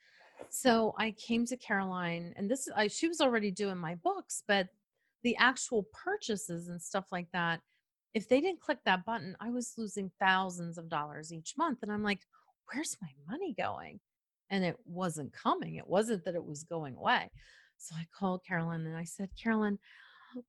So 0.49 0.95
I 0.97 1.11
came 1.11 1.45
to 1.47 1.57
Caroline, 1.57 2.33
and 2.37 2.49
this 2.49 2.67
I, 2.75 2.87
she 2.87 3.07
was 3.07 3.21
already 3.21 3.51
doing 3.51 3.77
my 3.77 3.95
books, 3.95 4.43
but 4.47 4.69
the 5.23 5.35
actual 5.37 5.85
purchases 5.91 6.69
and 6.69 6.81
stuff 6.81 7.05
like 7.11 7.27
that, 7.33 7.59
if 8.13 8.27
they 8.27 8.41
didn't 8.41 8.61
click 8.61 8.79
that 8.85 9.05
button, 9.05 9.35
I 9.39 9.51
was 9.51 9.73
losing 9.77 10.11
thousands 10.19 10.77
of 10.77 10.89
dollars 10.89 11.33
each 11.33 11.55
month. 11.57 11.79
And 11.83 11.91
I'm 11.91 12.03
like, 12.03 12.21
where's 12.71 12.97
my 13.01 13.09
money 13.29 13.53
going? 13.53 13.99
And 14.49 14.63
it 14.63 14.77
wasn't 14.85 15.33
coming. 15.33 15.75
It 15.75 15.87
wasn't 15.87 16.25
that 16.25 16.35
it 16.35 16.43
was 16.43 16.63
going 16.63 16.95
away. 16.95 17.29
So 17.77 17.95
I 17.95 18.07
called 18.17 18.41
Carolynn 18.49 18.85
and 18.85 18.97
I 18.97 19.03
said, 19.03 19.29
Carolynn, 19.41 19.77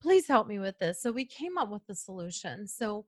please 0.00 0.26
help 0.26 0.46
me 0.46 0.58
with 0.58 0.78
this. 0.78 1.02
So 1.02 1.12
we 1.12 1.24
came 1.24 1.58
up 1.58 1.70
with 1.70 1.86
the 1.86 1.94
solution. 1.94 2.66
So 2.66 3.04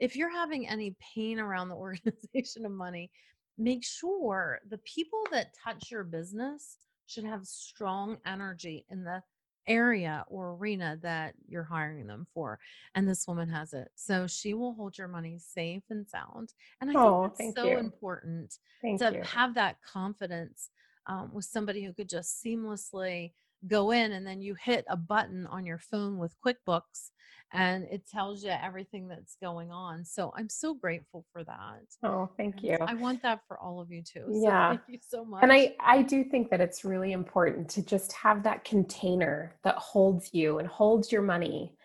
if 0.00 0.16
you're 0.16 0.30
having 0.30 0.68
any 0.68 0.96
pain 1.14 1.38
around 1.38 1.68
the 1.68 1.74
organization 1.74 2.64
of 2.66 2.72
money, 2.72 3.10
make 3.58 3.84
sure 3.84 4.60
the 4.68 4.78
people 4.78 5.20
that 5.32 5.54
touch 5.64 5.90
your 5.90 6.04
business 6.04 6.76
should 7.06 7.24
have 7.24 7.46
strong 7.46 8.18
energy 8.26 8.84
in 8.90 9.04
the 9.04 9.22
area 9.68 10.24
or 10.28 10.52
arena 10.52 10.98
that 11.02 11.34
you're 11.48 11.64
hiring 11.64 12.06
them 12.06 12.26
for. 12.32 12.58
And 12.94 13.08
this 13.08 13.26
woman 13.26 13.48
has 13.48 13.72
it. 13.72 13.88
So 13.94 14.26
she 14.26 14.54
will 14.54 14.74
hold 14.74 14.96
your 14.96 15.08
money 15.08 15.38
safe 15.38 15.82
and 15.90 16.06
sound. 16.06 16.52
And 16.80 16.90
I 16.90 16.94
oh, 17.00 17.28
think 17.36 17.54
that's 17.54 17.66
so 17.66 17.72
you. 17.72 17.78
important 17.78 18.54
thank 18.82 19.00
to 19.00 19.12
you. 19.12 19.22
have 19.22 19.54
that 19.54 19.76
confidence 19.82 20.70
um, 21.06 21.30
with 21.32 21.44
somebody 21.44 21.84
who 21.84 21.92
could 21.92 22.08
just 22.08 22.42
seamlessly 22.44 23.32
go 23.66 23.90
in 23.90 24.12
and 24.12 24.26
then 24.26 24.40
you 24.40 24.54
hit 24.62 24.84
a 24.88 24.96
button 24.96 25.46
on 25.46 25.66
your 25.66 25.78
phone 25.78 26.18
with 26.18 26.34
QuickBooks 26.44 27.10
and 27.52 27.84
it 27.90 28.06
tells 28.08 28.42
you 28.42 28.50
everything 28.50 29.08
that's 29.08 29.36
going 29.40 29.70
on. 29.70 30.04
So 30.04 30.32
I'm 30.36 30.48
so 30.48 30.74
grateful 30.74 31.24
for 31.32 31.44
that. 31.44 31.82
Oh, 32.02 32.28
thank 32.36 32.62
you. 32.62 32.76
I 32.80 32.94
want 32.94 33.22
that 33.22 33.40
for 33.46 33.58
all 33.58 33.80
of 33.80 33.90
you 33.90 34.02
too. 34.02 34.24
So 34.26 34.42
yeah. 34.42 34.70
Thank 34.70 34.82
you 34.88 34.98
so 35.00 35.24
much. 35.24 35.42
And 35.42 35.52
I, 35.52 35.74
I 35.80 36.02
do 36.02 36.24
think 36.24 36.50
that 36.50 36.60
it's 36.60 36.84
really 36.84 37.12
important 37.12 37.68
to 37.70 37.84
just 37.84 38.12
have 38.12 38.42
that 38.42 38.64
container 38.64 39.56
that 39.62 39.76
holds 39.76 40.30
you 40.32 40.58
and 40.58 40.68
holds 40.68 41.12
your 41.12 41.22
money. 41.22 41.75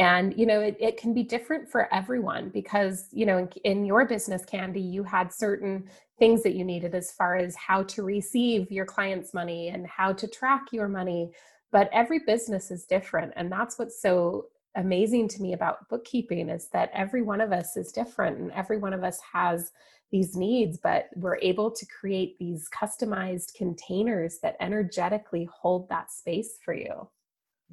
And, 0.00 0.34
you 0.34 0.46
know, 0.46 0.62
it, 0.62 0.78
it 0.80 0.96
can 0.96 1.12
be 1.12 1.22
different 1.22 1.68
for 1.68 1.92
everyone 1.92 2.48
because, 2.48 3.08
you 3.12 3.26
know, 3.26 3.36
in, 3.36 3.48
in 3.64 3.84
your 3.84 4.06
business, 4.06 4.46
Candy, 4.46 4.80
you 4.80 5.04
had 5.04 5.30
certain 5.30 5.90
things 6.18 6.42
that 6.42 6.54
you 6.54 6.64
needed 6.64 6.94
as 6.94 7.12
far 7.12 7.36
as 7.36 7.54
how 7.54 7.82
to 7.82 8.02
receive 8.02 8.72
your 8.72 8.86
clients' 8.86 9.34
money 9.34 9.68
and 9.68 9.86
how 9.86 10.14
to 10.14 10.26
track 10.26 10.62
your 10.72 10.88
money. 10.88 11.32
But 11.70 11.90
every 11.92 12.20
business 12.20 12.70
is 12.70 12.86
different. 12.86 13.34
And 13.36 13.52
that's 13.52 13.78
what's 13.78 14.00
so 14.00 14.46
amazing 14.74 15.28
to 15.28 15.42
me 15.42 15.52
about 15.52 15.86
bookkeeping 15.90 16.48
is 16.48 16.68
that 16.68 16.90
every 16.94 17.20
one 17.20 17.42
of 17.42 17.52
us 17.52 17.76
is 17.76 17.92
different 17.92 18.38
and 18.38 18.50
every 18.52 18.78
one 18.78 18.94
of 18.94 19.04
us 19.04 19.20
has 19.34 19.70
these 20.10 20.34
needs, 20.34 20.78
but 20.78 21.10
we're 21.14 21.36
able 21.42 21.70
to 21.70 21.84
create 21.84 22.38
these 22.38 22.70
customized 22.70 23.52
containers 23.54 24.38
that 24.38 24.56
energetically 24.60 25.46
hold 25.52 25.90
that 25.90 26.10
space 26.10 26.56
for 26.64 26.72
you. 26.72 27.06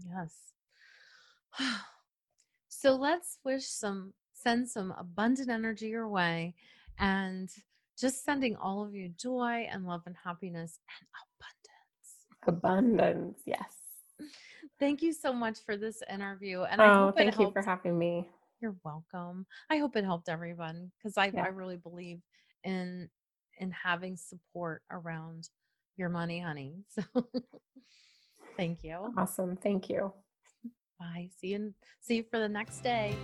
Yes. 0.05 0.33
So 2.79 2.93
let's 2.95 3.39
wish 3.43 3.65
some, 3.65 4.13
send 4.33 4.69
some 4.69 4.93
abundant 4.99 5.49
energy 5.49 5.87
your 5.87 6.07
way 6.07 6.53
and 6.99 7.49
just 7.99 8.23
sending 8.23 8.55
all 8.55 8.85
of 8.85 8.93
you 8.93 9.09
joy 9.09 9.67
and 9.71 9.87
love 9.87 10.03
and 10.05 10.15
happiness 10.23 10.77
and 10.87 11.07
abundance. 12.45 12.99
Abundance, 12.99 13.39
yes. 13.47 13.73
Thank 14.79 15.01
you 15.01 15.11
so 15.11 15.33
much 15.33 15.57
for 15.65 15.75
this 15.75 16.03
interview. 16.07 16.61
And 16.61 16.79
I 16.79 16.93
oh, 16.93 17.11
thank 17.11 17.39
you 17.39 17.49
for 17.51 17.63
having 17.63 17.97
me. 17.97 18.27
You're 18.61 18.75
welcome. 18.83 19.47
I 19.71 19.77
hope 19.77 19.95
it 19.95 20.03
helped 20.03 20.29
everyone 20.29 20.91
because 20.97 21.17
I, 21.17 21.31
yeah. 21.33 21.45
I 21.45 21.47
really 21.47 21.77
believe 21.77 22.19
in 22.63 23.09
in 23.59 23.71
having 23.71 24.17
support 24.17 24.83
around 24.91 25.49
your 25.95 26.09
money, 26.09 26.39
honey. 26.39 26.83
So 26.95 27.25
thank 28.55 28.83
you. 28.83 29.13
Awesome. 29.17 29.55
Thank 29.55 29.89
you. 29.89 30.13
Bye. 30.99 31.29
See 31.39 31.47
you 31.47 31.73
see 32.01 32.17
you 32.17 32.23
for 32.29 32.39
the 32.39 32.49
next 32.49 32.79
day. 32.79 33.15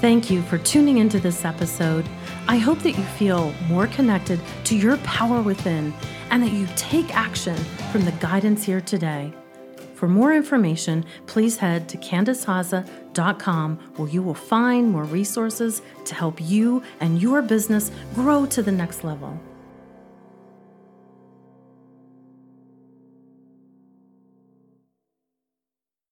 Thank 0.00 0.30
you 0.30 0.42
for 0.42 0.58
tuning 0.58 0.98
into 0.98 1.18
this 1.18 1.44
episode. 1.44 2.08
I 2.46 2.56
hope 2.56 2.78
that 2.80 2.92
you 2.92 3.02
feel 3.02 3.52
more 3.68 3.88
connected 3.88 4.40
to 4.64 4.76
your 4.76 4.96
power 4.98 5.42
within 5.42 5.92
and 6.30 6.42
that 6.42 6.52
you 6.52 6.68
take 6.76 7.14
action 7.16 7.56
from 7.90 8.04
the 8.04 8.12
guidance 8.12 8.62
here 8.62 8.80
today. 8.80 9.32
For 9.94 10.06
more 10.06 10.32
information, 10.32 11.04
please 11.26 11.56
head 11.56 11.88
to 11.88 11.98
CandiceHaza.com 11.98 13.76
where 13.96 14.08
you 14.08 14.22
will 14.22 14.34
find 14.34 14.92
more 14.92 15.02
resources 15.02 15.82
to 16.04 16.14
help 16.14 16.40
you 16.40 16.84
and 17.00 17.20
your 17.20 17.42
business 17.42 17.90
grow 18.14 18.46
to 18.46 18.62
the 18.62 18.70
next 18.70 19.02
level. 19.02 19.40